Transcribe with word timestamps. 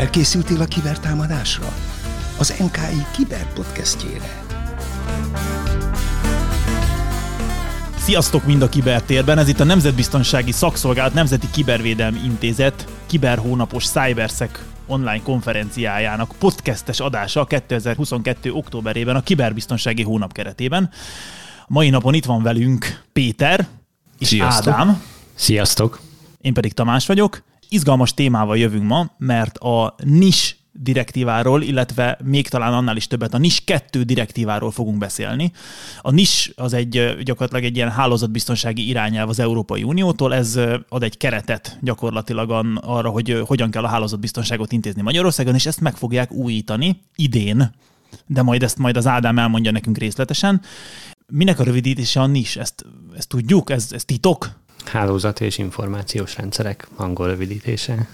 Felkészültél 0.00 0.60
a 0.60 0.64
kibertámadásra? 0.64 1.72
Az 2.38 2.54
NKI 2.58 3.04
Kiberpodcastjére. 3.16 4.42
Sziasztok 7.96 8.46
mind 8.46 8.62
a 8.62 8.68
kibertérben, 8.68 9.38
ez 9.38 9.48
itt 9.48 9.60
a 9.60 9.64
Nemzetbiztonsági 9.64 10.52
Szakszolgálat 10.52 11.14
Nemzeti 11.14 11.50
Kibervédelmi 11.50 12.18
Intézet 12.24 12.86
kiberhónapos 13.06 13.86
Cybersec 13.86 14.50
online 14.86 15.22
konferenciájának 15.22 16.34
podcastes 16.38 17.00
adása 17.00 17.44
2022. 17.44 18.52
októberében 18.52 19.16
a 19.16 19.22
kiberbiztonsági 19.22 20.02
hónap 20.02 20.32
keretében. 20.32 20.90
Mai 21.66 21.90
napon 21.90 22.14
itt 22.14 22.24
van 22.24 22.42
velünk 22.42 23.02
Péter 23.12 23.66
és 24.18 24.26
Sziasztok. 24.26 24.72
Ádám, 24.72 25.02
Sziasztok! 25.34 26.00
én 26.40 26.52
pedig 26.52 26.72
Tamás 26.72 27.06
vagyok. 27.06 27.42
Izgalmas 27.72 28.14
témával 28.14 28.58
jövünk 28.58 28.84
ma, 28.84 29.10
mert 29.18 29.58
a 29.58 29.94
NIS 30.04 30.56
direktíváról, 30.72 31.62
illetve 31.62 32.18
még 32.24 32.48
talán 32.48 32.72
annál 32.72 32.96
is 32.96 33.06
többet 33.06 33.34
a 33.34 33.38
NIS 33.38 33.64
2 33.64 34.02
direktíváról 34.02 34.70
fogunk 34.70 34.98
beszélni. 34.98 35.52
A 36.00 36.10
NIS 36.10 36.52
az 36.56 36.72
egy 36.72 37.16
gyakorlatilag 37.22 37.64
egy 37.64 37.76
ilyen 37.76 37.90
hálózatbiztonsági 37.90 38.88
irányelv 38.88 39.28
az 39.28 39.38
Európai 39.38 39.82
Uniótól, 39.82 40.34
ez 40.34 40.58
ad 40.88 41.02
egy 41.02 41.16
keretet 41.16 41.78
gyakorlatilag 41.80 42.76
arra, 42.80 43.08
hogy 43.08 43.42
hogyan 43.46 43.70
kell 43.70 43.84
a 43.84 43.88
hálózatbiztonságot 43.88 44.72
intézni 44.72 45.02
Magyarországon, 45.02 45.54
és 45.54 45.66
ezt 45.66 45.80
meg 45.80 45.96
fogják 45.96 46.32
újítani 46.32 47.00
idén, 47.16 47.74
de 48.26 48.42
majd 48.42 48.62
ezt 48.62 48.78
majd 48.78 48.96
az 48.96 49.06
Ádám 49.06 49.38
elmondja 49.38 49.70
nekünk 49.70 49.98
részletesen. 49.98 50.60
Minek 51.26 51.58
a 51.58 51.64
rövidítése 51.64 52.20
a 52.20 52.26
NIS? 52.26 52.56
Ezt, 52.56 52.84
ezt 53.16 53.28
tudjuk? 53.28 53.70
Ez, 53.70 53.92
ez 53.92 54.04
titok? 54.04 54.58
Hálózat 54.84 55.40
és 55.40 55.58
információs 55.58 56.36
rendszerek, 56.36 56.88
angol 56.96 57.26
rövidítése. 57.26 58.08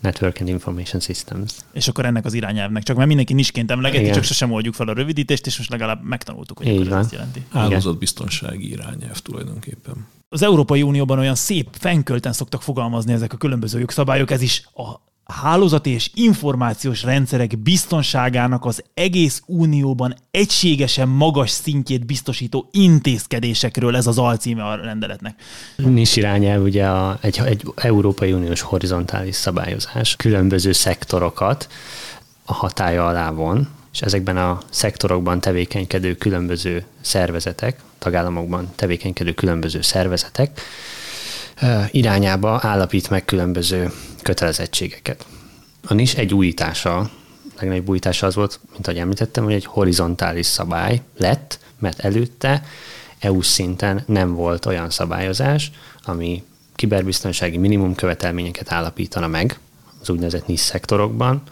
Network 0.00 0.40
and 0.40 0.48
Information 0.48 1.00
Systems. 1.00 1.52
És 1.72 1.88
akkor 1.88 2.04
ennek 2.04 2.24
az 2.24 2.34
irányelvnek. 2.34 2.82
Csak 2.82 2.96
mert 2.96 3.08
mindenki 3.08 3.32
nisként 3.34 3.70
emlegeti, 3.70 4.02
Igen. 4.02 4.14
csak 4.14 4.24
sosem 4.24 4.52
oldjuk 4.52 4.74
fel 4.74 4.88
a 4.88 4.92
rövidítést, 4.92 5.46
és 5.46 5.58
most 5.58 5.70
legalább 5.70 6.04
megtanultuk, 6.04 6.58
hogy 6.58 6.66
Így 6.66 6.86
akkor 6.86 6.98
ez 6.98 7.12
jelenti. 7.12 7.42
Hálózatbiztonsági 7.50 8.70
irányelv 8.70 9.18
tulajdonképpen. 9.18 10.06
Az 10.28 10.42
Európai 10.42 10.82
Unióban 10.82 11.18
olyan 11.18 11.34
szép 11.34 11.68
fenkölten 11.72 12.32
szoktak 12.32 12.62
fogalmazni 12.62 13.12
ezek 13.12 13.32
a 13.32 13.36
különböző 13.36 13.78
jogszabályok, 13.78 14.30
ez 14.30 14.42
is 14.42 14.68
a 14.74 15.11
hálózati 15.32 15.90
és 15.90 16.10
információs 16.14 17.02
rendszerek 17.02 17.58
biztonságának 17.58 18.64
az 18.64 18.82
egész 18.94 19.42
unióban 19.46 20.14
egységesen 20.30 21.08
magas 21.08 21.50
szintjét 21.50 22.06
biztosító 22.06 22.68
intézkedésekről 22.72 23.96
ez 23.96 24.06
az 24.06 24.18
alcíme 24.18 24.64
a 24.64 24.76
rendeletnek. 24.76 25.34
NIS 25.76 26.16
irányelv 26.16 26.62
ugye 26.62 26.86
a, 26.86 27.18
egy, 27.20 27.40
egy 27.44 27.62
Európai 27.74 28.32
Uniós 28.32 28.60
horizontális 28.60 29.34
szabályozás. 29.34 30.16
Különböző 30.16 30.72
szektorokat 30.72 31.68
a 32.44 32.52
hatája 32.52 33.06
alá 33.06 33.30
von, 33.30 33.68
és 33.92 34.02
ezekben 34.02 34.36
a 34.36 34.58
szektorokban 34.70 35.40
tevékenykedő 35.40 36.14
különböző 36.14 36.84
szervezetek, 37.00 37.80
tagállamokban 37.98 38.68
tevékenykedő 38.76 39.32
különböző 39.32 39.82
szervezetek 39.82 40.60
irányába 41.90 42.60
állapít 42.62 43.10
meg 43.10 43.24
különböző 43.24 43.92
kötelezettségeket. 44.22 45.26
A 45.86 45.94
NIS 45.94 46.14
egy 46.14 46.34
újítása, 46.34 47.10
legnagyobb 47.58 47.88
újítása 47.88 48.26
az 48.26 48.34
volt, 48.34 48.60
mint 48.72 48.86
ahogy 48.86 48.98
említettem, 48.98 49.44
hogy 49.44 49.52
egy 49.52 49.64
horizontális 49.64 50.46
szabály 50.46 51.00
lett, 51.16 51.58
mert 51.78 52.00
előtte 52.00 52.62
EU 53.18 53.42
szinten 53.42 54.02
nem 54.06 54.34
volt 54.34 54.66
olyan 54.66 54.90
szabályozás, 54.90 55.70
ami 56.02 56.44
kiberbiztonsági 56.74 57.56
minimum 57.56 57.94
követelményeket 57.94 58.72
állapítana 58.72 59.26
meg 59.26 59.58
az 60.00 60.10
úgynevezett 60.10 60.46
NIS 60.46 60.60
szektorokban, 60.60 61.42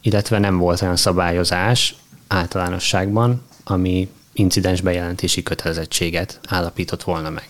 illetve 0.00 0.38
nem 0.38 0.58
volt 0.58 0.82
olyan 0.82 0.96
szabályozás 0.96 1.94
általánosságban, 2.28 3.42
ami 3.64 4.08
incidens 4.32 4.80
bejelentési 4.80 5.42
kötelezettséget 5.42 6.40
állapított 6.48 7.02
volna 7.02 7.30
meg. 7.30 7.48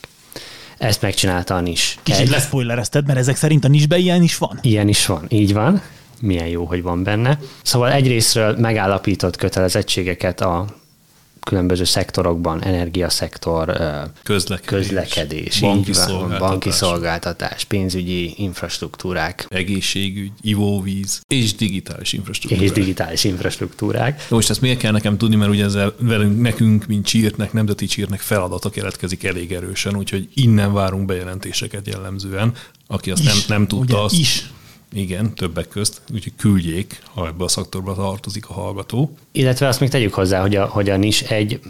Ezt 0.81 1.03
megcsinálta 1.03 1.55
a 1.55 1.61
NIS. 1.61 1.99
Kicsit 2.03 2.21
Egy- 2.21 2.29
leszpoilerezted, 2.31 3.07
mert 3.07 3.19
ezek 3.19 3.37
szerint 3.37 3.65
a 3.65 3.69
nisbe 3.69 3.97
ilyen 3.97 4.23
is 4.23 4.37
van. 4.37 4.59
Ilyen 4.63 4.89
is 4.89 5.07
van, 5.07 5.27
így 5.29 5.53
van. 5.53 5.83
Milyen 6.21 6.47
jó, 6.47 6.65
hogy 6.65 6.83
van 6.83 7.03
benne. 7.03 7.39
Szóval 7.63 7.93
egyrésztről 7.93 8.57
megállapított 8.59 9.37
kötelezettségeket 9.37 10.41
a 10.41 10.65
különböző 11.43 11.85
szektorokban, 11.85 12.63
energiaszektor, 12.63 13.73
Közlekedés, 14.23 14.89
közlekedés, 14.89 15.61
banki 15.61 15.93
van, 15.93 16.07
szolgáltatás, 16.07 16.49
banki 16.49 16.71
szolgáltatás, 16.71 17.65
pénzügyi 17.65 18.35
infrastruktúrák 18.37 19.47
egészségügy, 19.49 20.33
ivóvíz 20.41 21.21
és 21.29 21.55
digitális 21.55 22.13
infrastruktúra. 22.13 22.63
és 22.63 22.71
digitális 22.71 23.25
infrastruktúrák. 23.25 24.17
De 24.17 24.35
most 24.35 24.51
ezt 24.51 24.61
miért 24.61 24.79
kell 24.79 24.93
nekem 24.93 25.19
tudni, 25.19 25.37
mert 25.37 25.51
ugye 25.51 25.65
ezzel 25.65 25.95
velünk, 25.99 26.41
nekünk, 26.41 26.87
mint 26.87 27.07
csírtnek, 27.07 27.53
nemzeti 27.53 27.87
csírtnek 27.87 28.21
feladata 28.21 28.71
keletkezik 28.71 29.25
elég 29.25 29.53
erősen, 29.53 29.97
úgyhogy 29.97 30.29
innen 30.35 30.73
várunk 30.73 31.07
bejelentéseket 31.07 31.87
jellemzően. 31.87 32.53
Aki 32.87 33.11
azt 33.11 33.23
nem, 33.23 33.37
Is, 33.37 33.47
nem 33.47 33.67
tudta, 33.67 33.95
ugye? 33.95 34.05
azt 34.05 34.19
Is. 34.19 34.51
Igen, 34.93 35.35
többek 35.35 35.69
közt, 35.69 36.01
úgyhogy 36.13 36.33
küldjék, 36.37 37.03
ha 37.15 37.27
ebbe 37.27 37.45
a 37.45 37.49
szaktorba 37.49 37.95
tartozik 37.95 38.49
a 38.49 38.53
hallgató. 38.53 39.15
Illetve 39.33 39.67
azt 39.69 39.81
még 39.81 39.89
tegyük 39.89 40.15
hozzá, 40.15 40.41
hogy 40.41 40.57
a, 40.57 40.65
hogy 40.65 40.91
a 40.91 40.97
NIS 40.97 41.23
egy 41.23 41.61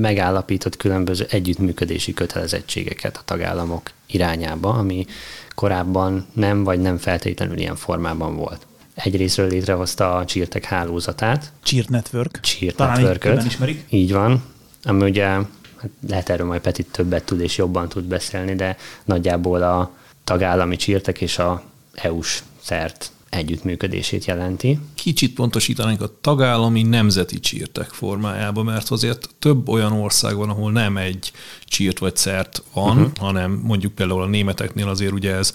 megállapított 0.00 0.76
különböző 0.76 1.26
együttműködési 1.30 2.14
kötelezettségeket 2.14 3.16
a 3.16 3.22
tagállamok 3.24 3.90
irányába, 4.06 4.68
ami 4.68 5.06
korábban 5.54 6.26
nem 6.32 6.64
vagy 6.64 6.80
nem 6.80 6.96
feltétlenül 6.96 7.58
ilyen 7.58 7.76
formában 7.76 8.36
volt. 8.36 8.66
Egyrésztről 8.94 9.48
létrehozta 9.48 10.16
a 10.16 10.24
Csírtek 10.24 10.64
hálózatát, 10.64 11.52
Cheert 11.62 11.88
Network. 11.88 12.38
Cheer 12.42 12.72
Talán 12.72 13.00
Networköt. 13.00 13.44
ismerik. 13.44 13.84
Így 13.88 14.12
van, 14.12 14.42
ami 14.82 15.02
ugye 15.02 15.26
hát 15.26 15.90
lehet 16.08 16.28
erről 16.28 16.46
majd 16.46 16.60
Petit 16.60 16.86
többet 16.90 17.24
tud 17.24 17.40
és 17.40 17.56
jobban 17.56 17.88
tud 17.88 18.04
beszélni, 18.04 18.54
de 18.54 18.76
nagyjából 19.04 19.62
a 19.62 19.90
tagállami 20.24 20.76
csírtek 20.76 21.20
és 21.20 21.38
a 21.38 21.62
EU-s 21.92 22.42
szert 22.66 23.10
együttműködését 23.30 24.24
jelenti. 24.24 24.78
Kicsit 24.94 25.34
pontosítanánk 25.34 26.00
a 26.00 26.20
tagállami 26.20 26.82
nemzeti 26.82 27.40
csírtek 27.40 27.88
formájába, 27.88 28.62
mert 28.62 28.90
azért 28.90 29.28
több 29.38 29.68
olyan 29.68 29.92
ország 29.92 30.36
van, 30.36 30.48
ahol 30.48 30.72
nem 30.72 30.96
egy 30.96 31.32
csírt 31.64 31.98
vagy 31.98 32.16
szert 32.16 32.62
van, 32.72 32.96
uh-huh. 32.96 33.16
hanem 33.16 33.50
mondjuk 33.50 33.92
például 33.92 34.22
a 34.22 34.26
németeknél 34.26 34.88
azért 34.88 35.12
ugye 35.12 35.34
ez 35.34 35.54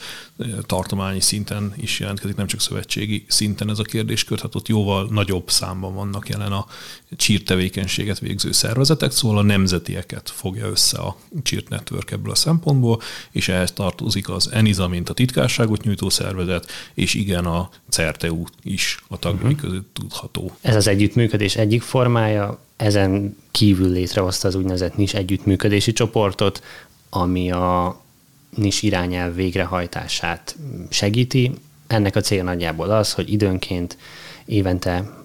tartományi 0.66 1.20
szinten 1.20 1.74
is 1.78 2.00
jelentkezik, 2.00 2.36
nem 2.36 2.48
csak 2.48 2.62
szövetségi 2.62 3.26
szinten 3.28 3.70
ez 3.70 3.80
a 3.80 3.84
kérdéskör, 3.84 4.40
hát 4.40 4.56
ott 4.56 4.68
jóval 4.68 5.08
nagyobb 5.10 5.50
számban 5.50 5.94
vannak 5.94 6.30
jelen 6.30 6.52
a 6.52 6.66
csírt 7.16 7.46
tevékenységet 7.46 8.20
végző 8.20 8.52
szervezetek, 8.52 9.12
szóval 9.12 9.38
a 9.38 9.42
nemzetieket 9.42 10.30
fogja 10.30 10.68
össze 10.68 10.98
a 10.98 11.16
Csírt 11.44 11.70
Network 11.70 12.12
ebből 12.12 12.32
a 12.32 12.36
szempontból, 12.36 13.02
és 13.32 13.48
ehhez 13.48 13.72
tartozik 13.72 14.30
az 14.30 14.52
ENISA, 14.52 14.88
mint 14.88 15.10
a 15.10 15.14
titkárságot 15.14 15.84
nyújtó 15.84 16.10
szervezet, 16.10 16.72
és 16.94 17.14
igen, 17.14 17.46
a 17.46 17.70
CERTEU 17.90 18.44
is 18.64 19.04
a 19.08 19.20
tagjai 19.20 19.44
uh-huh. 19.44 19.60
között 19.60 19.90
tudható. 19.94 20.52
Ez 20.62 20.76
az 20.76 20.88
együttműködés 20.88 21.56
egyik 21.56 21.82
formája, 21.82 22.60
ezen 22.76 23.38
kívül 23.52 23.90
létrehozta 23.90 24.48
az 24.48 24.56
úgynevezett 24.56 24.98
NIS 24.98 25.14
együttműködési 25.14 25.94
csoportot, 25.94 26.64
ami 27.10 27.52
a 27.52 28.02
NIS 28.56 28.82
irányelv 28.82 29.36
végrehajtását 29.36 30.56
segíti. 30.90 31.52
Ennek 31.88 32.16
a 32.16 32.22
cél 32.22 32.44
nagyjából 32.44 32.90
az, 32.90 33.14
hogy 33.14 33.32
időnként 33.32 33.98
évente 34.46 35.21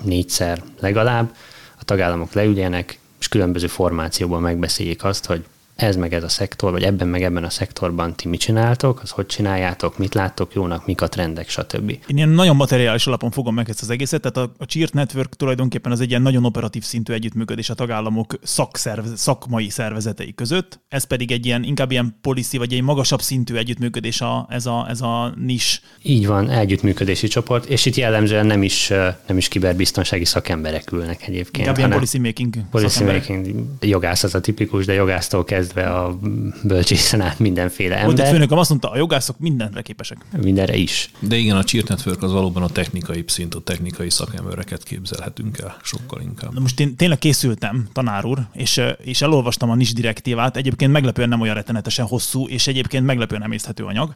négyszer 0.00 0.62
legalább 0.80 1.34
a 1.78 1.84
tagállamok 1.84 2.32
leüljenek, 2.32 2.98
és 3.18 3.28
különböző 3.28 3.66
formációban 3.66 4.42
megbeszéljék 4.42 5.04
azt, 5.04 5.26
hogy 5.26 5.44
ez 5.82 5.96
meg 5.96 6.14
ez 6.14 6.22
a 6.22 6.28
szektor, 6.28 6.70
vagy 6.70 6.82
ebben 6.82 7.08
meg 7.08 7.22
ebben 7.22 7.44
a 7.44 7.50
szektorban 7.50 8.14
ti 8.14 8.28
mit 8.28 8.40
csináltok, 8.40 9.00
az 9.02 9.10
hogy 9.10 9.26
csináljátok, 9.26 9.98
mit 9.98 10.14
láttok 10.14 10.54
jónak, 10.54 10.86
mik 10.86 11.00
a 11.00 11.08
trendek, 11.08 11.48
stb. 11.48 11.90
Én 11.90 12.16
ilyen 12.16 12.28
nagyon 12.28 12.56
materiális 12.56 13.06
alapon 13.06 13.30
fogom 13.30 13.54
meg 13.54 13.68
ezt 13.68 13.82
az 13.82 13.90
egészet, 13.90 14.20
tehát 14.20 14.36
a, 14.36 14.62
a 14.62 14.64
Cheert 14.64 14.92
Network 14.92 15.36
tulajdonképpen 15.36 15.92
az 15.92 16.00
egy 16.00 16.08
ilyen 16.08 16.22
nagyon 16.22 16.44
operatív 16.44 16.82
szintű 16.82 17.12
együttműködés 17.12 17.70
a 17.70 17.74
tagállamok 17.74 18.34
szakszervez, 18.42 19.12
szakmai 19.16 19.68
szervezetei 19.68 20.34
között, 20.34 20.80
ez 20.88 21.04
pedig 21.04 21.32
egy 21.32 21.46
ilyen 21.46 21.62
inkább 21.62 21.90
ilyen 21.90 22.18
policy, 22.20 22.58
vagy 22.58 22.72
egy 22.72 22.82
magasabb 22.82 23.20
szintű 23.20 23.54
együttműködés 23.54 24.20
a, 24.20 24.46
ez, 24.50 24.66
a, 24.66 24.86
ez 24.88 25.00
a 25.00 25.34
nis. 25.36 25.82
Így 26.02 26.26
van, 26.26 26.50
együttműködési 26.50 27.28
csoport, 27.28 27.66
és 27.66 27.86
itt 27.86 27.94
jellemzően 27.94 28.46
nem 28.46 28.62
is, 28.62 28.88
nem 29.26 29.36
is 29.36 29.48
kiberbiztonsági 29.48 30.24
szakemberek 30.24 30.92
ülnek 30.92 31.22
egyébként. 31.26 31.56
Inkább 31.56 31.78
ilyen 31.78 31.90
policy 31.90 32.18
making 32.18 32.54
policy 32.70 33.04
making, 33.04 33.64
jogász 33.80 34.22
az 34.22 34.34
a 34.34 34.40
tipikus, 34.40 34.84
de 34.84 34.92
jogásztól 34.92 35.44
kezdve 35.72 35.96
a 35.96 36.18
bölcsészen 36.62 37.20
át 37.20 37.38
mindenféle 37.38 37.94
Volt 37.94 38.12
egy 38.12 38.18
ember, 38.18 38.32
főnököm, 38.32 38.58
azt 38.58 38.68
mondta, 38.68 38.90
a 38.90 38.96
jogászok 38.96 39.38
mindenre 39.38 39.82
képesek. 39.82 40.26
mindenre 40.42 40.76
is. 40.76 41.10
De 41.18 41.36
igen, 41.36 41.56
a 41.56 41.62
Cheer 41.62 41.84
Network 41.88 42.22
az 42.22 42.32
valóban 42.32 42.62
a 42.62 42.68
technikai 42.68 43.24
szint, 43.26 43.54
a 43.54 43.60
technikai 43.60 44.10
szakembereket 44.10 44.82
képzelhetünk 44.82 45.58
el 45.58 45.76
sokkal 45.82 46.20
inkább. 46.20 46.54
Na 46.54 46.60
most 46.60 46.80
én 46.80 46.96
tényleg 46.96 47.18
készültem, 47.18 47.88
tanár 47.92 48.24
úr, 48.24 48.38
és, 48.52 48.80
és 49.02 49.22
elolvastam 49.22 49.70
a 49.70 49.74
NIS 49.74 49.92
direktívát. 49.92 50.56
Egyébként 50.56 50.92
meglepően 50.92 51.28
nem 51.28 51.40
olyan 51.40 51.54
rettenetesen 51.54 52.06
hosszú, 52.06 52.46
és 52.48 52.66
egyébként 52.66 53.06
meglepően 53.06 53.42
emészthető 53.42 53.84
anyag. 53.84 54.14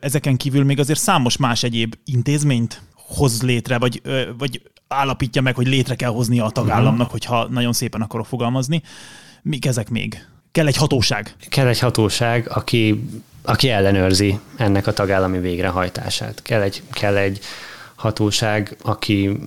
Ezeken 0.00 0.36
kívül 0.36 0.64
még 0.64 0.78
azért 0.78 0.98
számos 1.00 1.36
más 1.36 1.62
egyéb 1.62 1.94
intézményt 2.04 2.82
hoz 2.94 3.42
létre, 3.42 3.78
vagy, 3.78 4.02
vagy 4.38 4.62
állapítja 4.88 5.42
meg, 5.42 5.54
hogy 5.54 5.66
létre 5.66 5.94
kell 5.94 6.10
hoznia 6.10 6.44
a 6.44 6.50
tagállamnak, 6.50 6.92
uh-huh. 6.92 7.10
hogyha 7.10 7.48
nagyon 7.48 7.72
szépen 7.72 8.00
akarok 8.00 8.26
fogalmazni. 8.26 8.82
Mik 9.42 9.66
ezek 9.66 9.90
még? 9.90 10.26
Kell 10.52 10.66
egy 10.66 10.76
hatóság. 10.76 11.34
Kell 11.48 11.66
egy 11.66 11.78
hatóság, 11.78 12.48
aki, 12.50 13.04
aki 13.42 13.68
ellenőrzi 13.68 14.38
ennek 14.56 14.86
a 14.86 14.92
tagállami 14.92 15.38
végrehajtását. 15.38 16.42
Kell 16.42 16.60
egy, 16.60 16.82
kell 16.92 17.16
egy 17.16 17.40
hatóság, 17.94 18.76
aki 18.82 19.38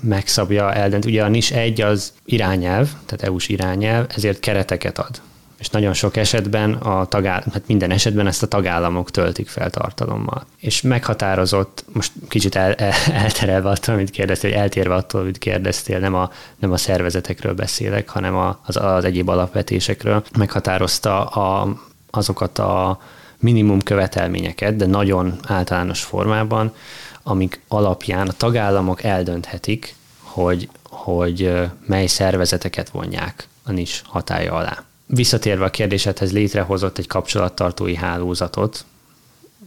megszabja, 0.00 0.72
eldönt. 0.72 1.04
Ugye 1.04 1.24
a 1.24 1.28
NIS 1.28 1.50
egy 1.50 1.80
az 1.80 2.12
irányelv, 2.24 2.88
tehát 3.06 3.22
EU-s 3.22 3.48
irányelv, 3.48 4.06
ezért 4.14 4.40
kereteket 4.40 4.98
ad 4.98 5.20
és 5.62 5.68
nagyon 5.68 5.92
sok 5.92 6.16
esetben 6.16 6.72
a 6.74 7.04
tagállam, 7.04 7.44
hát 7.52 7.66
minden 7.66 7.90
esetben 7.90 8.26
ezt 8.26 8.42
a 8.42 8.46
tagállamok 8.46 9.10
töltik 9.10 9.48
fel 9.48 9.70
tartalommal. 9.70 10.46
És 10.58 10.80
meghatározott, 10.80 11.84
most 11.92 12.12
kicsit 12.28 12.54
el, 12.54 12.72
el, 12.72 12.92
elterelve 13.12 13.68
attól, 13.68 13.94
amit 13.94 14.10
kérdeztél, 14.10 14.54
eltérve 14.54 14.94
attól, 14.94 15.20
amit 15.20 15.38
kérdeztél, 15.38 15.98
nem 15.98 16.14
a, 16.14 16.30
nem 16.58 16.72
a 16.72 16.76
szervezetekről 16.76 17.54
beszélek, 17.54 18.08
hanem 18.08 18.36
a, 18.36 18.58
az, 18.66 18.76
az 18.76 19.04
egyéb 19.04 19.28
alapvetésekről, 19.28 20.24
meghatározta 20.38 21.24
a, 21.24 21.76
azokat 22.10 22.58
a 22.58 22.98
minimum 23.38 23.80
követelményeket, 23.80 24.76
de 24.76 24.86
nagyon 24.86 25.38
általános 25.46 26.02
formában, 26.02 26.74
amik 27.22 27.60
alapján 27.68 28.28
a 28.28 28.32
tagállamok 28.32 29.02
eldönthetik, 29.02 29.94
hogy, 30.22 30.68
hogy 30.82 31.52
mely 31.86 32.06
szervezeteket 32.06 32.88
vonják 32.88 33.48
a 33.64 33.72
NIS 33.72 34.02
hatája 34.06 34.52
alá. 34.52 34.84
Visszatérve 35.06 35.64
a 35.64 35.70
kérdésedhez 35.70 36.32
létrehozott 36.32 36.98
egy 36.98 37.06
kapcsolattartói 37.06 37.94
hálózatot, 37.94 38.84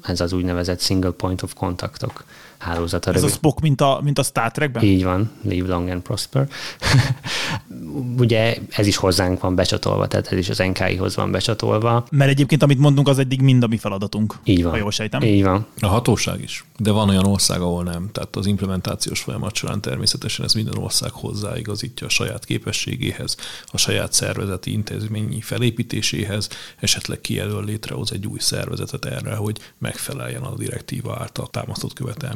ez 0.01 0.21
az 0.21 0.33
úgynevezett 0.33 0.81
single 0.81 1.11
point 1.11 1.41
of 1.41 1.53
contactok 1.53 2.23
hálózata. 2.57 3.13
Ez 3.13 3.23
a 3.23 3.27
Spock, 3.27 3.59
mint 3.61 3.81
a, 3.81 3.99
mint 4.03 4.19
a 4.19 4.23
Star 4.23 4.51
Trekben? 4.51 4.83
Így 4.83 5.03
van, 5.03 5.31
live 5.41 5.67
long 5.67 5.89
and 5.89 6.01
prosper. 6.01 6.47
Ugye 8.17 8.57
ez 8.69 8.87
is 8.87 8.95
hozzánk 8.95 9.41
van 9.41 9.55
becsatolva, 9.55 10.07
tehát 10.07 10.31
ez 10.31 10.37
is 10.37 10.49
az 10.49 10.57
NKI-hoz 10.57 11.15
van 11.15 11.31
becsatolva. 11.31 12.05
Mert 12.11 12.31
egyébként, 12.31 12.63
amit 12.63 12.79
mondunk, 12.79 13.07
az 13.07 13.19
eddig 13.19 13.41
mind 13.41 13.63
a 13.63 13.67
mi 13.67 13.77
feladatunk. 13.77 14.35
Így 14.43 14.63
van. 14.63 14.71
Ha 14.71 14.77
jól 14.77 14.91
sejtem. 14.91 15.21
Így 15.21 15.43
van. 15.43 15.65
A 15.79 15.87
hatóság 15.87 16.41
is. 16.41 16.65
De 16.77 16.91
van 16.91 17.09
olyan 17.09 17.25
ország, 17.25 17.61
ahol 17.61 17.83
nem. 17.83 18.09
Tehát 18.11 18.35
az 18.35 18.45
implementációs 18.45 19.19
folyamat 19.19 19.55
során 19.55 19.81
természetesen 19.81 20.45
ez 20.45 20.53
minden 20.53 20.77
ország 20.77 21.11
hozzáigazítja 21.11 22.07
a 22.07 22.09
saját 22.09 22.45
képességéhez, 22.45 23.37
a 23.65 23.77
saját 23.77 24.13
szervezeti 24.13 24.71
intézményi 24.71 25.41
felépítéséhez, 25.41 26.49
esetleg 26.79 27.21
kijelöl 27.21 27.63
létrehoz 27.63 28.11
egy 28.11 28.27
új 28.27 28.39
szervezetet 28.39 29.05
erre, 29.05 29.35
hogy 29.35 29.59
megfeleljen 29.77 30.41
a 30.41 30.55
direktíva 30.55 31.17
által 31.19 31.47
támasztott 31.47 31.93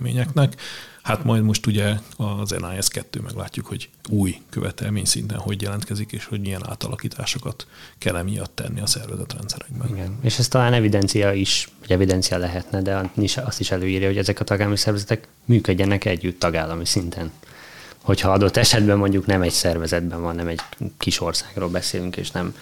követelményeknek. 0.10 0.62
Hát 1.02 1.24
majd 1.24 1.44
most 1.44 1.66
ugye 1.66 1.96
az 2.18 2.50
NIS 2.50 2.88
2 2.88 3.20
meglátjuk, 3.20 3.66
hogy 3.66 3.90
új 4.10 4.42
követelmény 4.50 5.06
szinten 5.06 5.38
hogy 5.38 5.62
jelentkezik, 5.62 6.12
és 6.12 6.26
hogy 6.26 6.40
milyen 6.40 6.70
átalakításokat 6.70 7.68
kell 7.98 8.16
emiatt 8.16 8.56
tenni 8.56 8.80
a 8.80 8.86
szervezetrendszerekben. 8.86 9.90
Igen. 9.90 10.18
És 10.22 10.40
ez 10.40 10.48
talán 10.48 10.74
evidencia 10.74 11.34
is, 11.34 11.70
vagy 11.80 11.92
evidencia 11.92 12.38
lehetne, 12.38 12.82
de 12.82 13.12
azt 13.36 13.60
is 13.60 13.72
előírja, 13.72 14.08
hogy 14.08 14.18
ezek 14.18 14.40
a 14.40 14.44
tagállami 14.44 14.78
szervezetek 14.78 15.28
működjenek 15.46 16.06
együtt 16.06 16.40
tagállami 16.40 16.86
szinten. 16.86 17.32
Hogyha 18.02 18.32
adott 18.32 18.58
esetben 18.58 18.98
mondjuk 18.98 19.26
nem 19.26 19.42
egy 19.42 19.52
szervezetben 19.52 20.22
van, 20.22 20.36
nem 20.36 20.48
egy 20.48 20.62
kis 20.98 21.22
országról 21.22 21.70
beszélünk, 21.70 22.18
és 22.18 22.32
nem, 22.32 22.56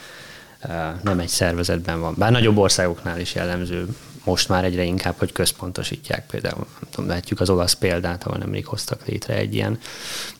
nem 1.04 1.20
egy 1.20 1.28
szervezetben 1.28 2.00
van. 2.00 2.14
Bár 2.18 2.32
nagyobb 2.32 2.58
országoknál 2.58 3.20
is 3.20 3.36
jellemző 3.36 3.88
most 4.27 4.50
már 4.50 4.63
egyre 4.63 4.83
inkább, 4.83 5.18
hogy 5.18 5.31
központosítják. 5.31 6.25
Például 6.25 6.68
nem 6.79 6.89
tudom, 6.89 7.09
látjuk 7.09 7.39
az 7.39 7.50
olasz 7.50 7.74
példát, 7.74 8.24
ahol 8.24 8.38
nemrég 8.38 8.65
hoztak 8.65 9.06
létre 9.06 9.35
egy 9.35 9.53
ilyen 9.53 9.79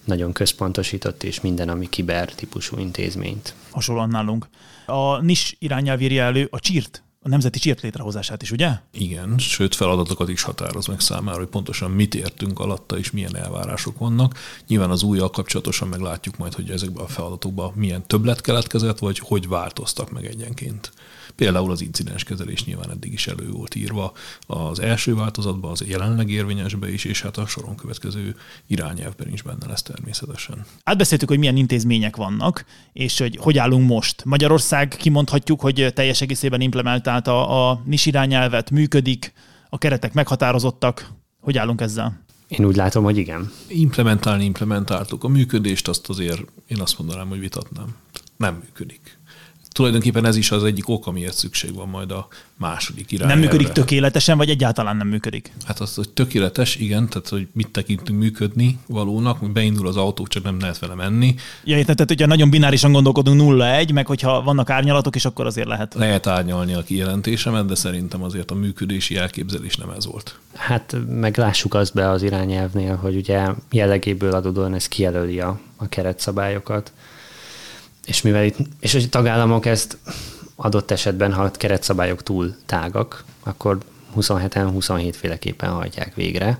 nagyon 0.04 0.32
központosított 0.34 1.24
és 1.24 1.42
minden, 1.42 1.70
ami 1.70 1.90
kiber 1.90 2.34
típusú 2.34 2.78
intézményt. 2.78 3.54
Hasonlóan 3.70 4.10
nálunk. 4.10 4.48
A 4.86 5.22
NIS 5.22 5.56
irányelv 5.60 6.02
írja 6.02 6.24
elő 6.24 6.48
a 6.52 6.60
csírt, 6.60 7.04
a 7.22 7.30
nemzeti 7.30 7.60
csírt 7.60 7.82
létrehozását 7.82 8.42
is, 8.42 8.52
ugye? 8.52 8.70
Igen, 8.92 9.38
sőt 9.38 9.76
feladatokat 9.76 10.30
is 10.30 10.42
határoz 10.42 10.86
meg 10.86 11.00
számára, 11.00 11.38
hogy 11.38 11.48
pontosan 11.48 11.92
mit 11.92 12.16
értünk 12.16 12.60
alatta 12.60 12.98
és 12.98 13.12
milyen 13.12 13.36
elvárások 13.36 13.98
vannak. 13.98 14.40
Nyilván 14.68 14.90
az 14.90 15.04
újjal 15.04 15.30
kapcsolatosan 15.30 15.88
meglátjuk 15.88 16.38
majd, 16.38 16.54
hogy 16.54 16.70
ezekben 16.70 17.04
a 17.04 17.08
feladatokban 17.08 17.72
milyen 17.76 18.08
többlet 18.08 18.42
keletkezett, 18.42 19.00
vagy 19.00 19.20
hogy 19.20 19.48
változtak 19.48 20.12
meg 20.12 20.26
egyenként. 20.26 20.92
Például 21.38 21.72
az 21.72 21.82
incidenskezelés 21.82 22.66
nyilván 22.66 22.92
eddig 22.92 23.14
is 23.14 23.28
elő 23.28 23.50
volt 23.50 23.76
írva 23.76 24.14
az 24.48 24.80
első 24.80 25.16
változatban, 25.16 25.72
az 25.72 25.84
jelenleg 25.88 26.30
érvényesbe 26.30 26.92
is, 26.92 27.06
és 27.06 27.22
hát 27.22 27.38
a 27.38 27.46
soron 27.46 27.76
következő 27.76 28.36
irányelvben 28.68 29.34
is 29.34 29.42
benne 29.42 29.68
lesz 29.68 29.82
természetesen. 29.82 30.66
Átbeszéltük, 30.84 31.30
hogy 31.30 31.40
milyen 31.40 31.58
intézmények 31.58 32.16
vannak, 32.16 32.66
és 32.94 33.20
hogy 33.20 33.38
hogy 33.42 33.58
állunk 33.58 33.88
most. 33.88 34.26
Magyarország 34.26 34.96
kimondhatjuk, 34.98 35.62
hogy 35.62 35.92
teljes 35.94 36.22
egészében 36.22 36.62
implementálta 36.62 37.70
a 37.70 37.82
NIS 37.86 38.06
irányelvet, 38.06 38.72
működik, 38.72 39.34
a 39.70 39.78
keretek 39.78 40.14
meghatározottak. 40.14 41.12
Hogy 41.40 41.58
állunk 41.58 41.82
ezzel? 41.82 42.26
Én 42.48 42.66
úgy 42.66 42.76
látom, 42.76 43.04
hogy 43.04 43.18
igen. 43.18 43.52
Implementálni 43.68 44.46
implementáltuk. 44.46 45.24
A 45.24 45.28
működést 45.28 45.88
azt 45.88 46.10
azért 46.10 46.42
én 46.68 46.82
azt 46.82 46.98
mondanám, 46.98 47.28
hogy 47.28 47.40
vitatnám. 47.40 47.96
Nem 48.38 48.56
működik 48.56 49.17
tulajdonképpen 49.78 50.26
ez 50.26 50.36
is 50.36 50.52
az 50.52 50.64
egyik 50.64 50.90
ok, 50.90 51.08
amiért 51.08 51.34
szükség 51.34 51.74
van 51.74 51.88
majd 51.88 52.12
a 52.12 52.28
második 52.56 53.12
irányelvre. 53.12 53.42
Nem 53.42 53.52
működik 53.52 53.74
tökéletesen, 53.74 54.38
vagy 54.38 54.50
egyáltalán 54.50 54.98
nem 54.98 55.08
működik? 55.08 55.52
Hát 55.66 55.80
az, 55.80 55.96
hogy 55.96 56.10
tökéletes, 56.10 56.76
igen, 56.76 57.10
tehát 57.10 57.30
hogy 57.30 57.48
mit 57.52 57.70
tekintünk 57.70 58.20
működni 58.20 58.80
valónak, 58.88 59.40
hogy 59.40 59.50
beindul 59.50 59.88
az 59.88 59.98
autó, 59.98 60.28
csak 60.28 60.44
nem 60.44 60.60
lehet 60.60 60.80
vele 60.80 60.94
menni. 60.94 61.36
Ja, 61.64 61.78
érted, 61.78 61.96
tehát 61.96 62.10
hogyha 62.10 62.26
nagyon 62.26 62.50
binárisan 62.50 62.92
gondolkodunk 62.92 63.42
0-1, 63.42 63.94
meg 63.94 64.08
hogyha 64.08 64.42
vannak 64.42 64.70
árnyalatok, 64.70 65.16
és 65.16 65.26
akkor 65.26 65.46
azért 65.46 65.68
lehet. 65.68 65.94
Lehet 65.94 66.28
árnyalni 66.28 66.74
a 66.74 66.84
kijelentésemet, 66.84 67.66
de 67.66 67.76
szerintem 67.76 68.24
azért 68.24 68.52
a 68.52 68.56
működési 68.56 69.18
elképzelés 69.18 69.76
nem 69.76 69.90
ez 69.90 70.06
volt. 70.06 70.40
Hát 70.54 70.96
meglássuk 71.08 71.74
azt 71.74 71.94
be 71.94 72.10
az 72.10 72.24
irányelvnél, 72.24 72.96
hogy 72.96 73.16
ugye 73.16 73.48
jellegéből 73.72 74.34
adódóan 74.34 74.74
ez 74.74 74.88
kijelöli 74.88 75.40
a, 75.40 75.60
a 75.76 75.90
keretszabályokat 75.90 76.92
és 78.08 78.22
mivel 78.22 78.46
itt, 78.46 78.58
és 78.80 78.94
a 78.94 79.00
tagállamok 79.10 79.66
ezt 79.66 79.98
adott 80.56 80.92
esetben, 80.92 81.34
ha 81.34 81.44
a 81.44 81.52
keretszabályok 81.52 82.24
túl 82.24 82.56
tágak, 82.66 83.26
akkor 83.44 83.78
27-en 84.16 84.70
27 84.72 85.16
féleképpen 85.16 85.70
hajtják 85.70 86.16
végre 86.16 86.60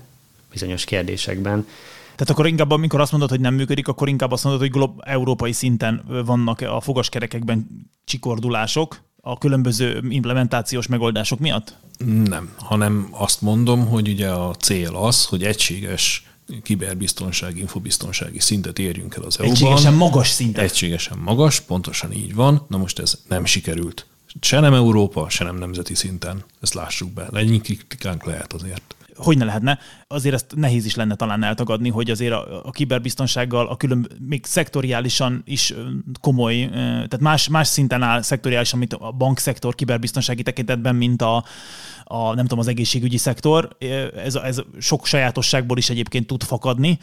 bizonyos 0.50 0.84
kérdésekben. 0.84 1.66
Tehát 2.02 2.30
akkor 2.30 2.46
inkább, 2.46 2.70
amikor 2.70 3.00
azt 3.00 3.10
mondod, 3.10 3.30
hogy 3.30 3.40
nem 3.40 3.54
működik, 3.54 3.88
akkor 3.88 4.08
inkább 4.08 4.32
azt 4.32 4.44
mondod, 4.44 4.62
hogy 4.62 4.70
glob- 4.70 5.00
európai 5.04 5.52
szinten 5.52 6.04
vannak 6.24 6.60
a 6.60 6.80
fogaskerekekben 6.80 7.66
csikordulások 8.04 9.00
a 9.20 9.38
különböző 9.38 10.02
implementációs 10.08 10.86
megoldások 10.86 11.38
miatt? 11.38 11.76
Nem, 12.24 12.54
hanem 12.56 13.08
azt 13.10 13.40
mondom, 13.40 13.86
hogy 13.86 14.08
ugye 14.08 14.28
a 14.28 14.54
cél 14.54 14.96
az, 14.96 15.24
hogy 15.24 15.42
egységes 15.44 16.27
kiberbiztonsági, 16.62 17.60
infobiztonsági 17.60 18.40
szintet 18.40 18.78
érjünk 18.78 19.14
el 19.14 19.22
az 19.22 19.38
EU-ban. 19.38 19.54
Egységesen 19.54 19.94
magas 19.94 20.28
szintet. 20.28 20.64
Egységesen 20.64 21.18
magas, 21.18 21.60
pontosan 21.60 22.12
így 22.12 22.34
van. 22.34 22.66
Na 22.68 22.76
most 22.76 22.98
ez 22.98 23.18
nem 23.28 23.44
sikerült. 23.44 24.06
Se 24.40 24.60
nem 24.60 24.74
Európa, 24.74 25.28
se 25.28 25.44
nem 25.44 25.56
nemzeti 25.56 25.94
szinten. 25.94 26.44
Ezt 26.60 26.74
lássuk 26.74 27.12
be. 27.12 27.28
Ennyi 27.32 27.60
kritikánk 27.60 28.24
lehet 28.24 28.52
azért 28.52 28.96
hogy 29.18 29.38
ne 29.38 29.44
lehetne, 29.44 29.78
azért 30.08 30.34
ezt 30.34 30.54
nehéz 30.56 30.84
is 30.84 30.94
lenne 30.94 31.14
talán 31.14 31.42
eltagadni, 31.42 31.88
hogy 31.88 32.10
azért 32.10 32.32
a, 32.32 32.66
a 32.66 32.70
kiberbiztonsággal 32.70 33.66
a 33.68 33.76
külön, 33.76 34.08
még 34.28 34.44
szektoriálisan 34.44 35.42
is 35.44 35.74
komoly, 36.20 36.68
tehát 36.72 37.20
más, 37.20 37.48
más 37.48 37.68
szinten 37.68 38.02
áll 38.02 38.22
szektoriálisan, 38.22 38.78
mint 38.78 38.92
a 38.94 39.10
bankszektor 39.10 39.74
kiberbiztonsági 39.74 40.42
tekintetben, 40.42 40.96
mint 40.96 41.22
a, 41.22 41.44
a 42.08 42.34
nem 42.34 42.42
tudom, 42.42 42.58
az 42.58 42.66
egészségügyi 42.68 43.16
szektor. 43.16 43.76
Ez, 44.16 44.34
ez 44.34 44.62
sok 44.80 45.06
sajátosságból 45.06 45.78
is 45.78 45.90
egyébként 45.90 46.26
tud 46.26 46.42
fakadni, 46.42 46.98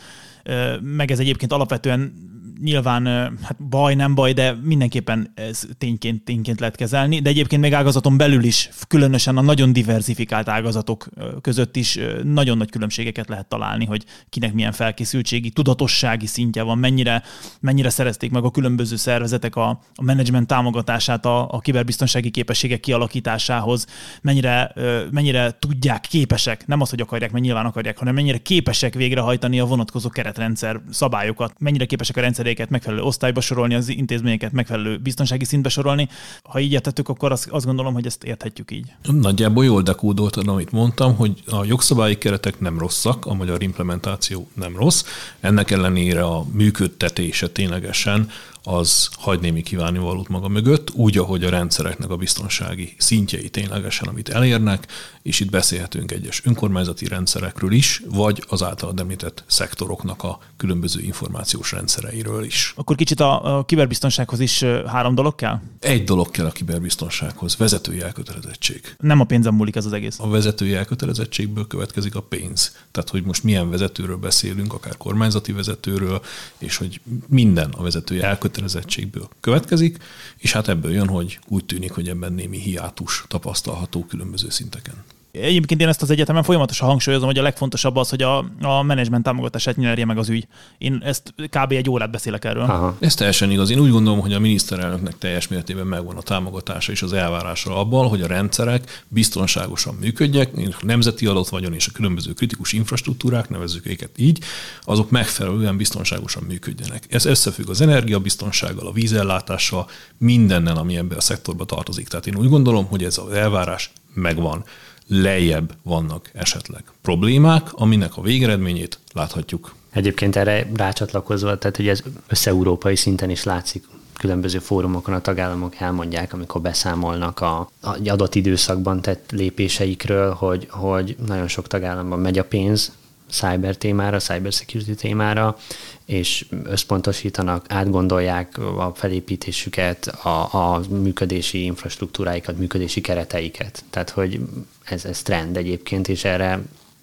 meg 0.81 1.11
ez 1.11 1.19
egyébként 1.19 1.51
alapvetően 1.51 2.13
nyilván 2.61 3.05
hát 3.41 3.67
baj, 3.69 3.95
nem 3.95 4.15
baj, 4.15 4.33
de 4.33 4.57
mindenképpen 4.63 5.31
ez 5.35 5.67
tényként, 5.77 6.23
tényként 6.23 6.59
lehet 6.59 6.75
kezelni, 6.75 7.19
de 7.19 7.29
egyébként 7.29 7.61
még 7.61 7.73
ágazaton 7.73 8.17
belül 8.17 8.43
is, 8.43 8.69
különösen 8.87 9.37
a 9.37 9.41
nagyon 9.41 9.73
diversifikált 9.73 10.49
ágazatok 10.49 11.09
között 11.41 11.75
is 11.75 11.99
nagyon 12.23 12.57
nagy 12.57 12.69
különbségeket 12.69 13.29
lehet 13.29 13.47
találni, 13.47 13.85
hogy 13.85 14.05
kinek 14.29 14.53
milyen 14.53 14.71
felkészültségi, 14.71 15.49
tudatossági 15.49 16.25
szintje 16.25 16.61
van, 16.61 16.77
mennyire, 16.77 17.23
mennyire 17.59 17.89
szerezték 17.89 18.31
meg 18.31 18.43
a 18.43 18.51
különböző 18.51 18.95
szervezetek 18.95 19.55
a, 19.55 19.69
a 19.95 20.03
menedzsment 20.03 20.47
támogatását 20.47 21.25
a, 21.25 21.51
a 21.51 21.59
kiberbiztonsági 21.59 22.29
képességek 22.29 22.79
kialakításához, 22.79 23.85
mennyire, 24.21 24.73
mennyire 25.11 25.57
tudják, 25.59 26.01
képesek, 26.09 26.67
nem 26.67 26.81
az, 26.81 26.89
hogy 26.89 27.01
akarják, 27.01 27.31
mert 27.31 27.43
nyilván 27.43 27.65
akarják, 27.65 27.97
hanem 27.97 28.13
mennyire 28.13 28.37
képesek 28.37 28.93
végrehajtani 28.93 29.59
a 29.59 29.65
vonatkozó 29.65 30.09
keretrendszer 30.09 30.81
szabályokat, 30.89 31.53
mennyire 31.59 31.85
képesek 31.85 32.17
a 32.17 32.21
rendszer 32.21 32.44
munkahelyeket 32.45 32.69
megfelelő 32.69 33.01
osztályba 33.01 33.41
sorolni, 33.41 33.75
az 33.75 33.89
intézményeket 33.89 34.51
megfelelő 34.51 34.97
biztonsági 34.97 35.45
szintbe 35.45 35.69
sorolni. 35.69 36.09
Ha 36.43 36.59
így 36.59 36.71
értettük, 36.71 37.09
akkor 37.09 37.31
azt, 37.31 37.47
azt 37.49 37.65
gondolom, 37.65 37.93
hogy 37.93 38.05
ezt 38.05 38.23
érthetjük 38.23 38.71
így. 38.71 38.93
Nagyjából 39.03 39.65
jól 39.65 39.81
dekódoltad, 39.81 40.47
amit 40.47 40.71
mondtam, 40.71 41.15
hogy 41.15 41.43
a 41.47 41.65
jogszabályi 41.65 42.17
keretek 42.17 42.59
nem 42.59 42.79
rosszak, 42.79 43.25
a 43.25 43.33
magyar 43.33 43.61
implementáció 43.61 44.47
nem 44.53 44.75
rossz, 44.75 45.03
ennek 45.39 45.71
ellenére 45.71 46.23
a 46.23 46.45
működtetése 46.51 47.47
ténylegesen 47.47 48.29
az 48.67 49.09
hagy 49.19 49.39
némi 49.39 49.61
kívánivalót 49.61 50.27
maga 50.27 50.47
mögött, 50.47 50.91
úgy, 50.93 51.17
ahogy 51.17 51.43
a 51.43 51.49
rendszereknek 51.49 52.09
a 52.09 52.15
biztonsági 52.15 52.95
szintjei 52.97 53.49
ténylegesen, 53.49 54.07
amit 54.07 54.29
elérnek, 54.29 54.87
és 55.21 55.39
itt 55.39 55.49
beszélhetünk 55.49 56.11
egyes 56.11 56.41
önkormányzati 56.45 57.07
rendszerekről 57.07 57.71
is, 57.71 58.01
vagy 58.09 58.43
az 58.47 58.63
által 58.63 58.93
említett 58.97 59.43
szektoroknak 59.47 60.23
a 60.23 60.39
különböző 60.57 61.01
információs 61.01 61.71
rendszereiről 61.71 62.43
is. 62.43 62.73
Akkor 62.75 62.95
kicsit 62.95 63.19
a, 63.19 63.57
a 63.57 63.63
kiberbiztonsághoz 63.63 64.39
is 64.39 64.63
három 64.85 65.15
dolog 65.15 65.35
kell? 65.35 65.59
Egy 65.79 66.03
dolog 66.03 66.31
kell 66.31 66.45
a 66.45 66.51
kiberbiztonsághoz, 66.51 67.57
vezetői 67.57 68.01
elkötelezettség. 68.01 68.95
Nem 68.99 69.19
a 69.19 69.23
pénzem 69.23 69.55
múlik 69.55 69.75
ez 69.75 69.85
az 69.85 69.93
egész. 69.93 70.19
A 70.19 70.29
vezetői 70.29 70.73
elkötelezettségből 70.73 71.67
következik 71.67 72.15
a 72.15 72.21
pénz. 72.21 72.75
Tehát, 72.91 73.09
hogy 73.09 73.23
most 73.23 73.43
milyen 73.43 73.69
vezetőről 73.69 74.17
beszélünk, 74.17 74.73
akár 74.73 74.97
kormányzati 74.97 75.51
vezetőről, 75.51 76.21
és 76.57 76.77
hogy 76.77 77.01
minden 77.27 77.69
a 77.77 77.83
vezetői 77.83 78.21
elkötelezettségből 78.55 79.29
következik, 79.39 79.97
és 80.37 80.51
hát 80.53 80.67
ebből 80.67 80.91
jön, 80.91 81.07
hogy 81.07 81.39
úgy 81.47 81.65
tűnik, 81.65 81.91
hogy 81.91 82.09
ebben 82.09 82.33
némi 82.33 82.57
hiátus 82.59 83.25
tapasztalható 83.27 84.05
különböző 84.05 84.49
szinteken. 84.49 85.03
Egyébként 85.41 85.81
én 85.81 85.87
ezt 85.87 86.01
az 86.01 86.09
egyetemen 86.09 86.43
folyamatosan 86.43 86.87
hangsúlyozom, 86.87 87.27
hogy 87.27 87.37
a 87.37 87.41
legfontosabb 87.41 87.95
az, 87.95 88.09
hogy 88.09 88.21
a, 88.21 88.37
a 88.61 88.83
menedzsment 88.83 89.23
támogatását 89.23 89.75
nyerje 89.75 90.05
meg 90.05 90.17
az 90.17 90.29
ügy. 90.29 90.47
Én 90.77 91.01
ezt 91.03 91.33
kb. 91.37 91.71
egy 91.71 91.89
órát 91.89 92.11
beszélek 92.11 92.45
erről. 92.45 92.63
Aha. 92.63 92.97
Ez 92.99 93.15
teljesen 93.15 93.51
igaz. 93.51 93.69
Én 93.69 93.79
úgy 93.79 93.91
gondolom, 93.91 94.19
hogy 94.19 94.33
a 94.33 94.39
miniszterelnöknek 94.39 95.17
teljes 95.17 95.47
mértékben 95.47 95.87
megvan 95.87 96.15
a 96.15 96.21
támogatása 96.21 96.91
és 96.91 97.01
az 97.01 97.13
elvárása 97.13 97.79
abban, 97.79 98.07
hogy 98.07 98.21
a 98.21 98.27
rendszerek 98.27 99.03
biztonságosan 99.07 99.95
működjek, 99.99 100.49
a 100.55 100.85
nemzeti 100.85 101.25
adott 101.25 101.49
vagyon 101.49 101.73
és 101.73 101.87
a 101.87 101.91
különböző 101.91 102.33
kritikus 102.33 102.73
infrastruktúrák, 102.73 103.49
nevezzük 103.49 103.87
őket 103.87 104.09
így, 104.15 104.39
azok 104.83 105.09
megfelelően 105.09 105.77
biztonságosan 105.77 106.43
működjenek. 106.43 107.03
Ez 107.09 107.25
összefügg 107.25 107.69
az 107.69 107.81
energiabiztonsággal, 107.81 108.87
a 108.87 108.91
vízellátással, 108.91 109.89
mindennel, 110.17 110.77
ami 110.77 110.97
ebbe 110.97 111.15
a 111.15 111.21
szektorba 111.21 111.65
tartozik. 111.65 112.07
Tehát 112.07 112.27
én 112.27 112.35
úgy 112.35 112.49
gondolom, 112.49 112.85
hogy 112.85 113.03
ez 113.03 113.17
az 113.17 113.31
elvárás 113.31 113.91
megvan 114.13 114.63
lejjebb 115.07 115.73
vannak 115.83 116.29
esetleg 116.33 116.83
problémák, 117.01 117.73
aminek 117.73 118.17
a 118.17 118.21
végeredményét 118.21 118.99
láthatjuk. 119.13 119.75
Egyébként 119.91 120.35
erre 120.35 120.67
rácsatlakozva, 120.75 121.57
tehát 121.57 121.75
hogy 121.75 121.87
ez 121.87 122.01
össze-európai 122.27 122.95
szinten 122.95 123.29
is 123.29 123.43
látszik, 123.43 123.83
különböző 124.17 124.59
fórumokon 124.59 125.13
a 125.13 125.21
tagállamok 125.21 125.79
elmondják, 125.79 126.33
amikor 126.33 126.61
beszámolnak 126.61 127.39
a, 127.41 127.69
a 127.81 127.97
adott 128.05 128.35
időszakban 128.35 129.01
tett 129.01 129.31
lépéseikről, 129.31 130.33
hogy, 130.33 130.67
hogy 130.69 131.15
nagyon 131.27 131.47
sok 131.47 131.67
tagállamban 131.67 132.19
megy 132.19 132.37
a 132.37 132.43
pénz 132.43 132.91
cyber 133.29 133.75
témára, 133.75 134.19
cyber 134.19 134.51
security 134.51 134.93
témára, 134.93 135.57
és 136.05 136.45
összpontosítanak, 136.63 137.65
átgondolják 137.69 138.57
a 138.57 138.91
felépítésüket, 138.95 140.07
a, 140.07 140.53
a 140.53 140.81
működési 140.89 141.63
infrastruktúráikat, 141.63 142.57
működési 142.57 143.01
kereteiket. 143.01 143.83
Tehát, 143.89 144.09
hogy 144.09 144.39
ez, 144.83 145.05
ez 145.05 145.21
trend 145.21 145.57
egyébként, 145.57 146.07
és 146.07 146.23
erre 146.23 146.61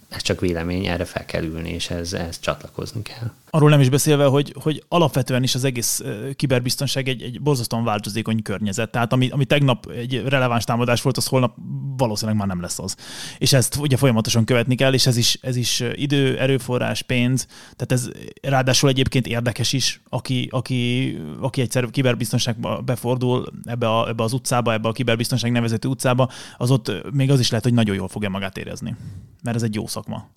ez 0.09 0.23
csak 0.23 0.41
vélemény, 0.41 0.87
erre 0.87 1.05
fel 1.05 1.25
kell 1.25 1.43
ülni, 1.43 1.71
és 1.71 1.91
ez, 1.91 2.13
ez 2.13 2.41
csatlakozni 2.41 3.03
kell. 3.03 3.31
Arról 3.55 3.71
nem 3.71 3.81
is 3.81 3.89
beszélve, 3.89 4.25
hogy, 4.25 4.55
hogy 4.63 4.85
alapvetően 4.89 5.43
is 5.43 5.55
az 5.55 5.65
egész 5.65 6.03
kiberbiztonság 6.37 7.09
egy, 7.09 7.23
egy 7.23 7.41
borzasztóan 7.43 7.85
változékony 7.85 8.43
környezet. 8.43 8.91
Tehát 8.91 9.13
ami, 9.13 9.29
ami 9.29 9.45
tegnap 9.45 9.91
egy 9.91 10.23
releváns 10.27 10.65
támadás 10.65 11.03
volt, 11.03 11.17
az 11.17 11.27
holnap 11.27 11.57
valószínűleg 11.97 12.39
már 12.39 12.49
nem 12.49 12.61
lesz 12.61 12.79
az. 12.79 12.97
És 13.39 13.53
ezt 13.53 13.77
ugye 13.77 13.97
folyamatosan 13.97 14.45
követni 14.45 14.75
kell, 14.75 14.93
és 14.93 15.07
ez 15.07 15.17
is, 15.17 15.39
ez 15.43 15.57
is 15.57 15.83
idő, 15.95 16.39
erőforrás, 16.39 17.03
pénz. 17.03 17.47
Tehát 17.77 17.93
ez 17.93 18.11
ráadásul 18.43 18.89
egyébként 18.89 19.27
érdekes 19.27 19.73
is, 19.73 20.01
aki, 20.09 20.49
aki, 20.51 21.17
aki 21.41 21.61
egyszer 21.61 21.91
kiberbiztonságba 21.91 22.81
befordul 22.81 23.47
ebbe, 23.65 23.89
a, 23.89 24.09
ebbe 24.09 24.23
az 24.23 24.33
utcába, 24.33 24.73
ebbe 24.73 24.89
a 24.89 24.93
kiberbiztonság 24.93 25.53
nevezetű 25.53 25.89
utcába, 25.89 26.29
az 26.57 26.71
ott 26.71 27.13
még 27.13 27.31
az 27.31 27.41
is 27.41 27.49
lehet, 27.49 27.65
hogy 27.65 27.75
nagyon 27.75 27.95
jól 27.95 28.09
fogja 28.09 28.29
magát 28.29 28.57
érezni. 28.57 28.97
Mert 29.43 29.57
ez 29.57 29.63
egy 29.63 29.75
jó 29.75 29.87
szakma. 29.87 30.29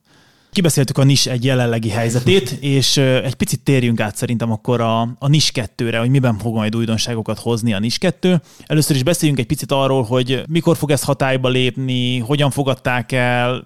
Kibeszéltük 0.55 0.97
a 0.97 1.03
NIS 1.03 1.25
egy 1.25 1.45
jelenlegi 1.45 1.89
helyzetét, 1.89 2.57
és 2.59 2.97
egy 2.97 3.33
picit 3.33 3.59
térjünk 3.59 3.99
át 3.99 4.15
szerintem 4.15 4.51
akkor 4.51 4.81
a, 4.81 5.01
a 5.01 5.27
NIS 5.27 5.51
2-re, 5.53 5.99
hogy 5.99 6.09
miben 6.09 6.37
fog 6.37 6.55
majd 6.55 6.75
újdonságokat 6.75 7.39
hozni 7.39 7.73
a 7.73 7.79
NIS 7.79 7.97
2. 7.97 8.41
Először 8.65 8.95
is 8.95 9.03
beszéljünk 9.03 9.39
egy 9.39 9.45
picit 9.45 9.71
arról, 9.71 10.03
hogy 10.03 10.43
mikor 10.47 10.77
fog 10.77 10.91
ez 10.91 11.03
hatályba 11.03 11.49
lépni, 11.49 12.17
hogyan 12.19 12.51
fogadták 12.51 13.11
el, 13.11 13.63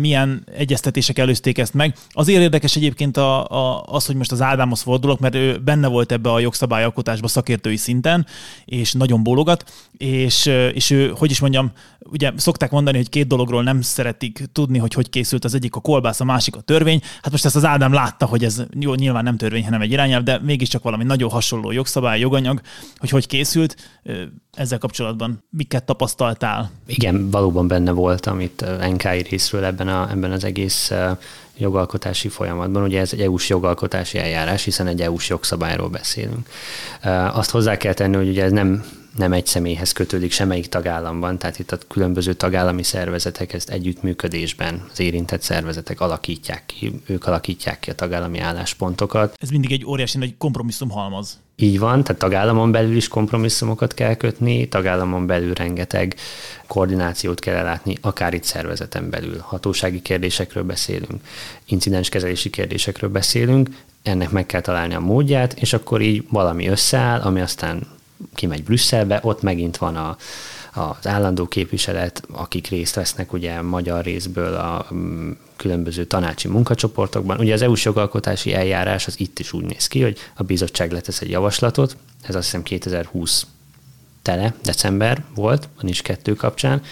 milyen 0.00 0.46
egyeztetések 0.56 1.18
előzték 1.18 1.58
ezt 1.58 1.74
meg. 1.74 1.96
Azért 2.10 2.42
érdekes 2.42 2.76
egyébként 2.76 3.16
a, 3.16 3.48
a, 3.48 3.82
az, 3.86 4.06
hogy 4.06 4.16
most 4.16 4.32
az 4.32 4.42
Ádámhoz 4.42 4.80
fordulok, 4.80 5.20
mert 5.20 5.34
ő 5.34 5.58
benne 5.58 5.86
volt 5.88 6.12
ebbe 6.12 6.32
a 6.32 6.40
jogszabályalkotásba 6.40 7.28
szakértői 7.28 7.76
szinten, 7.76 8.26
és 8.64 8.92
nagyon 8.92 9.22
bólogat, 9.22 9.72
és, 9.96 10.46
és 10.74 10.90
ő, 10.90 11.12
hogy 11.16 11.30
is 11.30 11.40
mondjam, 11.40 11.72
ugye 12.10 12.32
szokták 12.36 12.70
mondani, 12.70 12.96
hogy 12.96 13.08
két 13.08 13.26
dologról 13.26 13.62
nem 13.62 13.80
szeretik 13.80 14.44
tudni, 14.52 14.78
hogy 14.78 14.94
hogy 14.94 15.10
készült 15.10 15.44
az 15.44 15.54
egyik 15.54 15.74
a 15.74 15.80
kolbász, 15.80 16.13
a 16.20 16.24
másik 16.24 16.56
a 16.56 16.60
törvény. 16.60 17.00
Hát 17.22 17.30
most 17.30 17.44
ezt 17.44 17.56
az 17.56 17.64
Ádám 17.64 17.92
látta, 17.92 18.26
hogy 18.26 18.44
ez 18.44 18.62
jó, 18.78 18.94
nyilván 18.94 19.24
nem 19.24 19.36
törvény, 19.36 19.64
hanem 19.64 19.80
egy 19.80 19.90
irányelv, 19.90 20.22
de 20.22 20.40
mégiscsak 20.42 20.82
valami 20.82 21.04
nagyon 21.04 21.30
hasonló 21.30 21.70
jogszabály, 21.70 22.20
joganyag, 22.20 22.60
hogy 22.96 23.10
hogy 23.10 23.26
készült. 23.26 23.76
Ezzel 24.52 24.78
kapcsolatban 24.78 25.44
miket 25.50 25.84
tapasztaltál? 25.84 26.70
Igen, 26.86 27.30
valóban 27.30 27.68
benne 27.68 27.90
volt, 27.90 28.26
amit 28.26 28.64
NKI 28.92 29.26
részről 29.30 29.64
ebben, 29.64 29.88
a, 29.88 30.10
ebben 30.10 30.32
az 30.32 30.44
egész 30.44 30.92
jogalkotási 31.56 32.28
folyamatban. 32.28 32.82
Ugye 32.82 33.00
ez 33.00 33.12
egy 33.12 33.20
EU-s 33.20 33.48
jogalkotási 33.48 34.18
eljárás, 34.18 34.64
hiszen 34.64 34.86
egy 34.86 35.00
EU-s 35.00 35.28
jogszabályról 35.28 35.88
beszélünk. 35.88 36.48
Azt 37.32 37.50
hozzá 37.50 37.76
kell 37.76 37.92
tenni, 37.92 38.16
hogy 38.16 38.28
ugye 38.28 38.44
ez 38.44 38.52
nem 38.52 38.84
nem 39.16 39.32
egy 39.32 39.46
személyhez 39.46 39.92
kötődik 39.92 40.32
semmelyik 40.32 40.66
tagállamban, 40.66 41.38
tehát 41.38 41.58
itt 41.58 41.72
a 41.72 41.78
különböző 41.88 42.32
tagállami 42.32 42.82
szervezetek 42.82 43.52
ezt 43.52 43.70
együttműködésben 43.70 44.86
az 44.92 45.00
érintett 45.00 45.42
szervezetek 45.42 46.00
alakítják 46.00 46.62
ki, 46.66 47.00
ők 47.06 47.26
alakítják 47.26 47.80
ki 47.80 47.90
a 47.90 47.94
tagállami 47.94 48.38
álláspontokat. 48.38 49.34
Ez 49.40 49.48
mindig 49.48 49.72
egy 49.72 49.84
óriási 49.84 50.18
nagy 50.18 50.34
kompromisszum 50.38 50.90
halmaz. 50.90 51.38
Így 51.56 51.78
van, 51.78 52.04
tehát 52.04 52.20
tagállamon 52.20 52.72
belül 52.72 52.96
is 52.96 53.08
kompromisszumokat 53.08 53.94
kell 53.94 54.14
kötni, 54.14 54.68
tagállamon 54.68 55.26
belül 55.26 55.54
rengeteg 55.54 56.14
koordinációt 56.66 57.40
kell 57.40 57.54
ellátni, 57.54 57.96
akár 58.00 58.34
itt 58.34 58.44
szervezeten 58.44 59.10
belül. 59.10 59.38
Hatósági 59.38 60.02
kérdésekről 60.02 60.62
beszélünk, 60.62 61.20
incidenskezelési 61.64 62.50
kérdésekről 62.50 63.10
beszélünk, 63.10 63.68
ennek 64.02 64.30
meg 64.30 64.46
kell 64.46 64.60
találni 64.60 64.94
a 64.94 65.00
módját, 65.00 65.52
és 65.52 65.72
akkor 65.72 66.00
így 66.00 66.24
valami 66.30 66.66
összeáll, 66.66 67.20
ami 67.20 67.40
aztán 67.40 67.86
kimegy 68.34 68.64
Brüsszelbe, 68.64 69.20
ott 69.22 69.42
megint 69.42 69.76
van 69.76 69.96
a, 69.96 70.16
az 70.72 71.06
állandó 71.06 71.46
képviselet, 71.46 72.22
akik 72.32 72.68
részt 72.68 72.94
vesznek 72.94 73.32
ugye 73.32 73.62
magyar 73.62 74.04
részből 74.04 74.54
a 74.54 74.86
mm, 74.94 75.30
különböző 75.56 76.04
tanácsi 76.04 76.48
munkacsoportokban. 76.48 77.38
Ugye 77.38 77.52
az 77.52 77.62
EU-s 77.62 77.84
jogalkotási 77.84 78.54
eljárás 78.54 79.06
az 79.06 79.20
itt 79.20 79.38
is 79.38 79.52
úgy 79.52 79.64
néz 79.64 79.86
ki, 79.86 80.02
hogy 80.02 80.18
a 80.34 80.42
bizottság 80.42 80.92
letesz 80.92 81.20
egy 81.20 81.30
javaslatot, 81.30 81.96
ez 82.22 82.34
azt 82.34 82.44
hiszem 82.44 82.62
2020 82.62 83.46
tele, 84.22 84.54
december 84.62 85.24
volt, 85.34 85.68
van 85.76 85.88
is 85.88 86.02
kettő 86.02 86.34
kapcsán, 86.34 86.82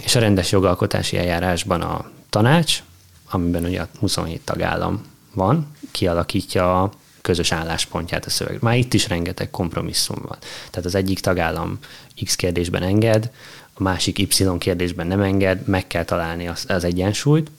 és 0.00 0.14
a 0.14 0.20
rendes 0.20 0.52
jogalkotási 0.52 1.16
eljárásban 1.16 1.80
a 1.80 2.10
tanács, 2.30 2.82
amiben 3.30 3.64
ugye 3.64 3.86
27 3.98 4.40
tagállam 4.44 5.02
van, 5.34 5.66
kialakítja 5.90 6.82
a 6.82 6.90
közös 7.20 7.52
álláspontját 7.52 8.24
a 8.24 8.30
szöveg. 8.30 8.58
Már 8.60 8.76
itt 8.76 8.94
is 8.94 9.08
rengeteg 9.08 9.50
kompromisszum 9.50 10.18
van. 10.26 10.38
Tehát 10.70 10.86
az 10.86 10.94
egyik 10.94 11.20
tagállam 11.20 11.78
X 12.24 12.34
kérdésben 12.34 12.82
enged, 12.82 13.30
a 13.72 13.82
másik 13.82 14.18
Y 14.18 14.58
kérdésben 14.58 15.06
nem 15.06 15.20
enged, 15.20 15.66
meg 15.66 15.86
kell 15.86 16.04
találni 16.04 16.48
az, 16.48 16.64
az 16.68 16.84
egyensúlyt, 16.84 17.50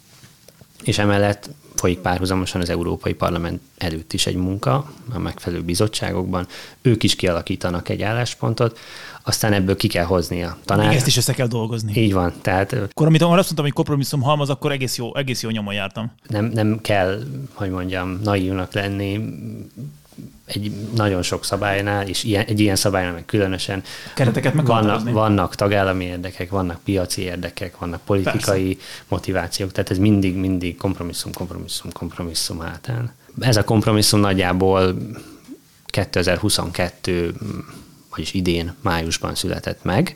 és 0.83 0.97
emellett 0.97 1.49
folyik 1.75 1.99
párhuzamosan 1.99 2.61
az 2.61 2.69
Európai 2.69 3.13
Parlament 3.13 3.61
előtt 3.77 4.13
is 4.13 4.27
egy 4.27 4.35
munka 4.35 4.93
a 5.13 5.19
megfelelő 5.19 5.63
bizottságokban. 5.63 6.47
Ők 6.81 7.03
is 7.03 7.15
kialakítanak 7.15 7.89
egy 7.89 8.01
álláspontot, 8.01 8.79
aztán 9.23 9.53
ebből 9.53 9.75
ki 9.75 9.87
kell 9.87 10.05
hozni 10.05 10.43
a 10.43 10.57
tanács. 10.65 10.87
Még 10.87 10.95
ezt 10.95 11.07
is 11.07 11.17
össze 11.17 11.33
kell 11.33 11.47
dolgozni. 11.47 11.91
Így 11.95 12.13
van. 12.13 12.33
Tehát, 12.41 12.73
akkor 12.73 13.07
amit 13.07 13.21
azt 13.21 13.31
mondtam, 13.31 13.65
hogy 13.65 13.73
kompromisszum 13.73 14.21
halmaz, 14.21 14.49
akkor 14.49 14.71
egész 14.71 14.97
jó, 14.97 15.15
egész 15.15 15.41
jó 15.41 15.49
nyomon 15.49 15.73
jártam. 15.73 16.11
Nem, 16.27 16.45
nem 16.45 16.79
kell, 16.81 17.21
hogy 17.53 17.69
mondjam, 17.69 18.19
naívnak 18.23 18.73
lenni, 18.73 19.19
egy 20.45 20.71
nagyon 20.95 21.21
sok 21.21 21.45
szabálynál, 21.45 22.07
és 22.07 22.23
ilyen, 22.23 22.45
egy 22.45 22.59
ilyen 22.59 22.75
szabálynál 22.75 23.13
meg 23.13 23.25
különösen 23.25 23.83
kereteket 24.15 24.53
meg 24.53 24.65
vannak, 24.65 25.11
vannak 25.11 25.55
tagállami 25.55 26.05
érdekek, 26.05 26.49
vannak 26.49 26.79
piaci 26.83 27.21
érdekek, 27.21 27.77
vannak 27.77 28.01
politikai 28.05 28.75
Persze. 28.75 29.03
motivációk, 29.07 29.71
tehát 29.71 29.91
ez 29.91 29.97
mindig, 29.97 30.35
mindig 30.35 30.77
kompromisszum, 30.77 31.33
kompromisszum, 31.33 31.91
kompromisszum 31.91 32.59
hátán. 32.59 33.11
Ez 33.39 33.57
a 33.57 33.63
kompromisszum 33.63 34.19
nagyjából 34.19 34.97
2022, 35.85 37.33
vagyis 38.15 38.33
idén 38.33 38.73
májusban 38.81 39.35
született 39.35 39.83
meg. 39.83 40.15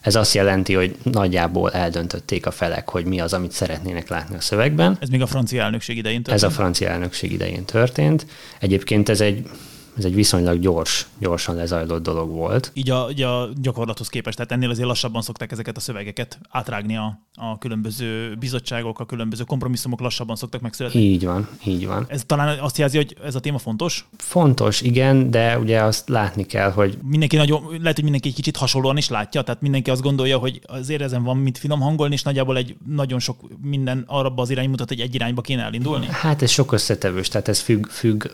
Ez 0.00 0.14
azt 0.14 0.34
jelenti, 0.34 0.74
hogy 0.74 0.96
nagyjából 1.02 1.72
eldöntötték 1.72 2.46
a 2.46 2.50
felek, 2.50 2.88
hogy 2.88 3.04
mi 3.04 3.20
az, 3.20 3.32
amit 3.32 3.52
szeretnének 3.52 4.08
látni 4.08 4.36
a 4.36 4.40
szövegben. 4.40 4.96
Ez 5.00 5.08
még 5.08 5.22
a 5.22 5.26
francia 5.26 5.62
elnökség 5.62 5.96
idején 5.96 6.22
történt? 6.22 6.44
Ez 6.44 6.50
a 6.50 6.54
francia 6.54 6.88
elnökség 6.88 7.32
idején 7.32 7.64
történt. 7.64 8.26
Egyébként 8.58 9.08
ez 9.08 9.20
egy 9.20 9.48
ez 9.96 10.04
egy 10.04 10.14
viszonylag 10.14 10.60
gyors, 10.60 11.06
gyorsan 11.18 11.54
lezajlott 11.54 12.02
dolog 12.02 12.30
volt. 12.30 12.70
Így 12.74 12.90
a, 12.90 13.08
így 13.10 13.22
a 13.22 13.48
gyakorlathoz 13.60 14.08
képest, 14.08 14.36
tehát 14.36 14.52
ennél 14.52 14.70
azért 14.70 14.86
lassabban 14.86 15.22
szokták 15.22 15.52
ezeket 15.52 15.76
a 15.76 15.80
szövegeket 15.80 16.38
átrágni 16.48 16.96
a, 16.96 17.20
a 17.34 17.58
különböző 17.58 18.34
bizottságok, 18.38 19.00
a 19.00 19.06
különböző 19.06 19.44
kompromisszumok 19.44 20.00
lassabban 20.00 20.36
szoktak 20.36 20.60
megszületni. 20.60 21.00
Így 21.00 21.24
van, 21.24 21.48
így 21.64 21.86
van. 21.86 22.04
Ez 22.08 22.22
talán 22.26 22.58
azt 22.58 22.78
jelzi, 22.78 22.96
hogy 22.96 23.16
ez 23.24 23.34
a 23.34 23.40
téma 23.40 23.58
fontos? 23.58 24.08
Fontos, 24.16 24.80
igen, 24.80 25.30
de 25.30 25.58
ugye 25.58 25.82
azt 25.82 26.08
látni 26.08 26.44
kell, 26.44 26.70
hogy... 26.70 26.98
Mindenki 27.02 27.36
nagyon, 27.36 27.62
lehet, 27.80 27.94
hogy 27.94 28.02
mindenki 28.02 28.28
egy 28.28 28.34
kicsit 28.34 28.56
hasonlóan 28.56 28.96
is 28.96 29.08
látja, 29.08 29.42
tehát 29.42 29.60
mindenki 29.60 29.90
azt 29.90 30.02
gondolja, 30.02 30.38
hogy 30.38 30.60
azért 30.66 31.02
ezen 31.02 31.22
van 31.22 31.36
mit 31.36 31.58
finom 31.58 31.80
hangolni, 31.80 32.14
és 32.14 32.22
nagyjából 32.22 32.56
egy 32.56 32.76
nagyon 32.86 33.18
sok 33.18 33.40
minden 33.62 34.04
arra 34.06 34.32
az 34.36 34.50
irány 34.50 34.68
mutat, 34.68 34.88
hogy 34.88 35.00
egy 35.00 35.14
irányba 35.14 35.40
kéne 35.40 35.62
elindulni. 35.62 36.06
Hát 36.10 36.42
ez 36.42 36.50
sok 36.50 36.72
összetevős, 36.72 37.28
tehát 37.28 37.48
ez 37.48 37.60
függ, 37.60 37.86
függ 37.86 38.24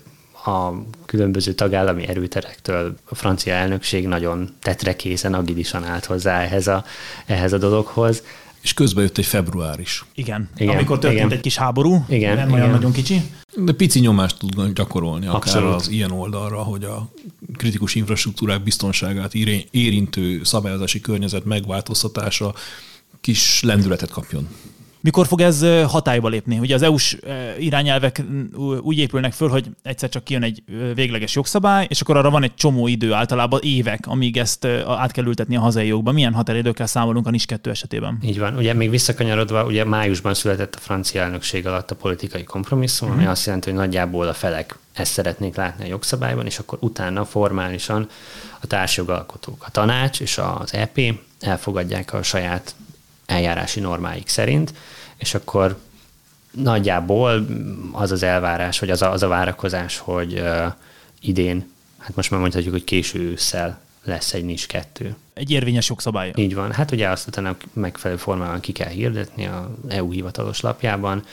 a 0.44 0.82
különböző 1.06 1.52
tagállami 1.52 2.08
erőterektől 2.08 2.94
a 3.04 3.14
francia 3.14 3.52
elnökség 3.52 4.06
nagyon 4.06 4.48
tetrekészen, 4.62 5.34
agilisan 5.34 5.84
állt 5.84 6.04
hozzá 6.04 6.40
ehhez 6.40 6.66
a, 6.66 6.84
ehhez 7.26 7.52
a 7.52 7.58
dologhoz. 7.58 8.22
És 8.60 8.74
közben 8.74 9.04
jött 9.04 9.18
egy 9.18 9.26
február 9.26 9.80
is. 9.80 10.04
Igen, 10.14 10.48
igen 10.56 10.74
amikor 10.74 10.98
történt 10.98 11.20
igen. 11.20 11.36
egy 11.36 11.40
kis 11.40 11.56
háború, 11.56 12.04
igen, 12.08 12.36
nem 12.36 12.48
igen. 12.48 12.60
olyan 12.60 12.70
nagyon 12.70 12.92
kicsi. 12.92 13.22
De 13.56 13.72
pici 13.72 14.00
nyomást 14.00 14.38
tud 14.38 14.72
gyakorolni 14.72 15.26
Abszolút. 15.26 15.66
akár 15.66 15.76
az 15.76 15.88
ilyen 15.88 16.10
oldalra, 16.10 16.62
hogy 16.62 16.84
a 16.84 17.08
kritikus 17.56 17.94
infrastruktúrák 17.94 18.62
biztonságát 18.62 19.34
érintő 19.70 20.40
szabályozási 20.44 21.00
környezet 21.00 21.44
megváltoztatása 21.44 22.54
kis 23.20 23.62
lendületet 23.62 24.10
kapjon. 24.10 24.48
Mikor 25.00 25.26
fog 25.26 25.40
ez 25.40 25.66
hatályba 25.86 26.28
lépni? 26.28 26.58
Ugye 26.58 26.74
az 26.74 26.82
EU-s 26.82 27.16
irányelvek 27.58 28.22
úgy 28.80 28.98
épülnek 28.98 29.32
föl, 29.32 29.48
hogy 29.48 29.66
egyszer 29.82 30.08
csak 30.08 30.24
kijön 30.24 30.42
egy 30.42 30.62
végleges 30.94 31.34
jogszabály, 31.34 31.86
és 31.88 32.00
akkor 32.00 32.16
arra 32.16 32.30
van 32.30 32.42
egy 32.42 32.54
csomó 32.54 32.86
idő, 32.86 33.12
általában 33.12 33.60
évek, 33.62 34.06
amíg 34.06 34.36
ezt 34.36 34.64
át 34.86 35.12
kell 35.12 35.24
ültetni 35.24 35.56
a 35.56 35.60
hazai 35.60 35.86
jogba. 35.86 36.12
Milyen 36.12 36.34
határidőkkel 36.34 36.86
számolunk 36.86 37.26
a 37.26 37.30
NIS 37.30 37.46
2 37.46 37.70
esetében? 37.70 38.18
Így 38.22 38.38
van. 38.38 38.56
Ugye 38.56 38.74
még 38.74 38.90
visszakanyarodva, 38.90 39.64
ugye 39.64 39.84
májusban 39.84 40.34
született 40.34 40.74
a 40.74 40.78
francia 40.78 41.22
elnökség 41.22 41.66
alatt 41.66 41.90
a 41.90 41.94
politikai 41.94 42.44
kompromisszum, 42.44 43.08
uh-huh. 43.08 43.14
ami 43.14 43.22
mhm. 43.22 43.32
azt 43.32 43.46
jelenti, 43.46 43.70
hogy 43.70 43.78
nagyjából 43.78 44.28
a 44.28 44.34
felek 44.34 44.78
ezt 44.92 45.12
szeretnék 45.12 45.56
látni 45.56 45.84
a 45.84 45.88
jogszabályban, 45.88 46.46
és 46.46 46.58
akkor 46.58 46.78
utána 46.80 47.24
formálisan 47.24 48.08
a 48.60 48.66
társjogalkotók, 48.66 49.64
a 49.66 49.70
tanács 49.70 50.20
és 50.20 50.38
az 50.38 50.74
EP 50.74 50.98
elfogadják 51.40 52.12
a 52.12 52.22
saját 52.22 52.74
eljárási 53.30 53.80
normáik 53.80 54.28
szerint, 54.28 54.74
és 55.16 55.34
akkor 55.34 55.78
nagyjából 56.50 57.46
az 57.92 58.10
az 58.10 58.22
elvárás, 58.22 58.78
vagy 58.78 58.90
az 58.90 59.02
a, 59.02 59.12
az 59.12 59.22
a 59.22 59.28
várakozás, 59.28 59.98
hogy 59.98 60.32
uh, 60.32 60.72
idén, 61.20 61.72
hát 61.98 62.16
most 62.16 62.30
már 62.30 62.40
mondhatjuk, 62.40 62.72
hogy 62.72 62.84
késő 62.84 63.18
ősszel 63.18 63.80
lesz 64.04 64.34
egy 64.34 64.44
NIS 64.44 64.66
2. 64.66 65.16
Egy 65.34 65.50
érvényes 65.50 65.88
jogszabály. 65.88 66.32
Így 66.34 66.54
van. 66.54 66.72
Hát 66.72 66.90
ugye 66.90 67.08
azt 67.08 67.26
utána 67.26 67.56
megfelelő 67.72 68.20
formában 68.20 68.60
ki 68.60 68.72
kell 68.72 68.88
hirdetni 68.88 69.46
a 69.46 69.76
EU 69.88 70.10
hivatalos 70.10 70.60
lapjában, 70.60 71.24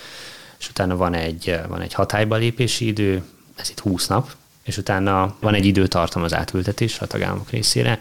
és 0.59 0.69
utána 0.69 0.95
van 0.95 1.13
egy, 1.13 1.59
van 1.67 1.81
egy 1.81 1.93
hatályba 1.93 2.35
lépési 2.35 2.87
idő, 2.87 3.23
ez 3.55 3.69
itt 3.69 3.79
20 3.79 4.07
nap, 4.07 4.31
és 4.63 4.77
utána 4.77 5.35
van 5.39 5.53
egy 5.53 5.65
időtartam 5.65 6.23
az 6.23 6.33
átültetésre 6.33 7.05
a 7.05 7.07
tagállamok 7.07 7.49
részére, 7.49 7.99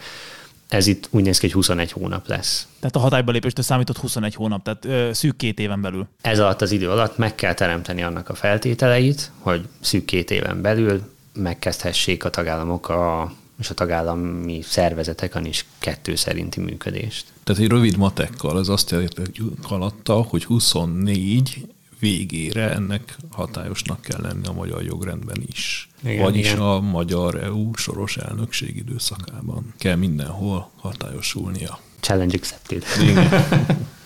ez 0.68 0.86
itt 0.86 1.08
úgy 1.10 1.22
néz 1.22 1.38
ki, 1.38 1.46
hogy 1.46 1.54
21 1.54 1.92
hónap 1.92 2.26
lesz. 2.26 2.66
Tehát 2.80 2.96
a 2.96 2.98
hatályba 2.98 3.32
lépéstől 3.32 3.64
számított 3.64 3.98
21 3.98 4.34
hónap, 4.34 4.62
tehát 4.62 4.84
ö, 4.84 5.12
szűk 5.12 5.36
két 5.36 5.58
éven 5.58 5.80
belül. 5.80 6.06
Ez 6.20 6.38
alatt 6.38 6.62
az 6.62 6.72
idő 6.72 6.90
alatt 6.90 7.16
meg 7.16 7.34
kell 7.34 7.54
teremteni 7.54 8.02
annak 8.02 8.28
a 8.28 8.34
feltételeit, 8.34 9.30
hogy 9.38 9.68
szűk 9.80 10.04
két 10.04 10.30
éven 10.30 10.62
belül 10.62 11.02
megkezdhessék 11.32 12.24
a 12.24 12.30
tagállamok 12.30 12.88
a, 12.88 13.32
és 13.58 13.70
a 13.70 13.74
tagállami 13.74 14.62
szervezetek 14.62 15.34
a 15.34 15.40
is 15.40 15.66
kettő 15.78 16.14
szerinti 16.14 16.60
működést. 16.60 17.26
Tehát 17.44 17.62
egy 17.62 17.68
rövid 17.68 17.96
matekkal 17.96 18.58
ez 18.58 18.68
azt 18.68 18.90
jelenti 18.90 19.42
alatta, 19.62 20.14
hogy 20.14 20.44
24 20.44 21.66
végére 21.98 22.70
ennek 22.70 23.16
hatályosnak 23.30 24.00
kell 24.00 24.20
lenni 24.20 24.46
a 24.46 24.52
magyar 24.52 24.82
jogrendben 24.82 25.42
is. 25.46 25.88
Igen, 26.06 26.22
Vagyis 26.22 26.46
igen. 26.46 26.60
a 26.60 26.80
magyar 26.80 27.42
EU 27.42 27.74
soros 27.74 28.16
elnökség 28.16 28.76
időszakában 28.76 29.74
kell 29.78 29.96
mindenhol 29.96 30.70
hatályosulnia. 30.76 31.78
Challenge 32.00 32.36
accepted. 32.36 32.84
Igen. 33.02 33.28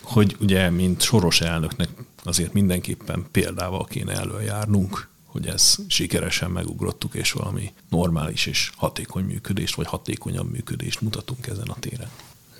Hogy 0.01 0.35
ugye, 0.39 0.69
mint 0.69 1.01
soros 1.01 1.41
elnöknek 1.41 1.89
azért 2.23 2.53
mindenképpen 2.53 3.25
példával 3.31 3.85
kéne 3.85 4.13
előjárnunk, 4.13 5.09
hogy 5.25 5.47
ez 5.47 5.75
sikeresen 5.87 6.51
megugrottuk, 6.51 7.13
és 7.13 7.31
valami 7.31 7.73
normális 7.89 8.45
és 8.45 8.71
hatékony 8.75 9.23
működést, 9.23 9.75
vagy 9.75 9.87
hatékonyabb 9.87 10.51
működést 10.51 11.01
mutatunk 11.01 11.47
ezen 11.47 11.67
a 11.67 11.75
téren 11.79 12.09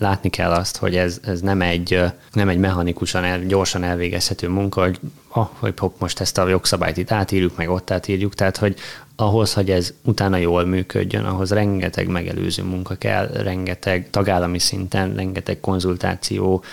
látni 0.02 0.30
kell 0.30 0.52
azt, 0.52 0.78
hogy 0.78 0.96
ez, 0.96 1.20
ez 1.24 1.42
nem, 1.42 1.62
egy, 1.62 2.00
nem 2.32 2.50
egy 2.50 2.58
mechanikusan, 2.58 3.24
el, 3.24 3.46
gyorsan 3.46 3.84
elvégezhető 3.84 4.48
munka, 4.48 4.82
hogy, 4.82 5.00
ah, 5.28 5.48
hogy 5.60 5.74
hopp, 5.78 6.00
most 6.00 6.20
ezt 6.20 6.38
a 6.38 6.48
jogszabályt 6.48 6.98
itt 6.98 7.12
átírjuk, 7.12 7.58
meg 7.58 7.70
ott 7.70 7.92
átírjuk, 7.92 8.36
tehát 8.36 8.58
hogy 8.58 8.76
ahhoz, 9.16 9.54
hogy 9.54 9.72
ez 9.72 9.94
utána 10.04 10.38
jól 10.38 10.66
működjön, 10.66 11.26
ahhoz 11.26 11.52
rengeteg 11.52 12.08
megelőző 12.08 12.64
munka 12.64 12.96
kell, 12.96 13.28
rengeteg 13.28 14.08
tagállami 14.10 14.60
szinten, 14.60 15.16
rengeteg 15.16 15.60
konzultáció, 15.60 16.64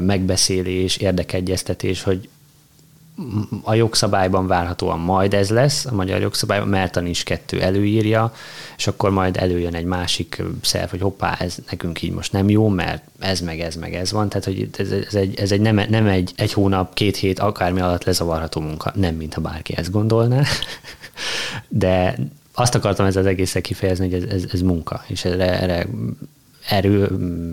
megbeszélés, 0.00 0.96
érdekegyeztetés, 0.96 2.02
hogy 2.02 2.28
a 3.62 3.74
jogszabályban 3.74 4.46
várhatóan 4.46 4.98
majd 4.98 5.34
ez 5.34 5.50
lesz, 5.50 5.84
a 5.84 5.94
magyar 5.94 6.20
jogszabályban, 6.20 6.68
mert 6.68 6.96
a 6.96 7.00
NIS 7.00 7.22
2 7.22 7.60
előírja, 7.60 8.32
és 8.76 8.86
akkor 8.86 9.10
majd 9.10 9.36
előjön 9.36 9.74
egy 9.74 9.84
másik 9.84 10.42
szerv, 10.62 10.90
hogy 10.90 11.00
hoppá, 11.00 11.36
ez 11.38 11.56
nekünk 11.70 12.02
így 12.02 12.12
most 12.12 12.32
nem 12.32 12.50
jó, 12.50 12.68
mert 12.68 13.02
ez 13.18 13.40
meg 13.40 13.60
ez 13.60 13.74
meg 13.74 13.94
ez 13.94 14.12
van, 14.12 14.28
tehát 14.28 14.44
hogy 14.44 14.68
ez, 14.78 14.90
ez 14.90 15.14
egy, 15.14 15.38
ez 15.38 15.52
egy 15.52 15.60
nem, 15.60 15.80
nem 15.88 16.06
egy, 16.06 16.32
egy 16.36 16.52
hónap, 16.52 16.94
két 16.94 17.16
hét, 17.16 17.38
akármi 17.38 17.80
alatt 17.80 18.04
lezavarható 18.04 18.60
munka, 18.60 18.92
nem 18.94 19.14
mintha 19.14 19.40
bárki 19.40 19.76
ezt 19.76 19.90
gondolná, 19.90 20.42
de 21.68 22.18
azt 22.54 22.74
akartam 22.74 23.06
ezzel 23.06 23.22
az 23.22 23.28
egészet 23.28 23.62
kifejezni, 23.62 24.10
hogy 24.10 24.22
ez, 24.22 24.32
ez, 24.32 24.44
ez 24.52 24.60
munka, 24.60 25.04
és 25.06 25.24
erre, 25.24 25.60
erre 25.60 25.86
erő, 26.70 27.10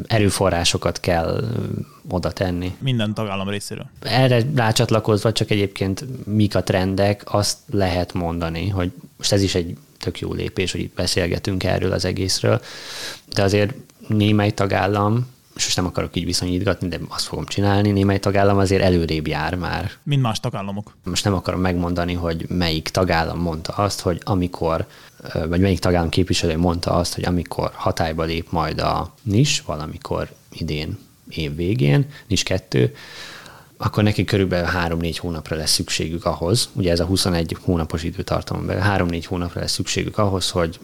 erőforrásokat 0.08 1.00
kell 1.00 1.44
oda 2.10 2.32
tenni. 2.32 2.76
Minden 2.80 3.14
tagállam 3.14 3.50
részéről. 3.50 3.90
Erre 4.02 4.42
rácsatlakozva 4.56 5.32
csak 5.32 5.52
egyébként 5.52 6.26
mik 6.26 6.56
a 6.56 6.64
trendek, 6.64 7.34
azt 7.34 7.58
lehet 7.72 8.14
mondani, 8.14 8.70
hogy 8.70 8.92
most 9.18 9.32
ez 9.32 9.42
is 9.42 9.56
egy 9.56 9.78
tök 10.00 10.20
jó 10.20 10.34
lépés, 10.34 10.72
hogy 10.72 10.82
itt 10.82 10.96
beszélgetünk 10.96 11.64
erről 11.64 11.92
az 11.92 12.06
egészről, 12.06 12.62
de 13.34 13.44
azért 13.44 13.74
némely 14.08 14.52
tagállam 14.52 15.28
most 15.63 15.76
nem 15.76 15.86
akarok 15.86 16.15
így 16.15 16.26
viszonyítgatni, 16.26 16.88
de 16.88 17.00
azt 17.10 17.26
fogom 17.26 17.46
csinálni, 17.46 17.91
némely 17.91 18.20
tagállam 18.20 18.58
azért 18.58 18.82
előrébb 18.82 19.28
jár 19.28 19.56
már. 19.56 19.91
Mint 20.04 20.22
más 20.22 20.39
tagállamok. 20.39 20.96
Most 21.04 21.24
nem 21.24 21.34
akarom 21.34 21.62
megmondani, 21.62 22.13
hogy 22.13 22.46
melyik 22.50 22.89
tagállam 22.89 23.39
mondta 23.39 23.74
azt, 23.74 24.00
hogy 24.00 24.22
amikor, 24.24 24.86
vagy 25.48 25.60
melyik 25.60 25.80
tagállam 25.80 26.10
képviselő 26.10 26.58
mondta 26.58 26.91
azt, 26.91 27.13
hogy 27.13 27.26
amikor 27.26 27.72
hatályba 27.74 28.24
lép 28.24 28.52
majd 28.52 28.80
a 28.80 29.13
NIS, 29.24 29.62
valamikor 29.62 30.30
idén 30.52 30.98
év 31.30 31.56
végén, 31.56 32.06
NIS 32.28 32.43
2, 32.43 32.96
akkor 33.78 34.04
neki 34.04 34.24
körülbelül 34.24 34.70
3-4 34.74 35.17
hónapra 35.20 35.56
lesz 35.56 35.72
szükségük 35.72 36.26
ahhoz, 36.26 36.70
ugye 36.74 36.91
ez 36.91 37.00
a 37.00 37.06
21 37.06 37.58
hónapos 37.62 38.04
időtartamon 38.04 38.65
belül, 38.65 38.84
3-4 38.86 39.24
hónapra 39.28 39.60
lesz 39.60 39.72
szükségük 39.72 40.17
ahhoz, 40.17 40.50
hogy 40.50 40.80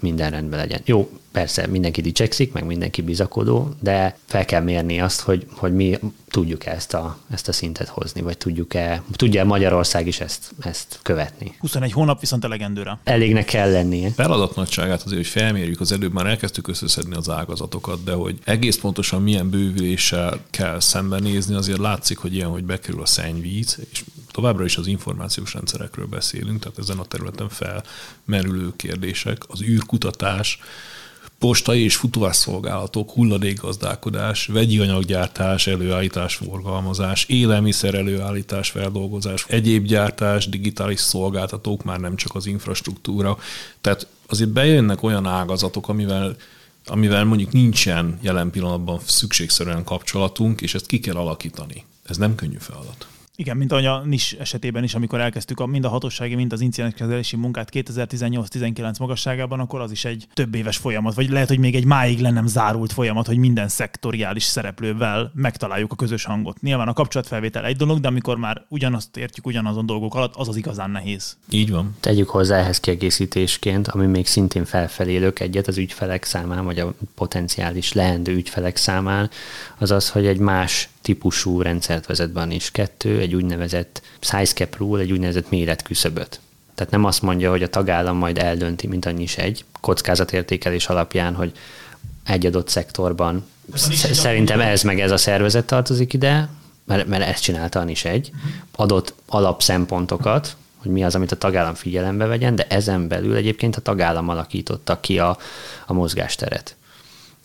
minden 0.00 0.30
rendben 0.30 0.58
legyen. 0.58 0.80
Jó, 0.84 1.10
persze 1.32 1.66
mindenki 1.66 2.00
dicsekszik, 2.00 2.52
meg 2.52 2.64
mindenki 2.64 3.02
bizakodó, 3.02 3.74
de 3.80 4.18
fel 4.26 4.44
kell 4.44 4.62
mérni 4.62 5.00
azt, 5.00 5.20
hogy, 5.20 5.46
hogy 5.50 5.74
mi 5.74 5.98
tudjuk 6.30 6.66
ezt 6.66 6.94
a, 6.94 7.18
ezt 7.30 7.48
a 7.48 7.52
szintet 7.52 7.88
hozni, 7.88 8.20
vagy 8.20 8.38
tudjuk-e, 8.38 9.02
tudja 9.12 9.44
Magyarország 9.44 10.06
is 10.06 10.20
ezt, 10.20 10.50
ezt 10.60 10.98
követni. 11.02 11.54
21 11.58 11.92
hónap 11.92 12.20
viszont 12.20 12.44
elegendőre. 12.44 12.98
Elégnek 13.04 13.44
kell 13.44 13.70
lennie. 13.70 14.10
Feladatnagyságát 14.10 15.02
azért, 15.02 15.16
hogy 15.16 15.42
felmérjük, 15.42 15.80
az 15.80 15.92
előbb 15.92 16.12
már 16.12 16.26
elkezdtük 16.26 16.68
összeszedni 16.68 17.14
az 17.14 17.28
ágazatokat, 17.28 18.04
de 18.04 18.12
hogy 18.12 18.38
egész 18.44 18.76
pontosan 18.78 19.22
milyen 19.22 19.50
bővüléssel 19.50 20.40
kell 20.50 20.80
szembenézni, 20.80 21.54
azért 21.54 21.78
látszik, 21.78 22.18
hogy 22.18 22.34
ilyen, 22.34 22.48
hogy 22.48 22.64
bekerül 22.64 23.02
a 23.02 23.06
szennyvíz, 23.06 23.78
és 23.90 24.04
továbbra 24.30 24.64
is 24.64 24.76
az 24.76 24.86
információs 24.86 25.54
rendszerekről 25.54 26.06
beszélünk, 26.06 26.60
tehát 26.60 26.78
ezen 26.78 26.98
a 26.98 27.04
területen 27.04 27.48
felmerülő 27.48 28.72
kérdések, 28.76 29.42
az 29.48 29.62
űrkutatás, 29.62 30.58
postai 31.38 31.82
és 31.82 31.96
futóásszolgálatok, 31.96 33.10
hulladékgazdálkodás, 33.10 34.46
vegyi 34.46 34.78
anyaggyártás, 34.78 35.66
előállítás, 35.66 36.34
forgalmazás, 36.34 37.24
élelmiszer 37.24 37.94
előállítás, 37.94 38.70
feldolgozás, 38.70 39.44
egyéb 39.48 39.84
gyártás, 39.84 40.48
digitális 40.48 41.00
szolgáltatók, 41.00 41.84
már 41.84 42.00
nem 42.00 42.16
csak 42.16 42.34
az 42.34 42.46
infrastruktúra. 42.46 43.38
Tehát 43.80 44.06
azért 44.26 44.50
bejönnek 44.50 45.02
olyan 45.02 45.26
ágazatok, 45.26 45.88
amivel 45.88 46.36
amivel 46.90 47.24
mondjuk 47.24 47.52
nincsen 47.52 48.18
jelen 48.22 48.50
pillanatban 48.50 49.00
szükségszerűen 49.06 49.84
kapcsolatunk, 49.84 50.60
és 50.60 50.74
ezt 50.74 50.86
ki 50.86 51.00
kell 51.00 51.14
alakítani. 51.14 51.84
Ez 52.04 52.16
nem 52.16 52.34
könnyű 52.34 52.56
feladat. 52.58 53.06
Igen, 53.40 53.56
mint 53.56 53.72
ahogy 53.72 53.86
a 53.86 54.02
NIS 54.04 54.32
esetében 54.32 54.84
is, 54.84 54.94
amikor 54.94 55.20
elkezdtük 55.20 55.60
a, 55.60 55.66
mind 55.66 55.84
a 55.84 55.88
hatósági, 55.88 56.34
mind 56.34 56.52
az 56.52 56.60
incidenskezelési 56.60 57.36
munkát 57.36 57.68
2018-19 57.72 58.98
magasságában, 58.98 59.60
akkor 59.60 59.80
az 59.80 59.90
is 59.90 60.04
egy 60.04 60.26
több 60.34 60.54
éves 60.54 60.76
folyamat, 60.76 61.14
vagy 61.14 61.30
lehet, 61.30 61.48
hogy 61.48 61.58
még 61.58 61.74
egy 61.74 61.84
máig 61.84 62.20
le 62.20 62.30
nem 62.30 62.46
zárult 62.46 62.92
folyamat, 62.92 63.26
hogy 63.26 63.36
minden 63.36 63.68
szektoriális 63.68 64.42
szereplővel 64.42 65.32
megtaláljuk 65.34 65.92
a 65.92 65.96
közös 65.96 66.24
hangot. 66.24 66.60
Nyilván 66.60 66.88
a 66.88 66.92
kapcsolatfelvétel 66.92 67.64
egy 67.64 67.76
dolog, 67.76 68.00
de 68.00 68.08
amikor 68.08 68.36
már 68.36 68.64
ugyanazt 68.68 69.16
értjük 69.16 69.46
ugyanazon 69.46 69.86
dolgok 69.86 70.14
alatt, 70.14 70.34
az 70.36 70.48
az 70.48 70.56
igazán 70.56 70.90
nehéz. 70.90 71.36
Így 71.50 71.70
van. 71.70 71.96
Tegyük 72.00 72.28
hozzá 72.28 72.58
ehhez 72.58 72.80
kiegészítésként, 72.80 73.88
ami 73.88 74.06
még 74.06 74.26
szintén 74.26 74.64
felfelélök 74.64 75.40
egyet 75.40 75.66
az 75.66 75.78
ügyfelek 75.78 76.24
számán, 76.24 76.64
vagy 76.64 76.78
a 76.78 76.94
potenciális 77.14 77.92
leendő 77.92 78.34
ügyfelek 78.34 78.76
számán, 78.76 79.30
az 79.78 79.90
az, 79.90 80.10
hogy 80.10 80.26
egy 80.26 80.38
más 80.38 80.88
típusú 81.08 81.62
rendszert 81.62 82.06
vezet 82.06 82.30
be 82.30 82.40
a 82.40 82.44
NIS 82.44 82.70
2, 82.70 83.18
egy 83.18 83.34
úgynevezett 83.34 84.02
size 84.20 84.52
cap 84.52 84.76
rule, 84.76 85.00
egy 85.00 85.12
úgynevezett 85.12 85.50
méretküszöböt. 85.50 86.40
Tehát 86.74 86.92
nem 86.92 87.04
azt 87.04 87.22
mondja, 87.22 87.50
hogy 87.50 87.62
a 87.62 87.68
tagállam 87.68 88.16
majd 88.16 88.38
eldönti, 88.38 88.86
mint 88.86 89.06
a 89.06 89.10
NIS 89.10 89.36
egy 89.36 89.64
kockázatértékelés 89.80 90.86
alapján, 90.86 91.34
hogy 91.34 91.52
egy 92.24 92.46
adott 92.46 92.68
szektorban 92.68 93.46
szerintem 94.12 94.60
ez 94.60 94.82
meg 94.82 95.00
ez 95.00 95.10
a 95.10 95.16
szervezet 95.16 95.66
tartozik 95.66 96.12
ide, 96.12 96.48
mert, 96.84 97.06
mert 97.06 97.24
ezt 97.24 97.42
csinálta 97.42 97.80
a 97.80 97.84
NIS 97.84 98.04
egy, 98.04 98.30
adott 98.76 99.14
alapszempontokat, 99.26 100.56
hogy 100.76 100.90
mi 100.90 101.04
az, 101.04 101.14
amit 101.14 101.32
a 101.32 101.36
tagállam 101.36 101.74
figyelembe 101.74 102.26
vegyen, 102.26 102.54
de 102.54 102.66
ezen 102.68 103.08
belül 103.08 103.34
egyébként 103.34 103.76
a 103.76 103.80
tagállam 103.80 104.28
alakította 104.28 105.00
ki 105.00 105.18
a, 105.18 105.38
a 105.86 105.92
mozgásteret 105.92 106.76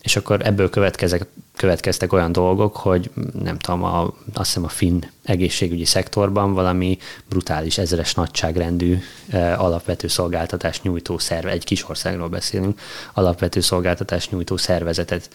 és 0.04 0.16
akkor 0.16 0.40
ebből 0.46 0.70
következek, 0.70 1.26
következtek 1.56 2.12
olyan 2.12 2.32
dolgok, 2.32 2.76
hogy 2.76 3.10
nem 3.42 3.58
tudom, 3.58 3.82
a, 3.82 4.02
azt 4.34 4.46
hiszem 4.46 4.64
a 4.64 4.68
finn 4.68 5.00
egészségügyi 5.22 5.84
szektorban 5.84 6.54
valami 6.54 6.98
brutális 7.28 7.78
ezeres 7.78 8.14
nagyságrendű 8.14 8.98
e, 9.28 9.58
alapvető 9.58 10.08
szolgáltatás 10.08 10.82
nyújtó 10.82 11.18
szerve, 11.18 11.50
egy 11.50 11.64
kis 11.64 11.88
országról 11.88 12.28
beszélünk, 12.28 12.80
alapvető 13.12 13.60
szolgáltatás 13.60 14.30
nyújtó 14.30 14.56
szervezetet 14.56 15.30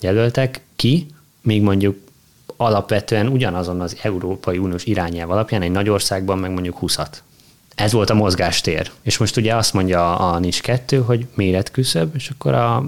jelöltek 0.00 0.60
ki, 0.76 1.06
még 1.40 1.62
mondjuk 1.62 1.96
alapvetően 2.56 3.28
ugyanazon 3.28 3.80
az 3.80 3.96
Európai 4.02 4.58
Uniós 4.58 4.84
irányelv 4.84 5.30
alapján 5.30 5.62
egy 5.62 5.70
nagy 5.70 5.88
országban 5.88 6.38
meg 6.38 6.50
mondjuk 6.50 6.78
20-at 6.80 7.12
ez 7.74 7.92
volt 7.92 8.10
a 8.10 8.14
mozgástér. 8.14 8.90
És 9.02 9.18
most 9.18 9.36
ugye 9.36 9.56
azt 9.56 9.72
mondja 9.72 10.16
a 10.16 10.38
NIS 10.38 10.60
2, 10.60 11.00
hogy 11.00 11.26
méretküszöb, 11.34 12.14
és 12.14 12.30
akkor 12.30 12.54
a 12.54 12.84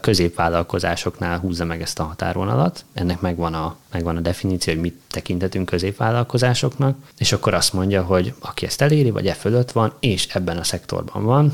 középvállalkozásoknál 0.00 1.38
húzza 1.38 1.64
meg 1.64 1.82
ezt 1.82 1.98
a 1.98 2.04
határvonalat. 2.04 2.84
Ennek 2.92 3.20
megvan 3.20 3.54
a, 3.54 3.76
megvan 3.92 4.16
a 4.16 4.20
definíció, 4.20 4.72
hogy 4.72 4.82
mit 4.82 5.00
tekintetünk 5.10 5.66
középvállalkozásoknak, 5.66 6.96
és 7.18 7.32
akkor 7.32 7.54
azt 7.54 7.72
mondja, 7.72 8.02
hogy 8.02 8.34
aki 8.38 8.66
ezt 8.66 8.80
eléri, 8.80 9.10
vagy 9.10 9.26
e 9.26 9.32
fölött 9.32 9.72
van, 9.72 9.92
és 10.00 10.26
ebben 10.26 10.56
a 10.56 10.64
szektorban 10.64 11.24
van, 11.24 11.52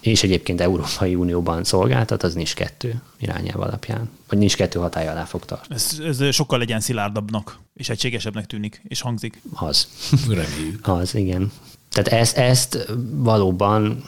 és 0.00 0.22
egyébként 0.22 0.60
Európai 0.60 1.14
Unióban 1.14 1.64
szolgáltat, 1.64 2.22
az 2.22 2.34
NIS 2.34 2.54
2 2.54 3.02
irányelv 3.18 3.60
alapján. 3.60 4.10
Vagy 4.28 4.38
NIS 4.38 4.54
2 4.56 4.78
hatája 4.78 5.10
alá 5.10 5.24
fog 5.24 5.44
tartani. 5.44 5.74
Ez, 5.74 5.98
ez 6.20 6.34
sokkal 6.34 6.58
legyen 6.58 6.80
szilárdabbnak, 6.80 7.58
és 7.74 7.88
egységesebbnek 7.88 8.46
tűnik, 8.46 8.80
és 8.88 9.00
hangzik. 9.00 9.40
Az. 9.52 9.88
Reméljük. 10.28 10.88
Az, 10.88 11.14
igen. 11.14 11.52
Tehát 11.90 12.20
ezt, 12.20 12.36
ezt 12.36 12.86
valóban 13.10 14.04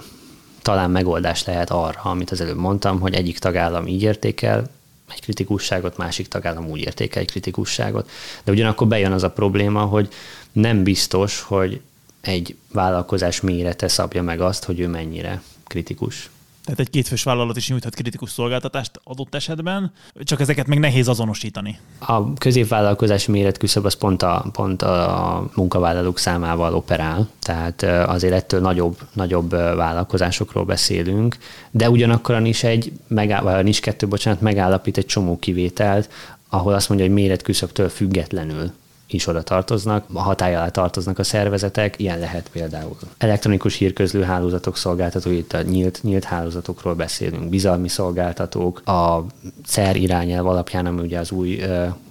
talán 0.63 0.91
megoldás 0.91 1.45
lehet 1.45 1.71
arra, 1.71 2.01
amit 2.01 2.31
az 2.31 2.41
előbb 2.41 2.57
mondtam, 2.57 3.01
hogy 3.01 3.15
egyik 3.15 3.39
tagállam 3.39 3.87
így 3.87 4.03
értékel 4.03 4.71
egy 5.13 5.21
kritikusságot, 5.21 5.97
másik 5.97 6.29
tagállam 6.29 6.69
úgy 6.69 6.81
értékel 6.81 7.23
egy 7.23 7.31
kritikusságot. 7.31 8.11
De 8.45 8.53
ugyanakkor 8.53 8.87
bejön 8.87 9.13
az 9.13 9.23
a 9.23 9.31
probléma, 9.31 9.85
hogy 9.85 10.09
nem 10.53 10.83
biztos, 10.83 11.41
hogy 11.41 11.81
egy 12.21 12.57
vállalkozás 12.73 13.41
mérete 13.41 13.89
szabja 13.89 14.23
meg 14.23 14.41
azt, 14.41 14.65
hogy 14.65 14.81
ő 14.81 14.89
mennyire 14.89 15.43
kritikus. 15.67 16.31
Tehát 16.71 16.87
egy 16.87 16.91
kétfős 16.91 17.23
vállalat 17.23 17.57
is 17.57 17.69
nyújthat 17.69 17.95
kritikus 17.95 18.31
szolgáltatást 18.31 19.01
adott 19.05 19.35
esetben, 19.35 19.93
csak 20.15 20.41
ezeket 20.41 20.67
meg 20.67 20.79
nehéz 20.79 21.09
azonosítani. 21.09 21.79
A 21.99 22.33
középvállalkozási 22.35 23.31
méretküszöb 23.31 23.85
az 23.85 23.95
pont 23.95 24.23
a, 24.23 24.45
pont 24.53 24.83
a 24.83 25.51
munkavállalók 25.55 26.19
számával 26.19 26.75
operál, 26.75 27.29
tehát 27.41 27.83
azért 27.83 28.33
ettől 28.33 28.61
nagyobb, 28.61 28.99
nagyobb 29.13 29.51
vállalkozásokról 29.51 30.65
beszélünk, 30.65 31.37
de 31.71 31.91
ugyanakkor 31.91 32.35
a 32.35 32.41
NIS 32.41 32.63
egy, 32.63 32.93
megáll, 33.07 33.43
vagy 33.43 33.55
a 33.55 33.63
NIS 33.63 33.81
2, 33.81 34.09
bocsánat, 34.09 34.41
megállapít 34.41 34.97
egy 34.97 35.07
csomó 35.07 35.39
kivételt, 35.39 36.11
ahol 36.49 36.75
azt 36.75 36.89
mondja, 36.89 37.07
hogy 37.07 37.15
méretküszöbtől 37.15 37.89
függetlenül 37.89 38.73
is 39.13 39.27
oda 39.27 39.43
tartoznak, 39.43 40.05
a 40.13 40.21
hatály 40.21 40.57
alá 40.57 40.69
tartoznak 40.69 41.19
a 41.19 41.23
szervezetek, 41.23 41.95
ilyen 41.99 42.19
lehet 42.19 42.49
például 42.53 42.97
elektronikus 43.19 43.75
hírközlő 43.75 44.23
hálózatok 44.23 44.77
szolgáltatói, 44.77 45.37
itt 45.37 45.53
a 45.53 45.63
nyílt, 45.63 45.99
nyílt 46.03 46.25
hálózatokról 46.25 46.95
beszélünk, 46.95 47.49
bizalmi 47.49 47.89
szolgáltatók, 47.89 48.89
a 48.89 49.25
CER 49.67 49.97
irányelv 49.97 50.47
alapján, 50.47 50.87
ami 50.87 51.01
ugye 51.01 51.19
az 51.19 51.31
új 51.31 51.63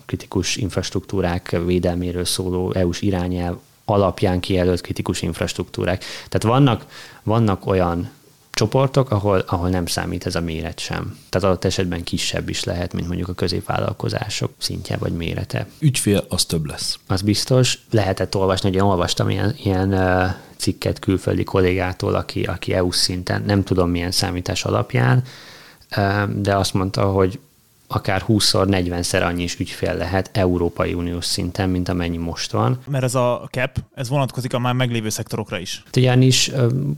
kritikus 0.05 0.55
infrastruktúrák 0.55 1.57
védelméről 1.65 2.25
szóló 2.25 2.71
EU-s 2.73 3.01
irányelv 3.01 3.55
alapján 3.85 4.39
kijelölt 4.39 4.81
kritikus 4.81 5.21
infrastruktúrák. 5.21 6.03
Tehát 6.29 6.43
vannak, 6.43 6.85
vannak 7.23 7.65
olyan 7.65 8.09
csoportok, 8.59 9.11
ahol, 9.11 9.43
ahol 9.47 9.69
nem 9.69 9.85
számít 9.85 10.25
ez 10.25 10.35
a 10.35 10.41
méret 10.41 10.79
sem. 10.79 11.17
Tehát 11.29 11.47
adott 11.47 11.65
esetben 11.65 12.03
kisebb 12.03 12.49
is 12.49 12.63
lehet, 12.63 12.93
mint 12.93 13.07
mondjuk 13.07 13.29
a 13.29 13.33
középvállalkozások 13.33 14.51
szintje 14.57 14.97
vagy 14.97 15.11
mérete. 15.11 15.67
Ügyfél 15.79 16.25
az 16.29 16.45
több 16.45 16.65
lesz. 16.65 16.99
Az 17.07 17.21
biztos. 17.21 17.79
Lehetett 17.91 18.35
olvasni, 18.35 18.69
hogy 18.69 18.77
én 18.77 18.83
olvastam 18.83 19.29
ilyen, 19.29 19.55
ilyen 19.63 19.95
cikket 20.57 20.99
külföldi 20.99 21.43
kollégától, 21.43 22.15
aki, 22.15 22.43
aki 22.43 22.73
EU 22.73 22.91
szinten, 22.91 23.43
nem 23.45 23.63
tudom 23.63 23.89
milyen 23.89 24.11
számítás 24.11 24.63
alapján, 24.65 25.23
de 26.35 26.55
azt 26.55 26.73
mondta, 26.73 27.03
hogy 27.11 27.39
akár 27.91 28.23
20-szor, 28.27 28.65
40-szer 28.69 29.25
annyi 29.25 29.43
is 29.43 29.59
ügyfél 29.59 29.93
lehet 29.93 30.29
Európai 30.33 30.93
Uniós 30.93 31.25
szinten, 31.25 31.69
mint 31.69 31.89
amennyi 31.89 32.17
most 32.17 32.51
van. 32.51 32.79
Mert 32.87 33.03
ez 33.03 33.15
a 33.15 33.47
cap, 33.51 33.83
ez 33.93 34.09
vonatkozik 34.09 34.53
a 34.53 34.59
már 34.59 34.73
meglévő 34.73 35.09
szektorokra 35.09 35.59
is. 35.59 35.83
Ugyanis 35.97 36.51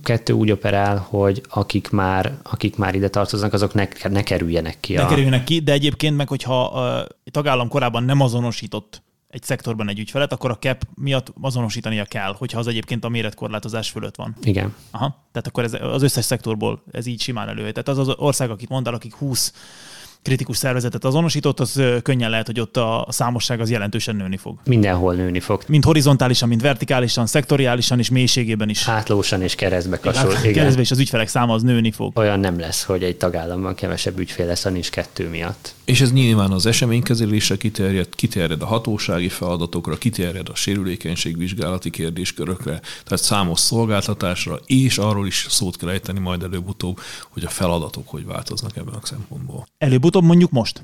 kettő 0.03 0.33
úgy 0.33 0.51
operál, 0.51 0.97
hogy 0.97 1.41
akik 1.49 1.89
már, 1.89 2.37
akik 2.43 2.75
már 2.75 2.95
ide 2.95 3.09
tartoznak, 3.09 3.53
azok 3.53 3.73
ne, 3.73 3.87
ne 4.09 4.23
kerüljenek 4.23 4.77
ki. 4.79 4.93
Ne 4.93 5.03
a... 5.03 5.07
kerüljenek 5.07 5.43
ki, 5.43 5.59
de 5.59 5.71
egyébként 5.71 6.17
meg, 6.17 6.27
hogyha 6.27 6.63
a 6.63 7.07
tagállam 7.31 7.67
korábban 7.67 8.03
nem 8.03 8.21
azonosított 8.21 9.01
egy 9.31 9.43
szektorban 9.43 9.89
egy 9.89 9.99
ügyfelet, 9.99 10.33
akkor 10.33 10.51
a 10.51 10.57
cap 10.57 10.83
miatt 10.95 11.33
azonosítania 11.41 12.05
kell, 12.05 12.35
hogyha 12.37 12.59
az 12.59 12.67
egyébként 12.67 13.05
a 13.05 13.09
méretkorlátozás 13.09 13.89
fölött 13.89 14.15
van. 14.15 14.35
Igen. 14.43 14.75
Aha, 14.91 15.25
tehát 15.31 15.47
akkor 15.47 15.63
ez 15.63 15.73
az 15.73 16.01
összes 16.01 16.25
szektorból 16.25 16.83
ez 16.91 17.05
így 17.05 17.21
simán 17.21 17.47
előjött. 17.47 17.73
Tehát 17.73 17.99
az 17.99 18.07
az 18.07 18.15
ország, 18.17 18.49
akit 18.49 18.69
mondtál, 18.69 18.93
akik 18.93 19.15
20 19.15 19.53
kritikus 20.23 20.57
szervezetet 20.57 21.05
azonosított, 21.05 21.59
az 21.59 21.81
könnyen 22.03 22.29
lehet, 22.29 22.45
hogy 22.45 22.59
ott 22.59 22.77
a 22.77 23.07
számosság 23.09 23.59
az 23.59 23.69
jelentősen 23.69 24.15
nőni 24.15 24.37
fog. 24.37 24.59
Mindenhol 24.63 25.13
nőni 25.13 25.39
fog. 25.39 25.63
Mind 25.67 25.83
horizontálisan, 25.83 26.47
mind 26.47 26.61
vertikálisan, 26.61 27.25
szektoriálisan 27.25 27.99
és 27.99 28.09
mélységében 28.09 28.69
is. 28.69 28.85
Hátlósan 28.85 29.41
és 29.41 29.55
keresztbe 29.55 29.99
kasul. 29.99 30.33
Igen. 30.41 30.53
Keresztbe 30.53 30.81
és 30.81 30.91
az 30.91 30.99
ügyfelek 30.99 31.27
száma 31.27 31.53
az 31.53 31.61
nőni 31.61 31.91
fog. 31.91 32.17
Olyan 32.17 32.39
nem 32.39 32.59
lesz, 32.59 32.83
hogy 32.83 33.03
egy 33.03 33.17
tagállamban 33.17 33.75
kevesebb 33.75 34.19
ügyfél 34.19 34.45
lesz 34.45 34.65
a 34.65 34.69
nincs 34.69 34.89
kettő 34.89 35.29
miatt. 35.29 35.73
És 35.85 36.01
ez 36.01 36.11
nyilván 36.11 36.51
az 36.51 36.65
eseménykezelésre 36.65 37.57
kiterjed, 37.57 38.15
kiterjed 38.15 38.61
a 38.61 38.65
hatósági 38.65 39.29
feladatokra, 39.29 39.97
kiterjed 39.97 40.49
a 40.49 40.55
sérülékenység 40.55 41.37
vizsgálati 41.37 41.89
kérdéskörökre, 41.89 42.79
tehát 43.03 43.23
számos 43.23 43.59
szolgáltatásra, 43.59 44.59
és 44.65 44.97
arról 44.97 45.27
is 45.27 45.45
szót 45.49 45.77
kell 45.77 45.89
ejteni 45.89 46.19
majd 46.19 46.43
előbb-utóbb, 46.43 46.99
hogy 47.29 47.43
a 47.43 47.49
feladatok 47.49 48.07
hogy 48.07 48.25
változnak 48.25 48.77
ebben 48.77 48.93
a 48.93 49.05
szempontból. 49.05 49.67
Előbb-utóbb 50.11 50.23
mondjuk 50.23 50.51
most? 50.51 50.81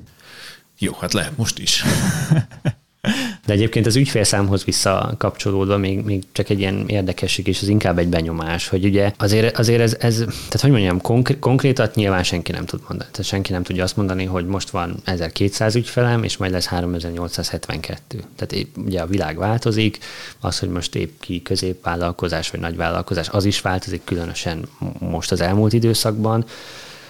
Jó, 0.78 0.92
hát 1.00 1.12
lehet 1.12 1.36
most 1.36 1.58
is. 1.58 1.84
De 3.46 3.52
egyébként 3.52 3.86
az 3.86 3.96
ügyfélszámhoz 3.96 4.64
visszakapcsolódva 4.64 5.76
még, 5.76 6.04
még 6.04 6.22
csak 6.32 6.48
egy 6.48 6.58
ilyen 6.58 6.84
érdekesség, 6.88 7.46
és 7.46 7.62
az 7.62 7.68
inkább 7.68 7.98
egy 7.98 8.08
benyomás, 8.08 8.68
hogy 8.68 8.84
ugye 8.84 9.12
azért, 9.18 9.58
azért 9.58 9.80
ez, 9.80 9.96
ez 10.00 10.16
tehát 10.16 10.60
hogy 10.60 10.70
mondjam, 10.70 11.00
konkr- 11.00 11.38
konkrétat 11.38 11.94
nyilván 11.94 12.22
senki 12.22 12.52
nem 12.52 12.64
tud 12.64 12.80
mondani. 12.88 13.10
Tehát 13.10 13.30
senki 13.30 13.52
nem 13.52 13.62
tudja 13.62 13.82
azt 13.82 13.96
mondani, 13.96 14.24
hogy 14.24 14.46
most 14.46 14.70
van 14.70 15.00
1200 15.04 15.74
ügyfelem, 15.74 16.22
és 16.22 16.36
majd 16.36 16.52
lesz 16.52 16.66
3872. 16.66 18.24
Tehát 18.36 18.52
épp, 18.52 18.76
ugye 18.76 19.00
a 19.00 19.06
világ 19.06 19.36
változik, 19.36 19.98
az, 20.40 20.58
hogy 20.58 20.68
most 20.68 20.94
épp 20.94 21.20
ki 21.20 21.42
középvállalkozás 21.42 22.50
vagy 22.50 22.60
nagyvállalkozás, 22.60 23.28
az 23.28 23.44
is 23.44 23.60
változik, 23.60 24.04
különösen 24.04 24.68
most 24.98 25.32
az 25.32 25.40
elmúlt 25.40 25.72
időszakban 25.72 26.44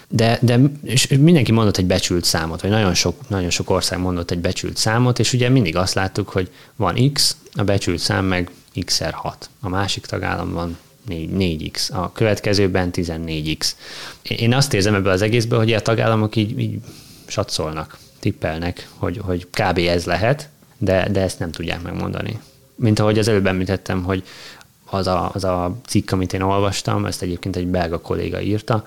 De, 0.08 0.38
de 0.42 0.60
és 0.82 1.06
mindenki 1.06 1.52
mondott 1.52 1.76
egy 1.76 1.86
becsült 1.86 2.24
számot, 2.24 2.60
vagy 2.60 2.70
nagyon 2.70 2.94
sok, 2.94 3.28
nagyon 3.28 3.50
sok 3.50 3.70
ország 3.70 3.98
mondott 3.98 4.30
egy 4.30 4.38
becsült 4.38 4.76
számot, 4.76 5.18
és 5.18 5.32
ugye 5.32 5.48
mindig 5.48 5.76
azt 5.76 5.94
láttuk, 5.94 6.28
hogy 6.28 6.50
van 6.76 7.12
X, 7.12 7.36
a 7.54 7.62
becsült 7.62 7.98
szám 7.98 8.24
meg 8.24 8.50
XR6. 8.74 9.34
A 9.60 9.68
másik 9.68 10.06
tagállamban 10.06 10.78
4, 11.06 11.70
x 11.70 11.90
a 11.90 12.12
következőben 12.12 12.90
14x. 12.92 13.70
Én 14.22 14.54
azt 14.54 14.74
érzem 14.74 14.94
ebből 14.94 15.12
az 15.12 15.22
egészből, 15.22 15.58
hogy 15.58 15.72
a 15.72 15.80
tagállamok 15.80 16.36
így, 16.36 16.58
így 16.58 16.78
satszolnak, 17.26 17.98
tippelnek, 18.20 18.88
hogy, 18.96 19.20
hogy 19.22 19.46
kb. 19.50 19.78
ez 19.78 20.04
lehet, 20.04 20.48
de, 20.78 21.08
de 21.08 21.20
ezt 21.20 21.38
nem 21.38 21.50
tudják 21.50 21.82
megmondani. 21.82 22.40
Mint 22.74 22.98
ahogy 22.98 23.18
az 23.18 23.28
előbb 23.28 23.46
említettem, 23.46 24.04
hogy 24.04 24.22
az 24.84 25.06
a, 25.06 25.30
az 25.34 25.44
a 25.44 25.76
cikk, 25.86 26.10
amit 26.10 26.32
én 26.32 26.40
olvastam, 26.40 27.04
ezt 27.04 27.22
egyébként 27.22 27.56
egy 27.56 27.66
belga 27.66 28.00
kolléga 28.00 28.40
írta, 28.40 28.84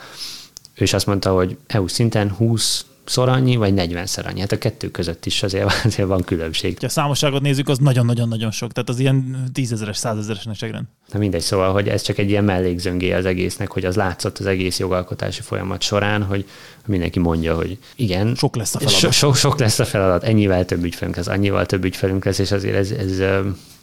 ő 0.81 0.83
is 0.83 0.93
azt 0.93 1.05
mondta, 1.05 1.33
hogy 1.33 1.57
EU 1.67 1.87
szinten 1.87 2.31
20 2.31 2.85
szor 3.05 3.29
annyi, 3.29 3.55
vagy 3.55 3.73
40-szer 3.75 4.25
annyi. 4.25 4.39
Hát 4.39 4.51
a 4.51 4.57
kettő 4.57 4.91
között 4.91 5.25
is 5.25 5.43
azért, 5.43 5.65
azért 5.85 6.07
van 6.07 6.23
különbség. 6.23 6.77
Ha 6.79 6.85
a 6.85 6.89
számosságot 6.89 7.41
nézzük, 7.41 7.69
az 7.69 7.77
nagyon-nagyon-nagyon 7.77 8.51
sok. 8.51 8.71
Tehát 8.71 8.89
az 8.89 8.99
ilyen 8.99 9.45
tízezeres, 9.53 9.97
százezeres 9.97 10.43
nagyságrend. 10.43 10.85
Na 11.11 11.19
mindegy, 11.19 11.41
szóval, 11.41 11.73
hogy 11.73 11.87
ez 11.87 12.01
csak 12.01 12.17
egy 12.17 12.29
ilyen 12.29 12.43
mellékzöngé 12.43 13.11
az 13.11 13.25
egésznek, 13.25 13.71
hogy 13.71 13.85
az 13.85 13.95
látszott 13.95 14.37
az 14.37 14.45
egész 14.45 14.79
jogalkotási 14.79 15.41
folyamat 15.41 15.81
során, 15.81 16.23
hogy 16.23 16.45
mindenki 16.85 17.19
mondja, 17.19 17.55
hogy 17.55 17.77
igen. 17.95 18.35
Sok 18.35 18.55
lesz 18.55 18.75
a 18.75 18.77
feladat. 18.77 18.99
So, 18.99 19.11
sok, 19.11 19.35
sok 19.35 19.59
lesz 19.59 19.79
a 19.79 19.85
feladat, 19.85 20.23
ennyivel 20.23 20.65
több 20.65 20.83
ügyfelünk 20.83 21.15
lesz, 21.15 21.27
annyival 21.27 21.65
több 21.65 21.83
ügyfelünk 21.83 22.25
lesz, 22.25 22.39
és 22.39 22.51
azért 22.51 22.75
ez, 22.75 22.91
ez 22.91 23.19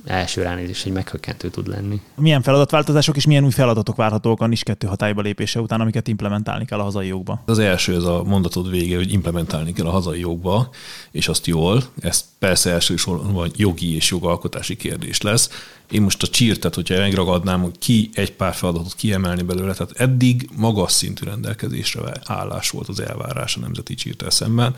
első 0.08 0.42
ránézés 0.42 0.84
egy 0.84 0.92
meghökkentő 0.92 1.48
tud 1.48 1.68
lenni. 1.68 2.00
Milyen 2.14 2.42
feladatváltozások 2.42 3.16
és 3.16 3.26
milyen 3.26 3.44
új 3.44 3.50
feladatok 3.50 3.96
várhatók 3.96 4.40
a 4.40 4.46
NIS 4.46 4.62
2 4.62 4.86
hatályba 4.86 5.22
lépése 5.22 5.60
után, 5.60 5.80
amiket 5.80 6.08
implementálni 6.08 6.64
kell 6.64 6.78
a 6.78 6.82
hazai 6.82 7.06
jogba? 7.06 7.42
Az 7.44 7.58
első, 7.58 7.94
ez 7.94 8.02
a 8.02 8.22
mondatod 8.22 8.70
vége, 8.70 8.96
hogy 8.96 9.12
implementálni 9.12 9.72
kell 9.72 9.86
a 9.86 9.90
hazai 9.90 10.20
jogba, 10.20 10.68
és 11.10 11.28
azt 11.28 11.46
jól. 11.46 11.82
Ez 12.00 12.24
persze 12.38 12.70
elsősorban 12.70 13.50
jogi 13.56 13.94
és 13.94 14.10
jogalkotási 14.10 14.76
kérdés 14.76 15.20
lesz. 15.20 15.50
Én 15.90 16.02
most 16.02 16.22
a 16.22 16.26
csírtet, 16.26 16.74
hogyha 16.74 16.98
megragadnám, 16.98 17.62
hogy 17.62 17.78
ki 17.78 18.10
egy 18.12 18.32
pár 18.32 18.54
feladatot 18.54 18.94
kiemelni 18.94 19.42
belőle, 19.42 19.72
tehát 19.72 19.92
eddig 19.96 20.48
magas 20.56 20.92
szintű 20.92 21.24
rendelkezésre 21.24 22.12
állás 22.24 22.70
volt 22.70 22.88
az 22.88 23.00
elvárás 23.00 23.56
a 23.56 23.60
nemzeti 23.60 23.94
csírtel 23.94 24.30
szemben. 24.30 24.76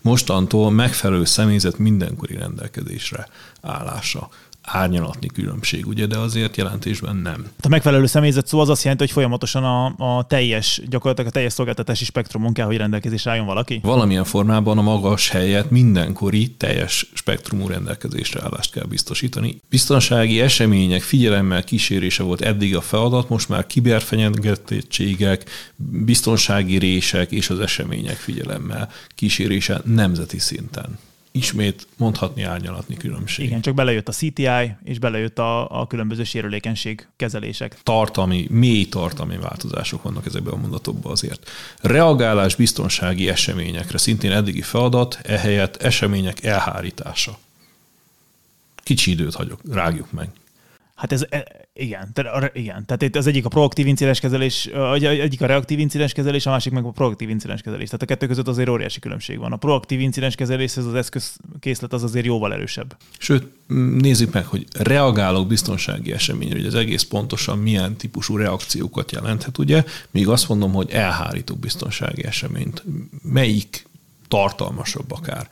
Mostantól 0.00 0.70
megfelelő 0.70 1.24
személyzet 1.24 1.78
mindenkori 1.78 2.34
rendelkezésre 2.34 3.28
állása 3.60 4.28
árnyalatni 4.62 5.26
különbség, 5.26 5.86
ugye, 5.86 6.06
de 6.06 6.18
azért 6.18 6.56
jelentésben 6.56 7.16
nem. 7.16 7.46
A 7.62 7.68
megfelelő 7.68 8.06
személyzet 8.06 8.46
szó 8.46 8.60
az 8.60 8.68
azt 8.68 8.82
jelenti, 8.82 9.04
hogy 9.04 9.12
folyamatosan 9.12 9.64
a, 9.64 9.94
a 10.16 10.24
teljes, 10.26 10.80
gyakorlatilag 10.88 11.30
a 11.30 11.32
teljes 11.32 11.52
szolgáltatási 11.52 12.04
spektrumon 12.04 12.52
kell, 12.52 12.66
hogy 12.66 12.76
rendelkezésre 12.76 13.30
álljon 13.30 13.46
valaki? 13.46 13.80
Valamilyen 13.82 14.24
formában 14.24 14.78
a 14.78 14.82
magas 14.82 15.28
helyet 15.28 15.70
mindenkori 15.70 16.50
teljes 16.50 17.10
spektrumú 17.14 17.66
rendelkezésre 17.66 18.40
állást 18.42 18.72
kell 18.72 18.84
biztosítani. 18.84 19.60
Biztonsági 19.68 20.40
események 20.40 21.02
figyelemmel 21.02 21.64
kísérése 21.64 22.22
volt 22.22 22.40
eddig 22.40 22.76
a 22.76 22.80
feladat, 22.80 23.28
most 23.28 23.48
már 23.48 23.66
kiberfenyegetettségek, 23.66 25.50
biztonsági 25.76 26.78
rések 26.78 27.30
és 27.30 27.50
az 27.50 27.60
események 27.60 28.16
figyelemmel 28.16 28.88
kísérése 29.14 29.80
nemzeti 29.84 30.38
szinten 30.38 30.98
ismét 31.32 31.86
mondhatni 31.96 32.42
árnyalatni 32.42 32.96
különbség. 32.96 33.46
Igen, 33.46 33.60
csak 33.60 33.74
belejött 33.74 34.08
a 34.08 34.12
CTI, 34.12 34.74
és 34.84 34.98
belejött 34.98 35.38
a, 35.38 35.80
a 35.80 35.86
különböző 35.86 36.24
sérülékenység 36.24 37.06
kezelések. 37.16 37.78
Tartalmi, 37.82 38.46
mély 38.50 38.88
tartalmi 38.88 39.36
változások 39.36 40.02
vannak 40.02 40.26
ezekben 40.26 40.52
a 40.52 40.56
mondatokban 40.56 41.12
azért. 41.12 41.50
Reagálás 41.80 42.54
biztonsági 42.54 43.28
eseményekre 43.28 43.98
szintén 43.98 44.32
eddigi 44.32 44.62
feladat, 44.62 45.18
ehelyett 45.22 45.76
események 45.76 46.44
elhárítása. 46.44 47.38
Kicsi 48.76 49.10
időt 49.10 49.34
hagyok, 49.34 49.60
rágjuk 49.70 50.12
meg. 50.12 50.28
Hát 50.94 51.12
ez, 51.12 51.26
e, 51.28 51.61
igen, 51.74 52.12
te, 52.12 52.50
igen. 52.54 52.86
Tehát 52.86 53.02
itt 53.02 53.16
az 53.16 53.26
egyik 53.26 53.44
a 53.44 53.48
proaktív 53.48 53.86
incidens 53.86 54.20
kezelés, 54.20 54.66
egyik 55.00 55.40
a 55.40 55.46
reaktív 55.46 55.78
incidens 55.78 56.12
kezelés, 56.12 56.46
a 56.46 56.50
másik 56.50 56.72
meg 56.72 56.84
a 56.84 56.90
proaktív 56.90 57.30
incidens 57.30 57.62
kezelés. 57.62 57.86
Tehát 57.86 58.02
a 58.02 58.06
kettő 58.06 58.26
között 58.26 58.48
azért 58.48 58.68
óriási 58.68 59.00
különbség 59.00 59.38
van. 59.38 59.52
A 59.52 59.56
proaktív 59.56 60.00
incidens 60.00 60.34
kezeléshez 60.34 60.86
az 60.86 60.94
eszközkészlet 60.94 61.92
az 61.92 62.02
azért 62.02 62.26
jóval 62.26 62.52
erősebb. 62.52 62.96
Sőt, 63.18 63.46
nézzük 64.00 64.32
meg, 64.32 64.46
hogy 64.46 64.66
reagálok 64.78 65.46
biztonsági 65.46 66.12
eseményre, 66.12 66.56
hogy 66.56 66.66
az 66.66 66.74
egész 66.74 67.02
pontosan 67.02 67.58
milyen 67.58 67.96
típusú 67.96 68.36
reakciókat 68.36 69.12
jelenthet, 69.12 69.58
ugye? 69.58 69.84
Míg 70.10 70.28
azt 70.28 70.48
mondom, 70.48 70.72
hogy 70.72 70.90
elhárítok 70.90 71.58
biztonsági 71.58 72.24
eseményt. 72.24 72.82
Melyik 73.22 73.86
tartalmasabb 74.28 75.12
akár? 75.12 75.48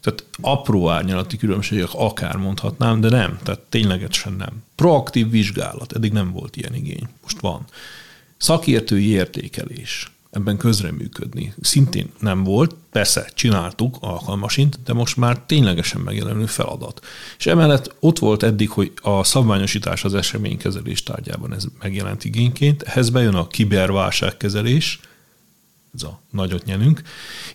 Tehát 0.00 0.24
apró 0.40 0.88
árnyalati 0.88 1.36
különbségek 1.36 1.88
akár 1.92 2.36
mondhatnám, 2.36 3.00
de 3.00 3.08
nem, 3.08 3.38
tehát 3.42 3.60
ténylegesen 3.60 4.32
nem. 4.32 4.62
Proaktív 4.74 5.30
vizsgálat, 5.30 5.92
eddig 5.92 6.12
nem 6.12 6.32
volt 6.32 6.56
ilyen 6.56 6.74
igény, 6.74 7.08
most 7.22 7.40
van. 7.40 7.64
Szakértői 8.36 9.08
értékelés, 9.08 10.10
ebben 10.30 10.56
közreműködni. 10.56 11.54
Szintén 11.60 12.10
nem 12.18 12.44
volt, 12.44 12.74
persze 12.92 13.30
csináltuk 13.34 13.96
alkalmasint, 14.00 14.78
de 14.84 14.92
most 14.92 15.16
már 15.16 15.38
ténylegesen 15.38 16.00
megjelenő 16.00 16.46
feladat. 16.46 17.06
És 17.38 17.46
emellett 17.46 17.94
ott 18.00 18.18
volt 18.18 18.42
eddig, 18.42 18.70
hogy 18.70 18.92
a 19.02 19.24
szabványosítás 19.24 20.04
az 20.04 20.14
eseménykezelés 20.14 21.02
tárgyában 21.02 21.54
ez 21.54 21.64
megjelent 21.80 22.24
igényként, 22.24 22.82
ehhez 22.82 23.10
bejön 23.10 23.34
a 23.34 23.46
kiberválságkezelés, 23.46 25.00
ez 25.94 26.02
a 26.02 26.20
nagyot 26.30 26.64
nyelünk, 26.64 27.02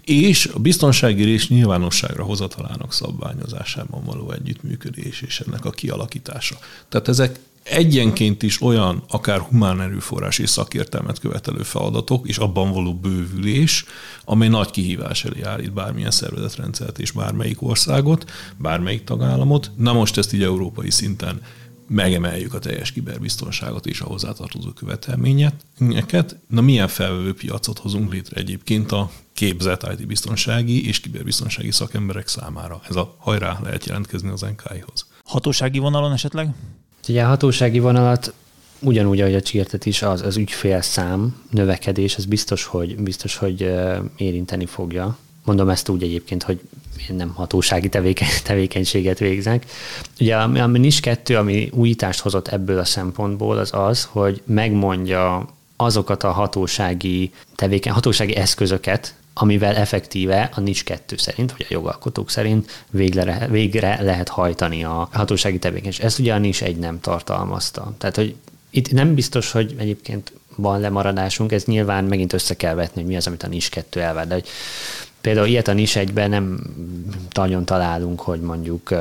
és 0.02 0.46
a 0.46 0.60
biztonsági 0.60 1.24
rész 1.24 1.48
nyilvánosságra 1.48 2.24
hozatalának 2.24 2.94
szabványozásában 2.94 4.04
való 4.04 4.32
együttműködés 4.32 5.22
és 5.22 5.40
ennek 5.40 5.66
a 5.66 5.70
kialakítása. 5.70 6.58
Tehát 6.90 7.08
ezek 7.08 7.40
egyenként 7.66 8.44
is 8.44 8.62
olyan 8.62 9.04
akár 9.10 9.40
humán 9.40 9.82
erőforrás 9.82 10.40
és 10.40 10.50
szakértelmet 10.50 11.20
követelő 11.20 11.64
feladatok, 11.64 12.28
és 12.28 12.38
abban 12.38 12.72
való 12.72 12.94
bővülés, 12.94 13.86
amely 14.26 14.48
nagy 14.48 14.72
kihívás 14.72 15.26
elé 15.26 15.42
állít 15.42 15.74
bármilyen 15.74 16.12
szervezetrendszert 16.12 17.00
és 17.00 17.12
bármelyik 17.12 17.62
országot, 17.62 18.32
bármelyik 18.58 19.04
tagállamot. 19.04 19.72
Na 19.78 19.94
most 19.94 20.18
ezt 20.18 20.34
így 20.34 20.44
európai 20.44 20.92
szinten 20.92 21.42
megemeljük 21.88 22.54
a 22.54 22.60
teljes 22.60 22.92
kiberbiztonságot 22.92 23.86
és 23.86 24.02
a 24.02 24.06
hozzátartozó 24.06 24.70
követelményeket. 24.70 26.38
Na 26.48 26.62
milyen 26.62 26.88
felvevő 26.88 27.34
piacot 27.34 27.80
hozunk 27.80 28.14
létre 28.14 28.40
egyébként 28.40 28.92
a 28.92 29.12
képzett 29.34 29.88
IT-biztonsági 29.98 30.88
és 30.88 31.00
kiberbiztonsági 31.00 31.72
szakemberek 31.72 32.28
számára? 32.28 32.82
Ez 32.90 32.96
a 32.96 33.16
hajrá 33.18 33.60
lehet 33.64 33.86
jelentkezni 33.86 34.30
az 34.30 34.42
NKI-hoz. 34.42 35.06
Hatósági 35.24 35.80
vonalon 35.80 36.12
esetleg? 36.12 36.54
Ugye 37.08 37.24
a 37.24 37.28
hatósági 37.28 37.80
vonalat 37.80 38.34
ugyanúgy, 38.80 39.22
ahogy 39.22 39.36
a 39.36 39.42
csirtet 39.42 39.86
is, 39.86 40.02
az, 40.02 40.22
az 40.22 40.38
ügyfélszám 40.38 41.36
növekedés, 41.50 42.16
ez 42.16 42.26
biztos, 42.26 42.64
hogy, 42.64 42.98
biztos, 42.98 43.36
hogy 43.36 43.72
érinteni 44.18 44.66
fogja. 44.66 45.18
Mondom 45.46 45.70
ezt 45.70 45.90
úgy 45.90 46.04
egyébként, 46.04 46.44
hogy 46.44 46.60
én 47.10 47.16
nem 47.16 47.34
hatósági 47.34 47.90
tevékeny, 47.90 48.28
tevékenységet 48.44 49.20
végzek. 49.20 49.66
Ugye 50.20 50.36
a, 50.36 50.44
a 50.44 50.68
NIS 50.68 51.00
2, 51.00 51.38
ami 51.38 51.70
újítást 51.74 52.20
hozott 52.20 52.48
ebből 52.48 52.80
a 52.80 52.86
szempontból, 52.86 53.58
az 53.58 53.70
az, 53.74 54.08
hogy 54.12 54.42
megmondja 54.46 55.48
azokat 55.76 56.24
a 56.24 56.32
hatósági 56.32 57.32
tevékeny, 57.56 57.94
hatósági 57.94 58.36
eszközöket, 58.36 59.16
amivel 59.34 59.76
effektíve 59.76 60.50
a 60.56 60.60
NIS 60.60 60.84
2 60.84 61.18
szerint, 61.18 61.52
vagy 61.52 61.66
a 61.70 61.74
jogalkotók 61.74 62.30
szerint 62.30 62.86
végre, 62.90 63.48
végre 63.50 64.02
lehet 64.02 64.30
hajtani 64.30 64.84
a 64.84 65.10
hatósági 65.12 65.60
tevékenység. 65.60 66.06
Ezt 66.06 66.20
ugye 66.20 66.34
a 66.34 66.38
NIS 66.38 66.62
1 66.62 66.78
nem 66.78 67.00
tartalmazta. 67.00 67.94
Tehát, 67.98 68.16
hogy 68.16 68.36
itt 68.70 68.92
nem 68.92 69.14
biztos, 69.14 69.52
hogy 69.52 69.76
egyébként 69.78 70.34
van 70.56 70.80
lemaradásunk, 70.80 71.52
ez 71.52 71.64
nyilván 71.64 72.04
megint 72.04 72.34
össze 72.34 72.56
kell 72.56 72.74
vetni, 72.74 73.02
hogy 73.02 73.10
mi 73.10 73.16
az, 73.16 73.28
amit 73.28 73.44
a 73.44 73.48
NIS 73.48 73.70
2 73.70 74.02
elvár, 74.02 74.28
de 74.28 74.34
hogy 74.34 74.48
Például 75.26 75.48
ilyet 75.48 75.68
a 75.68 75.74
nis 75.74 75.96
egyben 75.96 76.30
nem 76.30 76.60
nagyon 77.34 77.66
találunk, 77.66 78.20
hogy 78.20 78.40
mondjuk 78.42 78.94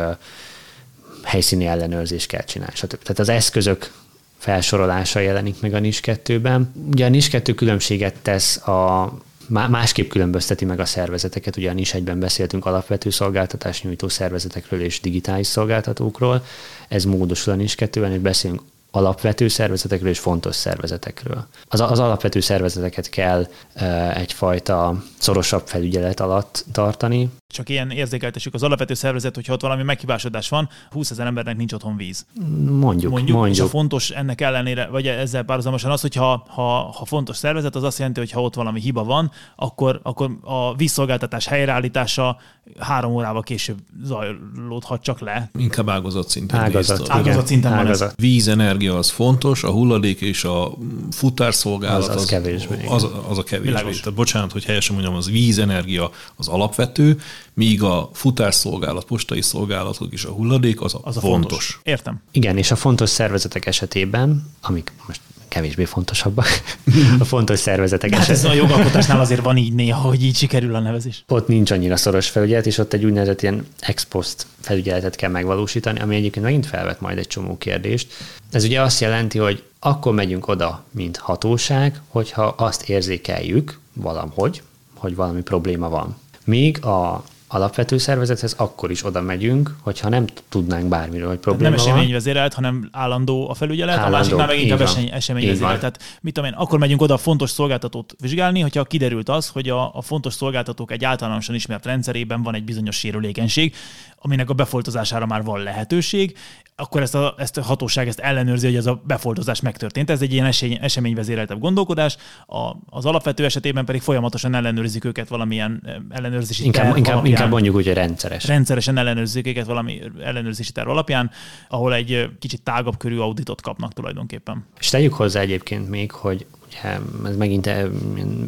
helyszíni 1.22 1.66
ellenőrzést 1.66 2.28
kell 2.28 2.44
csinálni. 2.44 2.74
Tehát 2.74 3.18
az 3.18 3.28
eszközök 3.28 3.92
felsorolása 4.38 5.20
jelenik 5.20 5.60
meg 5.60 5.74
a 5.74 5.78
NIS 5.78 6.00
2-ben. 6.02 6.72
Ugye 6.92 7.06
a 7.06 7.08
NIS 7.08 7.28
2 7.28 7.54
különbséget 7.54 8.14
tesz 8.22 8.56
a 8.56 9.12
másképp 9.48 10.10
különbözteti 10.10 10.64
meg 10.64 10.80
a 10.80 10.84
szervezeteket. 10.84 11.56
Ugye 11.56 11.70
a 11.70 11.74
NIS 11.74 11.94
egyben 11.94 12.18
beszéltünk 12.18 12.66
alapvető 12.66 13.10
szolgáltatás 13.10 13.82
nyújtó 13.82 14.08
szervezetekről 14.08 14.80
és 14.80 15.00
digitális 15.00 15.46
szolgáltatókról. 15.46 16.44
Ez 16.88 17.04
módosul 17.04 17.52
a 17.52 17.56
NIS 17.56 17.74
2-ben, 17.78 18.10
hogy 18.10 18.20
beszélünk 18.20 18.62
alapvető 18.94 19.48
szervezetekről 19.48 20.10
és 20.10 20.18
fontos 20.18 20.56
szervezetekről. 20.56 21.46
Az, 21.68 21.80
az 21.80 21.98
alapvető 21.98 22.40
szervezeteket 22.40 23.08
kell 23.08 23.46
e, 23.74 24.16
egyfajta 24.16 25.02
szorosabb 25.18 25.66
felügyelet 25.66 26.20
alatt 26.20 26.64
tartani. 26.72 27.30
Csak 27.54 27.68
ilyen 27.68 27.90
érzékeltessük 27.90 28.54
az 28.54 28.62
alapvető 28.62 28.94
szervezet, 28.94 29.34
hogyha 29.34 29.52
ott 29.52 29.60
valami 29.60 29.82
meghibásodás 29.82 30.48
van, 30.48 30.68
20 30.90 31.10
ezer 31.10 31.26
embernek 31.26 31.56
nincs 31.56 31.72
otthon 31.72 31.96
víz. 31.96 32.26
Mondjuk, 32.34 32.80
mondjuk. 32.80 33.12
mondjuk. 33.12 33.48
És 33.48 33.60
a 33.60 33.66
fontos 33.66 34.10
ennek 34.10 34.40
ellenére, 34.40 34.86
vagy 34.86 35.06
ezzel 35.06 35.42
párhuzamosan 35.42 35.90
az, 35.90 36.00
hogy 36.00 36.14
ha, 36.14 36.46
ha, 36.48 36.92
ha 36.92 37.04
fontos 37.04 37.36
szervezet, 37.36 37.76
az 37.76 37.82
azt 37.82 37.98
jelenti, 37.98 38.20
hogy 38.20 38.30
ha 38.30 38.42
ott 38.42 38.54
valami 38.54 38.80
hiba 38.80 39.04
van, 39.04 39.30
akkor, 39.56 40.00
akkor 40.02 40.30
a 40.42 40.74
vízszolgáltatás 40.74 41.46
helyreállítása 41.46 42.36
három 42.78 43.12
órával 43.12 43.42
később 43.42 43.78
zajlódhat 44.02 45.02
csak 45.02 45.20
le. 45.20 45.50
Inkább 45.58 45.88
ágazat 45.88 46.28
szinten. 46.28 46.60
Ágazat, 46.60 47.10
ágazat 47.10 47.46
szinten 47.46 47.72
ágazat. 47.72 48.14
Vízenergia 48.16 48.96
az 48.96 49.10
fontos, 49.10 49.62
a 49.64 49.70
hulladék 49.70 50.20
és 50.20 50.44
a 50.44 50.72
futárszolgálat 51.10 52.02
az, 52.02 52.08
az, 52.08 52.22
az 52.22 52.28
kevésbé. 52.28 52.86
Az, 52.88 53.06
az 53.28 53.38
a 53.38 53.42
kevésbé. 53.42 53.80
Tehát 53.80 54.14
bocsánat, 54.14 54.52
hogy 54.52 54.64
helyesen 54.64 54.94
mondjam, 54.94 55.16
az 55.16 55.30
vízenergia 55.30 56.10
az 56.36 56.48
alapvető, 56.48 57.18
míg 57.52 57.82
a 57.82 58.10
futárszolgálat, 58.12 59.04
postai 59.04 59.42
szolgálatok 59.42 60.12
és 60.12 60.24
a 60.24 60.30
hulladék 60.30 60.80
az 60.80 60.94
a, 60.94 61.00
az 61.02 61.16
a 61.16 61.20
fontos. 61.20 61.40
fontos. 61.40 61.80
Értem. 61.82 62.22
Igen, 62.32 62.58
és 62.58 62.70
a 62.70 62.76
fontos 62.76 63.08
szervezetek 63.08 63.66
esetében, 63.66 64.50
amik 64.60 64.92
most 65.06 65.20
kevésbé 65.54 65.84
fontosabbak, 65.84 66.46
a 67.18 67.24
fontos 67.24 67.58
szervezetek 67.58 68.10
hát 68.10 68.20
esetében. 68.20 68.50
ez 68.50 68.56
a 68.56 68.62
jogalkotásnál 68.62 69.20
azért 69.20 69.42
van 69.42 69.56
így 69.56 69.72
néha, 69.72 70.00
hogy 70.00 70.24
így 70.24 70.36
sikerül 70.36 70.74
a 70.74 70.80
nevezés. 70.80 71.24
Ott 71.28 71.48
nincs 71.48 71.70
annyira 71.70 71.96
szoros 71.96 72.28
felügyelet, 72.28 72.66
és 72.66 72.78
ott 72.78 72.92
egy 72.92 73.04
úgynevezett 73.04 73.42
ilyen 73.42 73.66
ex 73.78 74.04
post 74.04 74.46
felügyeletet 74.60 75.16
kell 75.16 75.30
megvalósítani, 75.30 76.00
ami 76.00 76.14
egyébként 76.14 76.44
megint 76.44 76.66
felvet 76.66 77.00
majd 77.00 77.18
egy 77.18 77.26
csomó 77.26 77.58
kérdést. 77.58 78.12
Ez 78.50 78.64
ugye 78.64 78.80
azt 78.80 79.00
jelenti, 79.00 79.38
hogy 79.38 79.62
akkor 79.78 80.14
megyünk 80.14 80.48
oda, 80.48 80.84
mint 80.90 81.16
hatóság, 81.16 82.00
hogyha 82.08 82.44
azt 82.44 82.88
érzékeljük 82.88 83.78
valahogy, 83.92 84.62
hogy 84.94 85.14
valami 85.14 85.42
probléma 85.42 85.88
van. 85.88 86.16
Míg 86.44 86.84
a 86.84 87.24
alapvető 87.54 87.98
szervezethez 87.98 88.52
akkor 88.52 88.90
is 88.90 89.04
oda 89.04 89.20
megyünk, 89.20 89.76
hogyha 89.80 90.08
nem 90.08 90.24
tudnánk 90.48 90.88
bármiről, 90.88 91.28
hogy 91.28 91.38
probléma 91.38 91.70
Nem 91.70 91.78
eseményvezérelt, 91.78 92.54
hanem 92.54 92.88
állandó 92.92 93.50
a 93.50 93.54
felügyelet, 93.54 93.96
állandó, 93.96 94.14
a 94.14 94.18
másiknál 94.18 94.46
meg 94.46 94.60
inkább 94.60 94.80
esemény, 94.80 95.10
eseményvezérelt. 95.12 95.78
Tehát 95.78 95.98
mit 96.20 96.34
tudom 96.34 96.50
én, 96.50 96.56
akkor 96.56 96.78
megyünk 96.78 97.02
oda 97.02 97.14
a 97.14 97.18
fontos 97.18 97.50
szolgáltatót 97.50 98.14
vizsgálni, 98.20 98.60
hogyha 98.60 98.84
kiderült 98.84 99.28
az, 99.28 99.48
hogy 99.48 99.68
a, 99.68 99.94
a 99.94 100.02
fontos 100.02 100.34
szolgáltatók 100.34 100.92
egy 100.92 101.04
általánosan 101.04 101.54
ismert 101.54 101.86
rendszerében 101.86 102.42
van 102.42 102.54
egy 102.54 102.64
bizonyos 102.64 102.96
sérülékenység, 102.96 103.74
aminek 104.16 104.50
a 104.50 104.54
befoltozására 104.54 105.26
már 105.26 105.42
van 105.42 105.62
lehetőség, 105.62 106.36
akkor 106.76 107.02
ezt 107.02 107.14
a, 107.14 107.34
ezt 107.38 107.56
a 107.56 107.62
hatóság 107.62 108.08
ezt 108.08 108.18
ellenőrzi, 108.18 108.66
hogy 108.66 108.76
ez 108.76 108.86
a 108.86 109.02
befoltozás 109.06 109.60
megtörtént. 109.60 110.10
Ez 110.10 110.22
egy 110.22 110.32
ilyen 110.32 110.46
esély, 110.46 110.78
eseményvezéreltebb 110.80 111.58
gondolkodás, 111.58 112.16
a, 112.46 112.70
az 112.90 113.04
alapvető 113.04 113.44
esetében 113.44 113.84
pedig 113.84 114.00
folyamatosan 114.00 114.54
ellenőrzik 114.54 115.04
őket 115.04 115.28
valamilyen 115.28 116.02
ellenőrzési 116.10 116.64
inkább, 116.64 116.96
inkább, 116.96 117.14
alapján. 117.14 117.43
Inkább 117.44 117.62
mondjuk, 117.62 117.84
hogy 117.84 117.94
rendszeres. 117.94 118.46
Rendszeresen 118.46 118.96
ellenőrzik 118.96 119.46
őket 119.46 119.66
valami 119.66 120.00
ellenőrzési 120.22 120.72
terv 120.72 120.88
alapján, 120.88 121.30
ahol 121.68 121.94
egy 121.94 122.28
kicsit 122.38 122.62
tágabb 122.62 122.96
körű 122.96 123.18
auditot 123.18 123.60
kapnak 123.60 123.92
tulajdonképpen. 123.92 124.64
És 124.80 124.88
tegyük 124.88 125.14
hozzá 125.14 125.40
egyébként 125.40 125.88
még, 125.88 126.10
hogy 126.10 126.46
ugye 126.66 126.98
ez 127.24 127.36
megint 127.36 127.66
eh, 127.66 127.84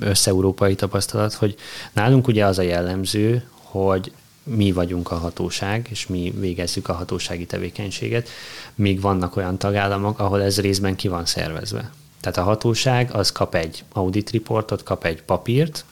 össze-európai 0.00 0.74
tapasztalat, 0.74 1.32
hogy 1.32 1.54
nálunk 1.92 2.28
ugye 2.28 2.44
az 2.44 2.58
a 2.58 2.62
jellemző, 2.62 3.48
hogy 3.50 4.12
mi 4.42 4.72
vagyunk 4.72 5.10
a 5.10 5.16
hatóság, 5.16 5.86
és 5.90 6.06
mi 6.06 6.32
végezzük 6.38 6.88
a 6.88 6.92
hatósági 6.92 7.46
tevékenységet, 7.46 8.28
míg 8.74 9.00
vannak 9.00 9.36
olyan 9.36 9.58
tagállamok, 9.58 10.18
ahol 10.18 10.42
ez 10.42 10.60
részben 10.60 10.96
ki 10.96 11.08
van 11.08 11.24
szervezve. 11.26 11.90
Tehát 12.20 12.38
a 12.38 12.42
hatóság 12.42 13.10
az 13.12 13.32
kap 13.32 13.54
egy 13.54 13.84
audit 13.92 14.30
reportot, 14.30 14.82
kap 14.82 15.04
egy 15.04 15.22
papírt, 15.22 15.84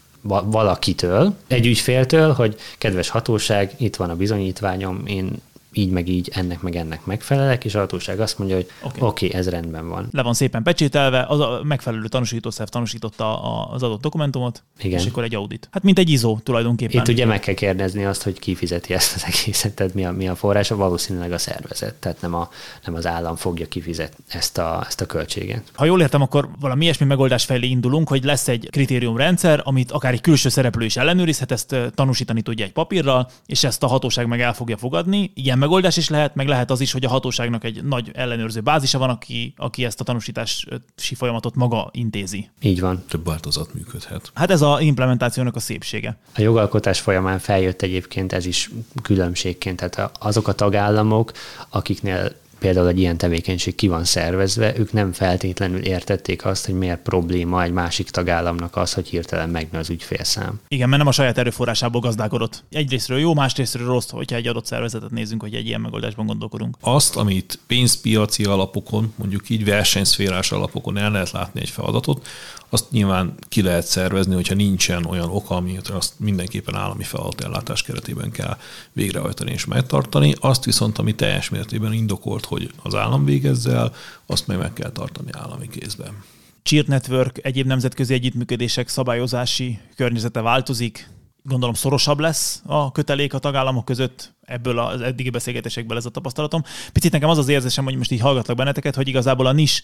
valakitől, 0.44 1.34
egy 1.46 1.66
ügyféltől, 1.66 2.32
hogy 2.32 2.56
kedves 2.78 3.08
hatóság, 3.08 3.72
itt 3.78 3.96
van 3.96 4.10
a 4.10 4.16
bizonyítványom, 4.16 5.02
én 5.06 5.30
így 5.74 5.90
meg 5.90 6.08
így, 6.08 6.30
ennek 6.32 6.60
meg 6.60 6.76
ennek 6.76 7.04
megfelelek, 7.04 7.64
és 7.64 7.74
a 7.74 7.78
hatóság 7.78 8.20
azt 8.20 8.38
mondja, 8.38 8.56
hogy 8.56 8.66
oké, 8.82 8.96
okay. 8.98 9.08
okay, 9.08 9.38
ez 9.38 9.48
rendben 9.48 9.88
van. 9.88 10.08
Le 10.12 10.22
van 10.22 10.34
szépen 10.34 10.62
pecsételve, 10.62 11.24
az 11.28 11.40
a 11.40 11.60
megfelelő 11.62 12.06
tanúsítószerv 12.06 12.68
tanúsította 12.68 13.42
az 13.70 13.82
adott 13.82 14.00
dokumentumot, 14.00 14.62
Igen. 14.78 15.00
és 15.00 15.06
akkor 15.06 15.22
egy 15.22 15.34
audit. 15.34 15.68
Hát 15.70 15.82
mint 15.82 15.98
egy 15.98 16.10
ISO 16.10 16.38
tulajdonképpen. 16.42 17.00
Itt 17.00 17.08
ugye 17.08 17.26
meg 17.26 17.40
kell 17.40 17.54
kérdezni 17.54 18.04
azt, 18.04 18.22
hogy 18.22 18.38
ki 18.38 18.54
fizeti 18.54 18.94
ezt 18.94 19.14
az 19.14 19.24
egészet, 19.26 19.74
tehát 19.74 19.94
mi 19.94 20.04
a, 20.04 20.12
mi 20.12 20.28
a 20.28 20.34
forrása, 20.34 20.76
valószínűleg 20.76 21.32
a 21.32 21.38
szervezet, 21.38 21.94
tehát 21.94 22.20
nem, 22.20 22.34
a, 22.34 22.48
nem 22.84 22.94
az 22.94 23.06
állam 23.06 23.36
fogja 23.36 23.68
kifizetni 23.68 24.24
ezt 24.28 24.58
a, 24.58 24.84
ezt 24.86 25.00
a 25.00 25.06
költséget. 25.06 25.62
Ha 25.72 25.84
jól 25.84 26.00
értem, 26.00 26.22
akkor 26.22 26.48
valami 26.60 26.84
ilyesmi 26.84 27.06
megoldás 27.06 27.44
felé 27.44 27.66
indulunk, 27.66 28.08
hogy 28.08 28.24
lesz 28.24 28.48
egy 28.48 28.68
kritériumrendszer, 28.70 29.60
amit 29.64 29.90
akár 29.90 30.12
egy 30.12 30.20
külső 30.20 30.48
szereplő 30.48 30.84
is 30.84 30.96
ellenőrizhet, 30.96 31.52
ezt 31.52 31.76
tanúsítani 31.94 32.42
tudja 32.42 32.64
egy 32.64 32.72
papírral, 32.72 33.30
és 33.46 33.64
ezt 33.64 33.82
a 33.82 33.86
hatóság 33.86 34.26
meg 34.26 34.40
el 34.40 34.54
fogja 34.54 34.76
fogadni. 34.76 35.30
Ilyen 35.34 35.58
megoldás 35.64 35.96
is 35.96 36.08
lehet, 36.08 36.34
meg 36.34 36.48
lehet 36.48 36.70
az 36.70 36.80
is, 36.80 36.92
hogy 36.92 37.04
a 37.04 37.08
hatóságnak 37.08 37.64
egy 37.64 37.84
nagy 37.84 38.10
ellenőrző 38.14 38.60
bázisa 38.60 38.98
van, 38.98 39.10
aki, 39.10 39.54
aki 39.56 39.84
ezt 39.84 40.00
a 40.00 40.04
tanúsítási 40.04 41.14
folyamatot 41.14 41.54
maga 41.54 41.88
intézi. 41.92 42.50
Így 42.60 42.80
van. 42.80 43.04
Több 43.08 43.24
változat 43.24 43.74
működhet. 43.74 44.30
Hát 44.34 44.50
ez 44.50 44.62
a 44.62 44.80
implementációnak 44.80 45.56
a 45.56 45.60
szépsége. 45.60 46.16
A 46.36 46.40
jogalkotás 46.40 47.00
folyamán 47.00 47.38
feljött 47.38 47.82
egyébként 47.82 48.32
ez 48.32 48.46
is 48.46 48.70
különbségként, 49.02 49.76
tehát 49.76 50.18
azok 50.20 50.48
a 50.48 50.52
tagállamok, 50.52 51.32
akiknél 51.68 52.32
például 52.64 52.88
egy 52.88 52.98
ilyen 52.98 53.16
tevékenység 53.16 53.74
ki 53.74 53.88
van 53.88 54.04
szervezve, 54.04 54.78
ők 54.78 54.92
nem 54.92 55.12
feltétlenül 55.12 55.80
értették 55.80 56.44
azt, 56.44 56.66
hogy 56.66 56.74
miért 56.74 57.02
probléma 57.02 57.62
egy 57.62 57.72
másik 57.72 58.10
tagállamnak 58.10 58.76
az, 58.76 58.92
hogy 58.92 59.08
hirtelen 59.08 59.48
megnő 59.48 59.78
az 59.78 59.90
ügyfélszám. 59.90 60.60
Igen, 60.68 60.88
mert 60.88 60.98
nem 60.98 61.08
a 61.08 61.12
saját 61.12 61.38
erőforrásából 61.38 62.00
gazdálkodott. 62.00 62.64
Egyrésztről 62.70 63.18
jó, 63.18 63.34
másrésztről 63.34 63.86
rossz, 63.86 64.10
hogyha 64.10 64.36
egy 64.36 64.46
adott 64.46 64.66
szervezetet 64.66 65.10
nézünk, 65.10 65.40
hogy 65.40 65.54
egy 65.54 65.66
ilyen 65.66 65.80
megoldásban 65.80 66.26
gondolkodunk. 66.26 66.76
Azt, 66.80 67.16
amit 67.16 67.58
pénzpiaci 67.66 68.44
alapokon, 68.44 69.12
mondjuk 69.16 69.48
így 69.48 69.64
versenyszférás 69.64 70.52
alapokon 70.52 70.96
el 70.96 71.10
lehet 71.10 71.30
látni 71.30 71.60
egy 71.60 71.70
feladatot, 71.70 72.26
azt 72.74 72.90
nyilván 72.90 73.34
ki 73.48 73.62
lehet 73.62 73.86
szervezni, 73.86 74.34
hogyha 74.34 74.54
nincsen 74.54 75.04
olyan 75.04 75.30
oka, 75.30 75.54
amit 75.54 75.88
azt 75.88 76.12
mindenképpen 76.18 76.74
állami 76.74 77.04
feladatellátás 77.04 77.82
keretében 77.82 78.30
kell 78.30 78.56
végrehajtani 78.92 79.50
és 79.50 79.64
megtartani. 79.64 80.34
Azt 80.40 80.64
viszont, 80.64 80.98
ami 80.98 81.14
teljes 81.14 81.48
mértékben 81.48 81.92
indokolt, 81.92 82.44
hogy 82.44 82.70
az 82.82 82.94
állam 82.94 83.24
végezze 83.24 83.72
el, 83.72 83.92
azt 84.26 84.46
meg 84.46 84.58
meg 84.58 84.72
kell 84.72 84.90
tartani 84.90 85.30
állami 85.32 85.68
kézben. 85.68 86.24
Cheer 86.62 86.84
Network 86.86 87.38
egyéb 87.42 87.66
nemzetközi 87.66 88.14
együttműködések 88.14 88.88
szabályozási 88.88 89.78
környezete 89.96 90.40
változik, 90.40 91.08
gondolom 91.42 91.74
szorosabb 91.74 92.18
lesz 92.18 92.62
a 92.66 92.92
kötelék 92.92 93.34
a 93.34 93.38
tagállamok 93.38 93.84
között, 93.84 94.32
ebből 94.44 94.78
az 94.78 95.00
eddigi 95.00 95.30
beszélgetésekből 95.30 95.96
ez 95.96 96.06
a 96.06 96.10
tapasztalatom. 96.10 96.62
Picit 96.92 97.12
nekem 97.12 97.28
az 97.28 97.38
az 97.38 97.48
érzésem, 97.48 97.84
hogy 97.84 97.96
most 97.96 98.10
így 98.10 98.20
hallgatlak 98.20 98.56
benneteket, 98.56 98.94
hogy 98.94 99.08
igazából 99.08 99.46
a 99.46 99.52
nis 99.52 99.82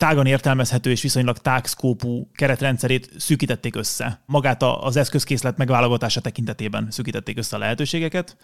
tágan 0.00 0.26
értelmezhető 0.26 0.90
és 0.90 1.02
viszonylag 1.02 1.38
tágszkópú 1.38 2.30
keretrendszerét 2.34 3.10
szűkítették 3.16 3.76
össze. 3.76 4.22
Magát 4.26 4.62
az 4.62 4.96
eszközkészlet 4.96 5.56
megválogatása 5.56 6.20
tekintetében 6.20 6.86
szűkítették 6.90 7.38
össze 7.38 7.56
a 7.56 7.58
lehetőségeket. 7.58 8.36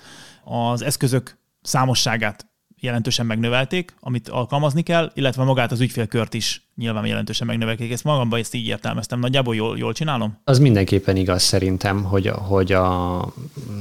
Az 0.45 0.83
eszközök 0.83 1.39
számosságát 1.63 2.47
jelentősen 2.81 3.27
megnövelték, 3.27 3.95
amit 4.01 4.29
alkalmazni 4.29 4.83
kell, 4.83 5.11
illetve 5.15 5.45
magát 5.45 5.73
az 5.73 5.81
ügyfélkört 5.81 6.35
is 6.35 6.69
nyilván 6.75 7.07
jelentősen 7.07 7.47
megnövelték. 7.47 7.93
Ezt 7.93 8.05
magamban 8.05 8.39
ezt 8.39 8.55
így 8.55 8.67
értelmeztem. 8.67 9.19
Nagyjából 9.19 9.55
jól, 9.55 9.79
jól 9.79 9.93
csinálom? 9.93 10.39
Az 10.45 10.59
mindenképpen 10.59 11.17
igaz 11.17 11.43
szerintem, 11.43 12.03
hogy, 12.03 12.27
hogy 12.27 12.73
a 12.73 13.33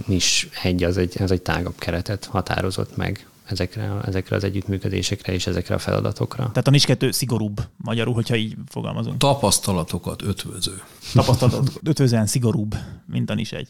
NIS 0.06 0.48
egy 0.64 0.84
az 0.84 0.98
egy, 0.98 1.22
az 1.22 1.32
egy 1.32 1.42
tágabb 1.42 1.78
keretet 1.78 2.26
határozott 2.26 2.98
meg 2.98 3.28
ezekre, 3.46 4.00
ezekre 4.06 4.36
az 4.36 4.44
együttműködésekre 4.44 5.34
és 5.34 5.48
ezekre 5.48 5.76
a 5.76 5.80
feladatokra. 5.80 6.44
Tehát 6.44 6.68
a 6.68 6.72
NIS 6.72 6.86
2 6.86 7.12
szigorúbb 7.12 7.62
magyarul, 7.78 8.14
hogyha 8.14 8.36
így 8.36 8.56
fogalmazunk. 8.68 9.18
Tapasztalatokat 9.18 10.22
ötvöző. 10.22 10.82
Tapasztalatokat 11.14 11.80
ötvözően 11.84 12.26
szigorúbb, 12.26 12.76
mint 13.06 13.30
a 13.30 13.34
NIS 13.34 13.52
1. 13.52 13.68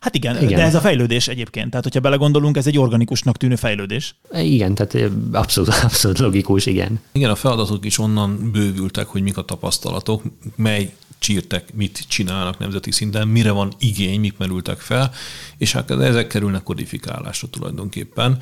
Hát 0.00 0.14
igen, 0.14 0.42
igen, 0.42 0.58
de 0.58 0.64
ez 0.64 0.74
a 0.74 0.80
fejlődés 0.80 1.28
egyébként. 1.28 1.70
Tehát, 1.70 1.84
hogyha 1.84 2.00
belegondolunk, 2.00 2.56
ez 2.56 2.66
egy 2.66 2.78
organikusnak 2.78 3.36
tűnő 3.36 3.56
fejlődés. 3.56 4.14
Igen, 4.32 4.74
tehát 4.74 5.10
abszolút, 5.32 5.70
abszolút 5.84 6.18
logikus, 6.18 6.66
igen. 6.66 7.00
Igen, 7.12 7.30
a 7.30 7.34
feladatok 7.34 7.84
is 7.84 7.98
onnan 7.98 8.50
bővültek, 8.52 9.06
hogy 9.06 9.22
mik 9.22 9.36
a 9.36 9.44
tapasztalatok, 9.44 10.22
mely 10.56 10.94
csírtek, 11.18 11.74
mit 11.74 12.04
csinálnak 12.08 12.58
nemzeti 12.58 12.90
szinten, 12.90 13.28
mire 13.28 13.50
van 13.50 13.72
igény, 13.78 14.20
mik 14.20 14.36
merültek 14.36 14.80
fel, 14.80 15.12
és 15.56 15.72
hát 15.72 15.90
ezek 15.90 16.26
kerülnek 16.26 16.62
kodifikálásra 16.62 17.48
tulajdonképpen. 17.48 18.38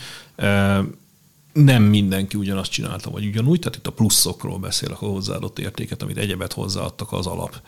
Nem 1.52 1.82
mindenki 1.82 2.36
ugyanazt 2.36 2.70
csinálta, 2.70 3.10
vagy 3.10 3.26
ugyanúgy, 3.26 3.58
tehát 3.58 3.78
itt 3.78 3.86
a 3.86 3.92
pluszokról 3.92 4.58
beszélek, 4.58 5.02
a 5.02 5.06
hozzáadott 5.06 5.58
értéket, 5.58 6.02
amit 6.02 6.16
egyebet 6.16 6.52
hozzáadtak 6.52 7.12
az 7.12 7.26
alap 7.26 7.60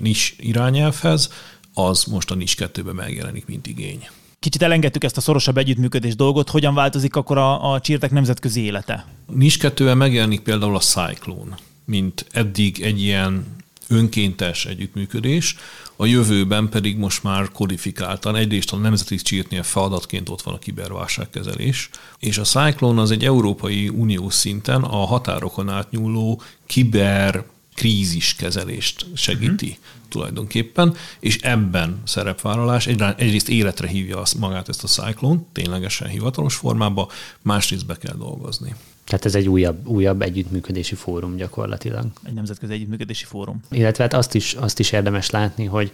nis 0.00 0.36
irányelvhez, 0.38 1.30
az 1.74 2.04
most 2.04 2.30
a 2.30 2.34
NIS 2.34 2.54
2-ben 2.58 2.94
megjelenik, 2.94 3.46
mint 3.46 3.66
igény. 3.66 4.08
Kicsit 4.38 4.62
elengedtük 4.62 5.04
ezt 5.04 5.16
a 5.16 5.20
szorosabb 5.20 5.56
együttműködés 5.56 6.16
dolgot, 6.16 6.50
hogyan 6.50 6.74
változik 6.74 7.16
akkor 7.16 7.38
a, 7.38 7.72
a 7.72 7.80
csírtek 7.80 8.10
nemzetközi 8.10 8.60
élete? 8.60 9.06
NIS 9.34 9.56
2 9.56 9.94
megjelenik 9.94 10.40
például 10.40 10.76
a 10.76 10.78
Cyclone, 10.78 11.58
mint 11.84 12.26
eddig 12.30 12.80
egy 12.80 13.02
ilyen 13.02 13.46
önkéntes 13.90 14.66
együttműködés, 14.66 15.56
a 15.96 16.06
jövőben 16.06 16.68
pedig 16.68 16.96
most 16.96 17.22
már 17.22 17.50
kodifikáltan 17.52 18.36
egyrészt 18.36 18.72
a 18.72 18.76
nemzeti 18.76 19.16
csírtnél 19.16 19.62
feladatként 19.62 20.28
ott 20.28 20.42
van 20.42 20.54
a 20.54 20.58
kiberválságkezelés, 20.58 21.90
és 22.18 22.38
a 22.38 22.42
Cyclone 22.42 23.00
az 23.00 23.10
egy 23.10 23.24
Európai 23.24 23.88
Unió 23.88 24.30
szinten 24.30 24.82
a 24.82 25.04
határokon 25.06 25.68
átnyúló 25.68 26.42
kiber 26.66 27.44
kríziskezelést 27.74 29.06
segíti 29.14 29.66
uh-huh. 29.66 30.08
tulajdonképpen, 30.08 30.94
és 31.20 31.36
ebben 31.36 32.02
szerepvállalás 32.04 32.86
egyrészt 32.86 33.48
életre 33.48 33.88
hívja 33.88 34.22
magát 34.38 34.68
ezt 34.68 34.84
a 34.84 34.86
Cyclone, 34.86 35.40
ténylegesen 35.52 36.08
hivatalos 36.08 36.54
formába, 36.54 37.08
másrészt 37.42 37.86
be 37.86 37.96
kell 37.96 38.16
dolgozni. 38.16 38.74
Tehát 39.10 39.24
ez 39.24 39.34
egy 39.34 39.48
újabb, 39.48 39.86
újabb 39.86 40.22
együttműködési 40.22 40.94
fórum 40.94 41.36
gyakorlatilag. 41.36 42.04
Egy 42.22 42.32
nemzetközi 42.32 42.72
együttműködési 42.72 43.24
fórum. 43.24 43.60
Illetve 43.70 44.02
hát 44.02 44.14
azt 44.14 44.34
is, 44.34 44.52
azt 44.52 44.78
is 44.78 44.92
érdemes 44.92 45.30
látni, 45.30 45.64
hogy 45.64 45.90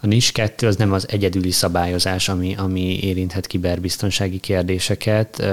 a 0.00 0.06
NIS 0.06 0.32
2 0.32 0.66
az 0.66 0.76
nem 0.76 0.92
az 0.92 1.08
egyedüli 1.08 1.50
szabályozás, 1.50 2.28
ami, 2.28 2.54
ami 2.56 2.98
érinthet 3.02 3.46
kiberbiztonsági 3.46 4.40
kérdéseket. 4.40 5.46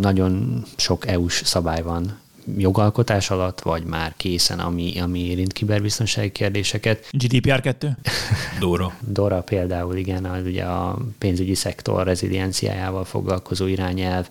Nagyon 0.00 0.64
sok 0.76 1.06
EU-s 1.06 1.42
szabály 1.44 1.82
van 1.82 2.18
jogalkotás 2.56 3.30
alatt, 3.30 3.60
vagy 3.60 3.84
már 3.84 4.14
készen, 4.16 4.58
ami, 4.58 5.00
ami 5.00 5.20
érint 5.20 5.52
kiberbiztonsági 5.52 6.32
kérdéseket. 6.32 7.06
GDPR 7.10 7.60
2? 7.60 7.96
Dora. 8.60 8.92
Dora 9.00 9.42
például, 9.42 9.96
igen, 9.96 10.24
az 10.24 10.44
ugye 10.44 10.64
a 10.64 10.98
pénzügyi 11.18 11.54
szektor 11.54 12.06
rezilienciájával 12.06 13.04
foglalkozó 13.04 13.66
irányelv, 13.66 14.28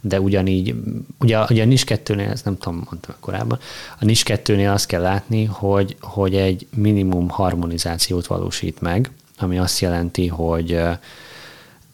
de 0.00 0.20
ugyanígy, 0.20 0.74
ugye, 1.18 1.38
ugye 1.50 1.62
a 1.62 1.66
NIS 1.66 1.84
2-nél, 1.86 2.30
ezt 2.30 2.44
nem 2.44 2.58
tudom, 2.58 2.82
mondtam 2.90 3.14
korábban, 3.20 3.58
a 3.98 4.04
NIS 4.04 4.22
2-nél 4.26 4.72
azt 4.72 4.86
kell 4.86 5.02
látni, 5.02 5.44
hogy, 5.44 5.96
hogy 6.00 6.34
egy 6.34 6.66
minimum 6.74 7.28
harmonizációt 7.28 8.26
valósít 8.26 8.80
meg, 8.80 9.10
ami 9.38 9.58
azt 9.58 9.80
jelenti, 9.80 10.26
hogy 10.26 10.80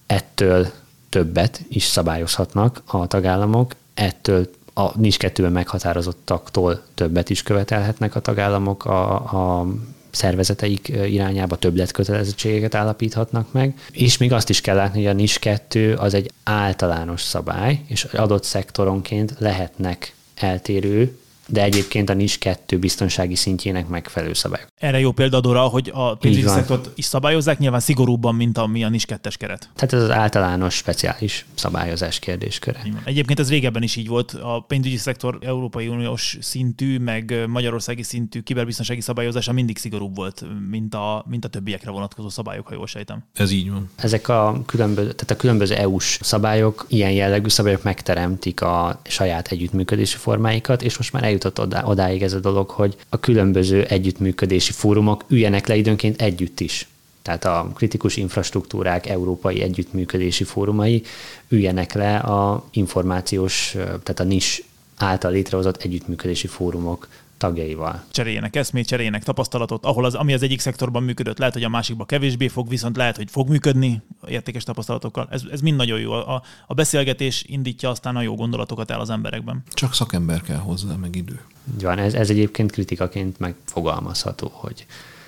ettől 0.07 0.67
többet 1.09 1.61
is 1.69 1.85
szabályozhatnak 1.85 2.83
a 2.87 3.07
tagállamok, 3.07 3.75
ettől 3.95 4.51
a 4.75 4.99
NIS 4.99 5.17
2-ben 5.19 5.53
meghatározottaktól 5.53 6.83
többet 6.95 7.31
is 7.31 7.43
követelhetnek 7.43 8.15
a 8.15 8.21
tagállamok 8.21 8.85
a, 8.85 9.15
a 9.61 9.67
szervezeteik 10.11 10.89
irányába 10.89 11.57
többletkötelezettségeket 11.57 12.75
állapíthatnak 12.75 13.53
meg, 13.53 13.79
és 13.91 14.17
még 14.17 14.33
azt 14.33 14.49
is 14.49 14.61
kell 14.61 14.77
látni, 14.77 14.99
hogy 15.03 15.11
a 15.11 15.17
NIS 15.17 15.39
2 15.39 15.95
az 15.95 16.15
egy 16.15 16.31
általános 16.43 17.23
szabály, 17.23 17.81
és 17.87 18.05
adott 18.05 18.45
szektoronként 18.45 19.35
lehetnek 19.39 20.15
eltérő 20.35 21.19
de 21.47 21.63
egyébként 21.63 22.11
a 22.11 22.15
NIS 22.15 22.39
2 22.39 22.79
biztonsági 22.79 23.35
szintjének 23.35 23.89
megfelelő 23.89 24.33
szabályok. 24.33 24.69
Erre 24.79 25.01
jó 25.01 25.13
példa 25.13 25.41
Dora, 25.41 25.63
hogy 25.63 25.91
a 25.95 26.15
pénzügyi 26.15 26.47
szektort 26.47 26.91
is 26.95 27.05
szabályozzák, 27.05 27.59
nyilván 27.59 27.81
szigorúbban, 27.81 28.35
mint 28.35 28.59
a, 28.59 28.67
mi 28.67 28.85
a 28.85 28.89
NIS 28.89 29.05
2 29.05 29.31
keret. 29.37 29.71
Tehát 29.75 29.93
ez 29.93 30.03
az 30.03 30.11
általános, 30.11 30.75
speciális 30.75 31.47
szabályozás 31.55 32.19
kérdésköre. 32.19 32.83
Egyébként 33.05 33.39
ez 33.39 33.51
régebben 33.51 33.83
is 33.83 33.97
így 33.97 34.09
volt. 34.09 34.33
A 34.33 34.65
pénzügyi 34.69 34.97
szektor 34.97 35.39
Európai 35.43 35.89
Uniós 35.89 36.39
szintű, 36.41 36.99
meg 36.99 37.45
Magyarországi 37.47 38.03
szintű 38.03 38.41
kiberbiztonsági 38.41 39.01
szabályozása 39.01 39.53
mindig 39.53 39.79
szigorúbb 39.79 40.17
volt, 40.17 40.45
mint 40.71 40.95
a, 40.95 41.25
mint 41.29 41.45
a 41.45 41.49
többiekre 41.49 41.91
vonatkozó 41.91 42.29
szabályok, 42.29 42.67
ha 42.67 42.75
jól 42.75 42.87
sejtem. 42.87 43.25
Ez 43.35 43.51
így 43.51 43.71
van. 43.71 43.91
Ezek 43.97 44.29
a 44.29 44.63
különböző, 44.67 45.13
tehát 45.13 45.31
a 45.31 45.37
különböző 45.37 45.75
EU-s 45.75 46.19
szabályok, 46.23 46.87
ilyen 46.89 47.11
jellegű 47.11 47.49
szabályok 47.49 47.83
megteremtik 47.83 48.61
a 48.61 49.01
saját 49.05 49.49
együttműködési 49.49 50.17
formáikat, 50.17 50.83
és 50.83 50.97
most 50.97 51.13
már 51.13 51.25
eljutott 51.35 51.61
odá, 51.61 51.85
odáig 51.85 52.23
ez 52.23 52.33
a 52.33 52.39
dolog, 52.41 52.71
hogy 52.71 52.97
a 53.09 53.21
különböző 53.21 53.83
együttműködési 53.83 54.73
fórumok 54.73 55.25
üljenek 55.29 55.67
le 55.67 55.77
időnként 55.77 56.21
együtt 56.23 56.61
is. 56.61 56.89
Tehát 57.23 57.45
a 57.45 57.71
kritikus 57.75 58.17
infrastruktúrák 58.17 59.07
európai 59.07 59.63
együttműködési 59.63 60.45
fórumai 60.45 61.03
üljenek 61.49 61.93
le 61.93 62.17
a 62.17 62.65
információs, 62.73 63.71
tehát 63.77 64.21
a 64.21 64.25
NIS 64.25 64.63
által 64.97 65.31
létrehozott 65.33 65.83
együttműködési 65.83 66.47
fórumok 66.47 67.09
tagjaival. 67.37 68.05
Cseréljenek 68.11 68.57
eszmét, 68.57 68.87
cseréljenek 68.87 69.23
tapasztalatot, 69.23 69.85
ahol 69.85 70.05
az, 70.05 70.15
ami 70.15 70.33
az 70.33 70.43
egyik 70.43 70.61
szektorban 70.61 71.03
működött, 71.03 71.39
lehet, 71.39 71.55
hogy 71.55 71.65
a 71.65 71.69
másikban 71.69 72.07
kevésbé 72.07 72.49
fog, 72.49 72.69
viszont 72.69 72.97
lehet, 72.97 73.17
hogy 73.17 73.31
fog 73.31 73.49
működni 73.49 74.03
értékes 74.29 74.65
tapasztalatokkal. 74.65 75.29
Ez, 75.31 75.43
ez 75.51 75.61
mind 75.61 75.77
nagyon 75.77 76.01
jó. 76.01 76.13
A, 76.13 76.43
a 76.67 76.75
beszélgetés 76.75 77.45
indítja 77.47 77.91
aztán 77.91 78.17
a 78.17 78.23
jó 78.23 78.35
gondolatokat 78.35 78.91
el 78.91 79.01
az 79.01 79.11
emberekben. 79.11 79.63
Csak 79.73 79.95
szakember 79.95 80.41
kell 80.43 80.59
hozzá, 80.59 80.95
meg 80.95 81.17
idő. 81.17 81.41
Van, 81.81 81.99
ez, 81.99 82.15
ez 82.15 82.31
egyébként 82.31 82.73
kritikaként 82.73 83.39
megfogalmazható, 83.39 84.51
hogy 84.53 84.87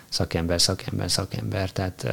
szakember, 0.09 0.61
szakember, 0.61 1.11
szakember. 1.11 1.71
Tehát 1.73 2.07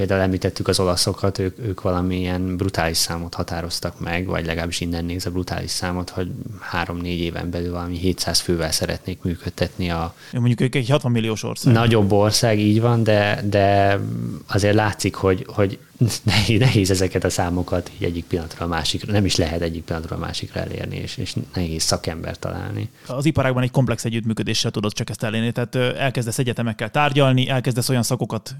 Például 0.00 0.20
említettük 0.20 0.68
az 0.68 0.80
olaszokat, 0.80 1.38
ők, 1.38 1.58
ők 1.58 1.82
valamilyen 1.82 2.56
brutális 2.56 2.96
számot 2.96 3.34
határoztak 3.34 4.00
meg, 4.00 4.26
vagy 4.26 4.46
legalábbis 4.46 4.80
innen 4.80 5.04
néz 5.04 5.26
a 5.26 5.30
brutális 5.30 5.70
számot, 5.70 6.10
hogy 6.10 6.30
három-négy 6.60 7.18
éven 7.20 7.50
belül 7.50 7.72
valami 7.72 7.96
700 7.96 8.40
fővel 8.40 8.72
szeretnék 8.72 9.22
működtetni 9.22 9.90
a... 9.90 10.14
Mondjuk 10.32 10.60
ők 10.60 10.74
egy 10.74 10.88
60 10.88 11.12
milliós 11.12 11.42
ország. 11.42 11.72
Nagyobb 11.72 12.12
ország, 12.12 12.58
így 12.58 12.80
van, 12.80 13.02
de, 13.02 13.42
de 13.44 13.98
azért 14.46 14.74
látszik, 14.74 15.14
hogy, 15.14 15.46
hogy 15.48 15.78
nehéz, 16.22 16.58
nehéz 16.58 16.90
ezeket 16.90 17.24
a 17.24 17.30
számokat 17.30 17.90
így 17.94 18.04
egyik 18.04 18.24
pillanatra 18.24 18.64
a 18.64 18.68
másikra, 18.68 19.12
nem 19.12 19.24
is 19.24 19.36
lehet 19.36 19.60
egyik 19.60 19.84
pillanatra 19.84 20.16
a 20.16 20.18
másikra 20.18 20.60
elérni, 20.60 20.96
és, 20.96 21.16
és 21.16 21.36
nehéz 21.54 21.82
szakember 21.82 22.38
találni. 22.38 22.90
Az 23.06 23.24
iparágban 23.24 23.62
egy 23.62 23.70
komplex 23.70 24.04
együttműködéssel 24.04 24.70
tudod 24.70 24.92
csak 24.92 25.10
ezt 25.10 25.22
elérni, 25.22 25.52
tehát 25.52 25.74
elkezdesz 25.96 26.38
egyetemekkel 26.38 26.90
tárgyalni, 26.90 27.48
elkezdesz 27.48 27.88
olyan 27.88 28.02
szakokat 28.02 28.56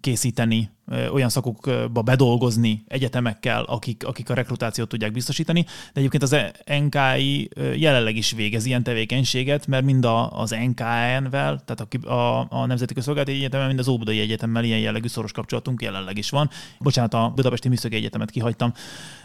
készíteni, 0.00 0.70
olyan 1.12 1.28
szakokba 1.28 2.02
bedolgozni 2.02 2.84
egyetemekkel, 2.88 3.62
akik, 3.62 4.06
akik 4.06 4.30
a 4.30 4.34
rekrutációt 4.34 4.88
tudják 4.88 5.12
biztosítani, 5.12 5.62
de 5.62 6.00
egyébként 6.00 6.22
az 6.22 6.36
NKI 6.80 7.50
jelenleg 7.76 8.16
is 8.16 8.32
végez 8.32 8.64
ilyen 8.66 8.82
tevékenységet, 8.82 9.66
mert 9.66 9.84
mind 9.84 10.04
a, 10.04 10.40
az 10.40 10.50
NKN-vel, 10.50 11.62
tehát 11.64 11.86
a, 12.04 12.12
a, 12.12 12.46
a 12.50 12.66
Nemzeti 12.66 12.94
Közszolgálati 12.94 13.32
Egyetemmel, 13.32 13.66
mind 13.66 13.78
az 13.78 13.88
Óbudai 13.88 14.20
Egyetemmel 14.20 14.64
ilyen 14.64 14.78
jellegű 14.78 15.08
szoros 15.08 15.32
kapcsolatunk 15.32 15.82
jelenleg 15.82 16.18
is 16.18 16.30
van. 16.30 16.50
Bocsánat, 16.84 17.14
a 17.14 17.32
Budapesti 17.34 17.68
Műszaki 17.68 17.94
Egyetemet 17.94 18.30
kihagytam. 18.30 18.72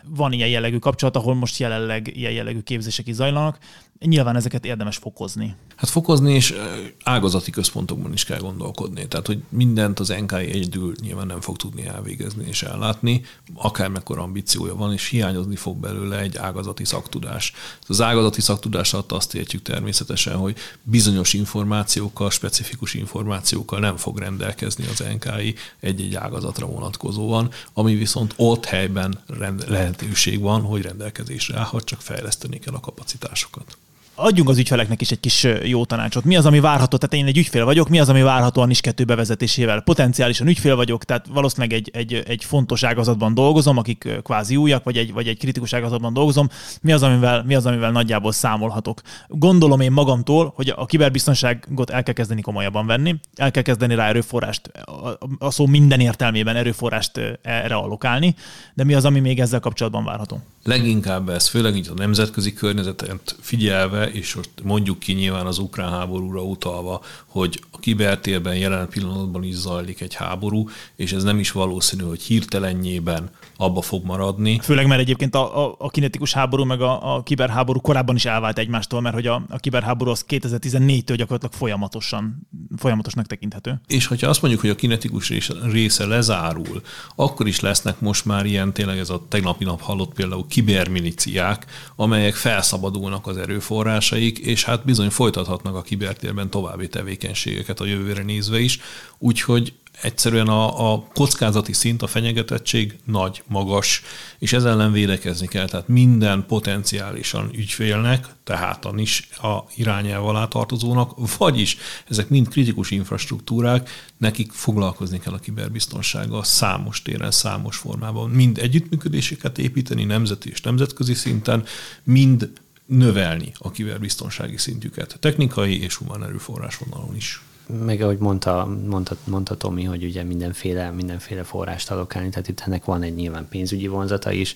Van 0.04 0.32
ilyen 0.32 0.48
jellegű 0.50 0.78
kapcsolat, 0.78 1.16
ahol 1.16 1.36
most 1.36 1.60
jelenleg 1.60 2.18
ilyen 2.18 2.32
jellegű 2.32 2.60
képzések 2.60 3.08
is 3.08 3.16
zajlanak. 3.16 3.58
Nyilván 4.06 4.36
ezeket 4.36 4.66
érdemes 4.66 4.98
fokozni. 4.98 5.56
Hát 5.76 5.90
fokozni, 5.90 6.34
és 6.34 6.56
ágazati 7.04 7.52
központokban 7.52 8.14
is 8.14 8.24
kell 8.24 8.40
gondolkodni. 8.40 9.08
Tehát, 9.08 9.28
hogy 9.28 9.44
mindent 9.50 10.00
az 10.00 10.08
NKI 10.08 10.36
egyedül 10.36 10.94
nyilván 11.02 11.28
nem 11.28 11.42
fog 11.42 11.58
tudni 11.58 11.86
elvégezni 11.86 12.46
és 12.48 12.64
ellátni, 12.64 13.22
akármekkora 13.56 14.22
ambíciója 14.22 14.76
van, 14.76 14.94
és 14.94 15.08
hiányozni 15.08 15.56
fog 15.56 15.78
belőle 15.78 16.20
egy 16.20 16.38
ágazati 16.38 16.86
szaktudás. 16.86 17.54
Az 17.88 18.02
ágazati 18.02 18.42
szaktudás 18.42 18.94
alatt 18.94 19.12
azt 19.12 19.36
értjük 19.36 19.62
természetesen, 19.62 20.36
hogy 20.36 20.56
bizonyos 20.84 21.34
információkkal, 21.34 22.30
specifikus 22.30 22.94
információkkal 22.94 23.80
nem 23.80 23.98
fog 23.98 24.18
rendelkezni 24.18 24.86
az 24.88 25.04
NKI 25.14 25.56
egy-egy 25.80 26.16
ágazatra 26.16 26.66
vonatkozóan, 26.66 27.50
ami 27.74 27.96
viszont 27.96 28.34
ott 28.36 28.66
helyben 28.66 29.20
lehetőség 29.68 30.40
van, 30.40 30.62
hogy 30.62 30.82
rendelkezésre 30.82 31.58
állhat, 31.58 31.84
csak 31.84 32.02
fejleszteni 32.02 32.60
kell 32.60 32.74
a 32.74 32.80
kapacitásokat 32.80 33.78
adjunk 34.20 34.50
az 34.50 34.58
ügyfeleknek 34.58 35.02
is 35.02 35.12
egy 35.12 35.20
kis 35.20 35.48
jó 35.64 35.86
tanácsot. 35.86 36.24
Mi 36.24 36.36
az, 36.36 36.46
ami 36.46 36.60
várható? 36.60 36.98
Tehát 36.98 37.16
én 37.16 37.26
egy 37.26 37.38
ügyfél 37.38 37.66
vagyok, 37.66 37.90
mi 37.90 38.00
az, 38.00 38.10
ami 38.10 38.22
várható 38.22 38.62
a 38.62 38.66
NIS 38.66 38.82
2 38.82 39.04
bevezetésével? 39.04 39.82
Potenciálisan 39.82 40.48
ügyfél 40.48 40.76
vagyok, 40.76 41.04
tehát 41.04 41.26
valószínűleg 41.28 41.74
egy, 41.74 41.90
egy, 41.94 42.24
egy 42.28 42.44
fontos 42.44 42.84
ágazatban 42.84 43.34
dolgozom, 43.34 43.78
akik 43.78 44.08
kvázi 44.24 44.56
újak, 44.56 44.84
vagy 44.84 44.98
egy, 44.98 45.14
vagy 45.14 45.28
egy 45.28 45.38
kritikus 45.38 45.74
ágazatban 45.74 46.14
dolgozom. 46.14 46.50
Mi 46.82 46.92
az, 46.92 47.04
amivel, 47.04 47.44
mi 47.44 47.56
az, 47.56 47.66
amivel 47.66 47.92
nagyjából 47.92 48.32
számolhatok? 48.32 49.02
Gondolom 49.28 49.80
én 49.80 49.92
magamtól, 49.92 50.54
hogy 50.56 50.74
a 50.76 50.86
kiberbiztonságot 50.86 51.90
el 51.90 52.04
kell 52.04 52.14
kezdeni 52.14 52.42
komolyabban 52.42 52.86
venni, 52.86 53.16
el 53.36 53.52
kell 53.52 53.64
kezdeni 53.64 53.96
rá 53.96 54.08
erőforrást, 54.08 54.68
a, 54.68 55.18
a 55.38 55.52
szó 55.52 55.66
minden 55.66 56.00
értelmében 56.00 56.56
erőforrást 56.56 57.40
erre 57.42 57.76
allokálni, 57.76 58.36
de 58.74 58.84
mi 58.84 58.94
az, 58.94 59.06
ami 59.06 59.20
még 59.20 59.40
ezzel 59.40 59.60
kapcsolatban 59.60 60.04
várható? 60.04 60.42
Leginkább 60.64 61.30
ez, 61.30 61.48
főleg 61.48 61.76
így 61.76 61.88
a 61.90 61.94
nemzetközi 61.94 62.54
környezetet 62.54 63.36
figyelve, 63.40 64.12
és 64.12 64.34
most 64.34 64.50
mondjuk 64.64 65.00
ki 65.00 65.14
nyilván 65.14 65.46
az 65.46 65.58
ukrán 65.58 65.92
háborúra 65.92 66.44
utalva, 66.44 67.02
hogy 67.26 67.64
a 67.72 67.80
kibertérben 67.80 68.56
jelen 68.58 68.90
pillanatban 68.90 69.44
is 69.44 69.56
zajlik 69.56 70.02
egy 70.02 70.14
háború, 70.14 70.70
és 70.96 71.12
ez 71.12 71.24
nem 71.24 71.40
is 71.40 71.52
valószínű, 71.52 72.04
hogy 72.04 72.22
hirtelennyében 72.22 73.30
abba 73.62 73.82
fog 73.82 74.06
maradni. 74.06 74.60
Főleg, 74.64 74.88
mert 74.88 75.02
egyébként 75.02 75.36
a, 75.36 75.66
a, 75.66 75.76
a 75.78 75.90
kinetikus 75.90 76.34
háború 76.34 76.64
meg 76.64 76.82
a, 76.82 77.16
a 77.16 77.24
kiberháború 77.24 77.80
korábban 77.80 78.16
is 78.16 78.26
elvált 78.26 78.58
egymástól, 78.58 79.02
mert 79.02 79.16
hogy 79.16 79.28
a, 79.28 79.44
a 79.50 79.58
kiberháború 79.58 80.12
az 80.12 80.26
2014-től 80.28 81.14
gyakorlatilag 81.16 81.54
folyamatosan, 81.54 82.48
folyamatosnak 82.78 83.26
tekinthető. 83.26 83.82
És 83.88 84.06
hogyha 84.06 84.30
azt 84.30 84.42
mondjuk, 84.42 84.62
hogy 84.62 84.70
a 84.70 84.76
kinetikus 84.76 85.34
része 85.72 86.06
lezárul, 86.06 86.82
akkor 87.16 87.48
is 87.48 87.60
lesznek 87.60 88.00
most 88.00 88.26
már 88.26 88.46
ilyen, 88.46 88.74
tényleg 88.74 88.98
ez 88.98 89.10
a 89.10 89.26
tegnapi 89.28 89.64
nap 89.64 89.82
hallott 89.82 90.14
például 90.14 90.48
kibermiliciák, 90.48 91.66
amelyek 91.96 92.34
felszabadulnak 92.34 93.28
az 93.28 93.38
erőforrásaik, 93.38 94.38
és 94.38 94.64
hát 94.64 94.86
bizony 94.86 95.10
folytathatnak 95.10 95.76
a 95.76 95.82
kibertérben 95.82 96.50
további 96.50 96.88
tevékenységeket 96.88 97.80
a 97.80 97.86
jövőre 97.86 98.24
nézve 98.24 98.60
is, 98.60 98.80
úgyhogy 99.18 99.74
egyszerűen 100.02 100.48
a, 100.48 100.92
a 100.94 101.08
kockázati 101.14 101.74
szint, 101.74 102.02
a 102.02 102.08
fenyegetettség 102.08 103.00
nagy, 103.06 103.44
magas, 103.48 104.02
és 104.40 104.54
ezzel 104.54 104.72
ellen 104.72 104.92
védekezni 104.92 105.48
kell. 105.48 105.68
Tehát 105.68 105.88
minden 105.88 106.46
potenciálisan 106.48 107.50
ügyfélnek, 107.54 108.28
tehát 108.44 108.86
a 108.86 108.92
NIS 108.92 109.30
a 109.32 109.64
irányelv 109.76 110.28
alá 110.28 110.46
tartozónak, 110.46 111.38
vagyis 111.38 111.78
ezek 112.10 112.30
mind 112.30 112.48
kritikus 112.48 112.92
infrastruktúrák, 112.92 113.90
nekik 114.18 114.52
foglalkozni 114.52 115.20
kell 115.20 115.34
a 115.34 115.40
kiberbiztonsággal 115.40 116.44
számos 116.44 117.02
téren, 117.02 117.32
számos 117.32 117.78
formában. 117.78 118.30
Mind 118.30 118.58
együttműködéseket 118.58 119.58
építeni 119.58 120.04
nemzeti 120.04 120.50
és 120.50 120.62
nemzetközi 120.62 121.14
szinten, 121.14 121.64
mind 122.04 122.52
növelni 122.86 123.52
a 123.58 123.72
kiberbiztonsági 123.72 124.58
szintjüket, 124.58 125.18
technikai 125.20 125.82
és 125.82 125.96
humán 125.96 126.24
erőforrás 126.24 126.78
vonalon 126.78 127.16
is 127.16 127.42
meg 127.70 128.02
ahogy 128.02 128.18
mondta, 128.18 128.78
mondta, 128.88 129.16
mondta 129.24 129.58
Tomi, 129.58 129.84
hogy 129.84 130.04
ugye 130.04 130.24
mindenféle, 130.24 130.92
mindenféle 130.92 131.44
forrást 131.44 131.92
alokálni, 131.92 132.30
tehát 132.30 132.48
itt 132.48 132.64
ennek 132.66 132.86
van 132.86 133.02
egy 133.02 133.16
nyilván 133.16 133.48
pénzügyi 133.50 133.88
vonzata 133.88 134.32
is. 134.32 134.54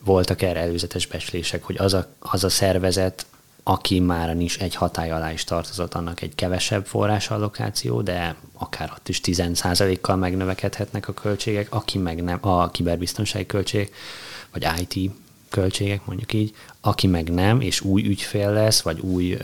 Voltak 0.00 0.42
erre 0.42 0.60
előzetes 0.60 1.06
becslések, 1.06 1.64
hogy 1.64 1.76
az 1.78 1.94
a, 1.94 2.06
az 2.18 2.44
a 2.44 2.48
szervezet, 2.48 3.26
aki 3.62 4.00
már 4.00 4.36
is 4.36 4.58
egy 4.58 4.74
hatály 4.74 5.10
alá 5.10 5.32
is 5.32 5.44
tartozott, 5.44 5.94
annak 5.94 6.20
egy 6.20 6.34
kevesebb 6.34 6.86
forrásallokáció, 6.86 8.02
de 8.02 8.36
akár 8.52 8.92
ott 8.96 9.08
is 9.08 9.20
10%-kal 9.24 10.16
megnövekedhetnek 10.16 11.08
a 11.08 11.14
költségek, 11.14 11.74
aki 11.74 11.98
meg 11.98 12.22
nem, 12.22 12.38
a 12.40 12.70
kiberbiztonsági 12.70 13.46
költség, 13.46 13.92
vagy 14.52 14.66
IT 14.88 15.10
költségek 15.48 16.04
mondjuk 16.04 16.32
így, 16.32 16.54
aki 16.80 17.06
meg 17.06 17.32
nem, 17.32 17.60
és 17.60 17.80
új 17.80 18.02
ügyfél 18.06 18.52
lesz, 18.52 18.80
vagy 18.80 19.00
új 19.00 19.36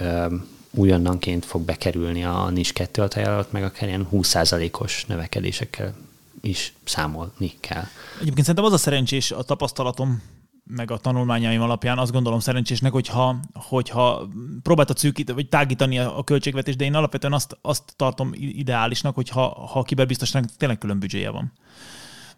újonnanként 0.75 1.45
fog 1.45 1.63
bekerülni 1.63 2.25
a 2.25 2.51
NIS 2.51 2.73
2 2.73 3.03
alatt, 3.03 3.53
meg 3.53 3.65
akár 3.65 3.89
ilyen 3.89 4.09
20%-os 4.13 5.05
növekedésekkel 5.05 5.95
is 6.41 6.73
számolni 6.85 7.53
kell. 7.61 7.85
Egyébként 8.21 8.47
szerintem 8.47 8.65
az 8.65 8.73
a 8.73 8.79
szerencsés 8.79 9.31
a 9.31 9.43
tapasztalatom, 9.43 10.23
meg 10.65 10.91
a 10.91 10.99
tanulmányaim 10.99 11.61
alapján 11.61 11.99
azt 11.99 12.13
gondolom 12.13 12.41
szerencsésnek, 12.41 12.93
hogyha, 12.93 13.37
hogyha 13.55 14.29
próbáltad 14.63 14.99
szűkíteni, 14.99 15.39
vagy 15.39 15.49
tágítani 15.49 15.99
a 15.99 16.23
költségvetést, 16.25 16.79
de 16.79 16.85
én 16.85 16.95
alapvetően 16.95 17.33
azt, 17.33 17.59
azt 17.63 17.83
tartom 17.97 18.31
ideálisnak, 18.35 19.15
hogyha 19.15 19.41
ha 19.73 19.79
a 19.79 19.83
kiberbiztosnak 19.83 20.45
tényleg 20.57 20.79
külön 20.79 20.99
büdzséje 20.99 21.31
van 21.31 21.53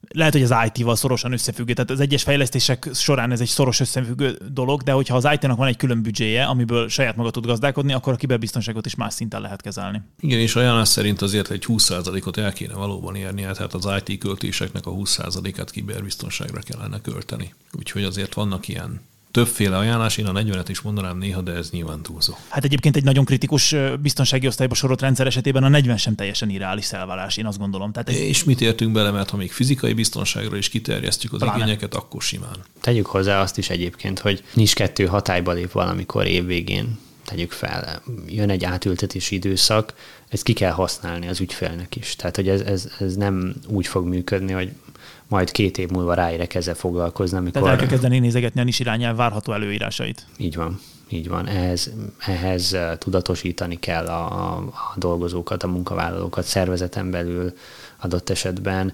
lehet, 0.09 0.33
hogy 0.33 0.43
az 0.43 0.55
IT-val 0.67 0.97
szorosan 0.97 1.33
összefüggő, 1.33 1.73
tehát 1.73 1.91
az 1.91 2.01
egyes 2.01 2.23
fejlesztések 2.23 2.89
során 2.95 3.33
ez 3.33 3.41
egy 3.41 3.49
szoros 3.49 3.81
összefüggő 3.81 4.39
dolog, 4.53 4.83
de 4.83 4.93
hogyha 4.93 5.17
az 5.17 5.29
IT-nak 5.33 5.57
van 5.57 5.69
egy 5.69 5.77
külön 5.77 6.03
büdzséje, 6.03 6.45
amiből 6.45 6.89
saját 6.89 7.17
maga 7.17 7.31
tud 7.31 7.47
gazdálkodni, 7.47 7.93
akkor 7.93 8.13
a 8.13 8.17
kiberbiztonságot 8.17 8.87
is 8.87 8.95
más 8.95 9.15
szinten 9.15 9.41
lehet 9.41 9.63
kezelni. 9.63 10.03
Igen, 10.21 10.39
és 10.39 10.57
ajánlás 10.57 10.89
szerint 10.89 11.23
azért 11.23 11.51
egy 11.51 11.65
20%-ot 11.69 12.37
el 12.37 12.53
kéne 12.53 12.75
valóban 12.75 13.15
érni, 13.15 13.43
tehát 13.43 13.75
az 13.75 13.89
IT 14.05 14.19
költéseknek 14.19 14.87
a 14.87 14.91
20%-át 14.91 15.71
kiberbiztonságra 15.71 16.61
kellene 16.61 17.01
költeni. 17.01 17.55
Úgyhogy 17.73 18.05
azért 18.05 18.35
vannak 18.35 18.69
ilyen 18.69 19.01
többféle 19.35 19.77
ajánlás, 19.77 20.17
én 20.17 20.27
a 20.27 20.33
40-et 20.33 20.67
is 20.69 20.81
mondanám 20.81 21.19
néha, 21.19 21.41
de 21.41 21.53
ez 21.53 21.71
nyilván 21.71 22.03
túlzó. 22.03 22.35
Hát 22.49 22.65
egyébként 22.65 22.97
egy 22.97 23.05
nagyon 23.05 23.25
kritikus 23.25 23.75
biztonsági 24.01 24.47
osztályba 24.47 24.75
sorolt 24.75 25.01
rendszer 25.01 25.27
esetében 25.27 25.65
a 25.65 25.69
40 25.69 25.97
sem 25.97 26.15
teljesen 26.15 26.51
irreális 26.51 26.85
szelválás, 26.85 27.37
én 27.37 27.47
azt 27.47 27.59
gondolom. 27.59 27.93
Tehát 27.93 28.09
egy... 28.09 28.17
És 28.17 28.45
mit 28.45 28.61
értünk 28.61 28.93
bele, 28.93 29.11
mert 29.11 29.31
ha 29.31 29.37
még 29.37 29.53
fizikai 29.53 29.93
biztonságra 29.93 30.57
is 30.57 30.69
kiterjesztjük 30.69 31.33
az 31.33 31.41
Pláne. 31.41 31.57
igényeket, 31.57 31.95
akkor 31.95 32.23
simán. 32.23 32.57
Tegyük 32.81 33.07
hozzá 33.07 33.41
azt 33.41 33.59
is 33.59 33.71
egyébként, 33.71 34.19
hogy 34.19 34.45
nincs 34.53 34.75
kettő 34.75 35.07
hatályba 35.07 35.53
lép 35.53 35.73
valamikor 35.73 36.27
évvégén 36.27 36.99
tegyük 37.25 37.53
fel, 37.53 38.03
jön 38.27 38.51
egy 38.51 38.65
átültetési 38.65 39.35
időszak, 39.35 39.95
ezt 40.29 40.43
ki 40.43 40.53
kell 40.53 40.73
használni 40.73 41.29
az 41.29 41.41
ügyfélnek 41.41 41.97
is. 41.97 42.17
Tehát, 42.17 42.37
hogy 42.37 42.49
ez, 42.49 42.61
ez, 42.61 42.93
ez 42.99 43.15
nem 43.15 43.55
úgy 43.69 43.87
fog 43.87 44.07
működni, 44.07 44.53
hogy 44.53 44.73
majd 45.29 45.51
két 45.51 45.79
év 45.79 45.89
múlva 45.89 46.15
ráérek 46.15 46.55
ezzel 46.55 46.75
foglalkozni. 46.75 47.37
Amikor... 47.37 47.63
Tehát 47.63 47.75
el 47.75 47.81
kell 47.81 47.89
kezdeni 47.89 48.19
nézegetni 48.19 48.61
a 48.61 48.65
NIS 48.65 48.79
irányel 48.79 49.15
várható 49.15 49.53
előírásait. 49.53 50.27
Így 50.37 50.57
van. 50.57 50.81
Így 51.09 51.29
van, 51.29 51.47
ehhez, 51.47 51.93
ehhez 52.19 52.73
eh, 52.73 52.97
tudatosítani 52.99 53.79
kell 53.79 54.07
a, 54.07 54.57
a 54.57 54.95
dolgozókat, 54.97 55.63
a 55.63 55.67
munkavállalókat 55.67 56.45
szervezeten 56.45 57.11
belül, 57.11 57.53
adott 57.97 58.31
esetben. 58.31 58.93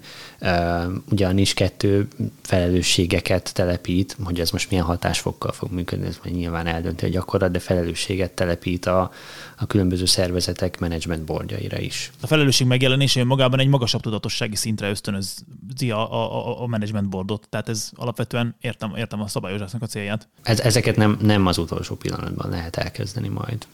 Ugye 1.10 1.26
a 1.26 1.32
NIS 1.32 1.54
2 1.54 2.08
felelősségeket 2.42 3.54
telepít, 3.54 4.16
hogy 4.22 4.40
ez 4.40 4.50
most 4.50 4.70
milyen 4.70 4.84
hatásfokkal 4.84 5.52
fog 5.52 5.72
működni, 5.72 6.06
ez 6.06 6.18
majd 6.22 6.36
nyilván 6.36 6.66
eldönti 6.66 7.04
a 7.04 7.08
gyakorlat, 7.08 7.50
de 7.50 7.58
felelősséget 7.58 8.30
telepít 8.30 8.86
a, 8.86 9.10
a 9.56 9.66
különböző 9.66 10.04
szervezetek 10.04 10.78
menedzsment 10.78 11.24
bordjaira 11.24 11.78
is. 11.78 12.10
A 12.20 12.26
felelősség 12.26 12.66
megjelenése 12.66 13.24
magában 13.24 13.58
egy 13.58 13.68
magasabb 13.68 14.00
tudatossági 14.00 14.56
szintre 14.56 14.90
ösztönözi 14.90 15.90
a, 15.90 16.12
a, 16.12 16.62
a 16.62 16.66
menedzsment 16.66 17.08
boardot, 17.08 17.46
tehát 17.48 17.68
ez 17.68 17.90
alapvetően 17.94 18.56
értem, 18.60 18.94
értem 18.96 19.20
a 19.20 19.28
szabályozásnak 19.28 19.82
a 19.82 19.86
célját. 19.86 20.28
Ez, 20.42 20.60
ezeket 20.60 20.96
nem, 20.96 21.18
nem 21.20 21.46
az 21.46 21.58
utolsó 21.58 21.94
pillanatban 21.94 22.50
lehet 22.50 22.76
elkezdeni 22.76 23.28
majd. 23.28 23.66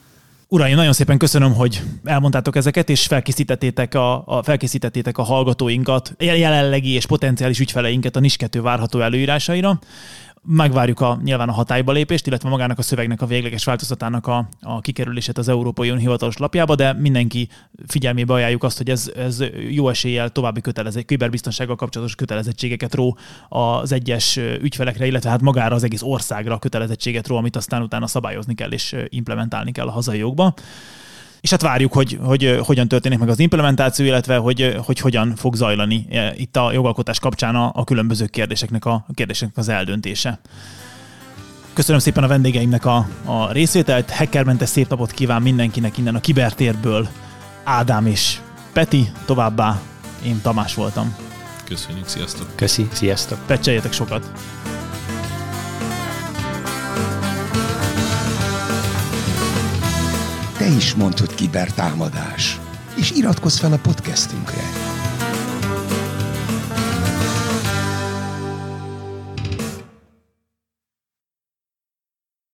Uraim, 0.48 0.76
nagyon 0.76 0.92
szépen 0.92 1.18
köszönöm, 1.18 1.54
hogy 1.54 1.82
elmondtátok 2.04 2.56
ezeket, 2.56 2.88
és 2.88 3.06
felkészítettétek 3.06 3.94
a, 3.94 4.26
a, 4.26 4.42
felkészítettétek 4.42 5.18
a 5.18 5.22
hallgatóinkat, 5.22 6.14
jelenlegi 6.18 6.90
és 6.90 7.06
potenciális 7.06 7.60
ügyfeleinket 7.60 8.16
a 8.16 8.20
NIS 8.20 8.36
2 8.36 8.60
várható 8.60 9.00
előírásaira 9.00 9.78
megvárjuk 10.46 11.00
a, 11.00 11.20
nyilván 11.22 11.48
a 11.48 11.52
hatályba 11.52 11.92
lépést, 11.92 12.26
illetve 12.26 12.48
magának 12.48 12.78
a 12.78 12.82
szövegnek 12.82 13.22
a 13.22 13.26
végleges 13.26 13.64
változatának 13.64 14.26
a, 14.26 14.48
a 14.60 14.80
kikerülését 14.80 15.38
az 15.38 15.48
Európai 15.48 15.90
Unió 15.90 16.00
hivatalos 16.00 16.36
lapjába, 16.36 16.74
de 16.74 16.92
mindenki 16.92 17.48
figyelmébe 17.86 18.32
ajánljuk 18.32 18.62
azt, 18.62 18.76
hogy 18.76 18.90
ez, 18.90 19.10
ez 19.16 19.44
jó 19.70 19.88
eséllyel 19.88 20.28
további 20.28 20.60
kötelezett, 20.60 21.04
kiberbiztonsággal 21.04 21.76
kapcsolatos 21.76 22.14
kötelezettségeket 22.14 22.94
ró 22.94 23.18
az 23.48 23.92
egyes 23.92 24.36
ügyfelekre, 24.36 25.06
illetve 25.06 25.30
hát 25.30 25.40
magára 25.40 25.74
az 25.74 25.82
egész 25.84 26.02
országra 26.02 26.58
kötelezettséget 26.58 27.26
ró, 27.26 27.36
amit 27.36 27.56
aztán 27.56 27.82
utána 27.82 28.06
szabályozni 28.06 28.54
kell 28.54 28.70
és 28.70 28.96
implementálni 29.08 29.72
kell 29.72 29.86
a 29.86 29.90
hazai 29.90 30.18
jogba 30.18 30.54
és 31.40 31.50
hát 31.50 31.62
várjuk, 31.62 31.92
hogy, 31.92 32.18
hogy 32.22 32.58
hogyan 32.64 32.88
történik 32.88 33.18
meg 33.18 33.28
az 33.28 33.38
implementáció, 33.38 34.06
illetve 34.06 34.36
hogy, 34.36 34.76
hogy 34.84 34.98
hogyan 34.98 35.32
fog 35.36 35.54
zajlani 35.54 36.06
itt 36.36 36.56
a 36.56 36.72
jogalkotás 36.72 37.18
kapcsán 37.18 37.54
a, 37.54 37.70
a 37.74 37.84
különböző 37.84 38.26
kérdéseknek 38.26 38.84
a, 38.84 38.92
a 39.08 39.12
kérdéseknek 39.14 39.56
az 39.56 39.68
eldöntése. 39.68 40.38
Köszönöm 41.72 42.00
szépen 42.00 42.24
a 42.24 42.28
vendégeimnek 42.28 42.84
a, 42.84 43.08
a 43.24 43.52
részvételt, 43.52 44.10
hackermentes 44.10 44.68
szép 44.68 44.88
napot 44.88 45.10
kíván 45.10 45.42
mindenkinek 45.42 45.98
innen 45.98 46.14
a 46.14 46.20
kibertérből, 46.20 47.08
Ádám 47.64 48.06
és 48.06 48.38
Peti, 48.72 49.08
továbbá 49.24 49.80
én 50.24 50.40
Tamás 50.42 50.74
voltam. 50.74 51.16
Köszönjük, 51.64 52.06
sziasztok! 52.06 52.46
Köszi, 52.54 52.88
sziasztok! 52.92 53.38
Pecseljetek 53.46 53.92
sokat! 53.92 54.30
Te 60.66 60.72
is 60.72 60.94
hogy 61.18 61.34
kibertámadás, 61.34 62.60
és 62.96 63.10
iratkozz 63.10 63.58
fel 63.58 63.72
a 63.72 63.78
podcastünkre. 63.78 64.95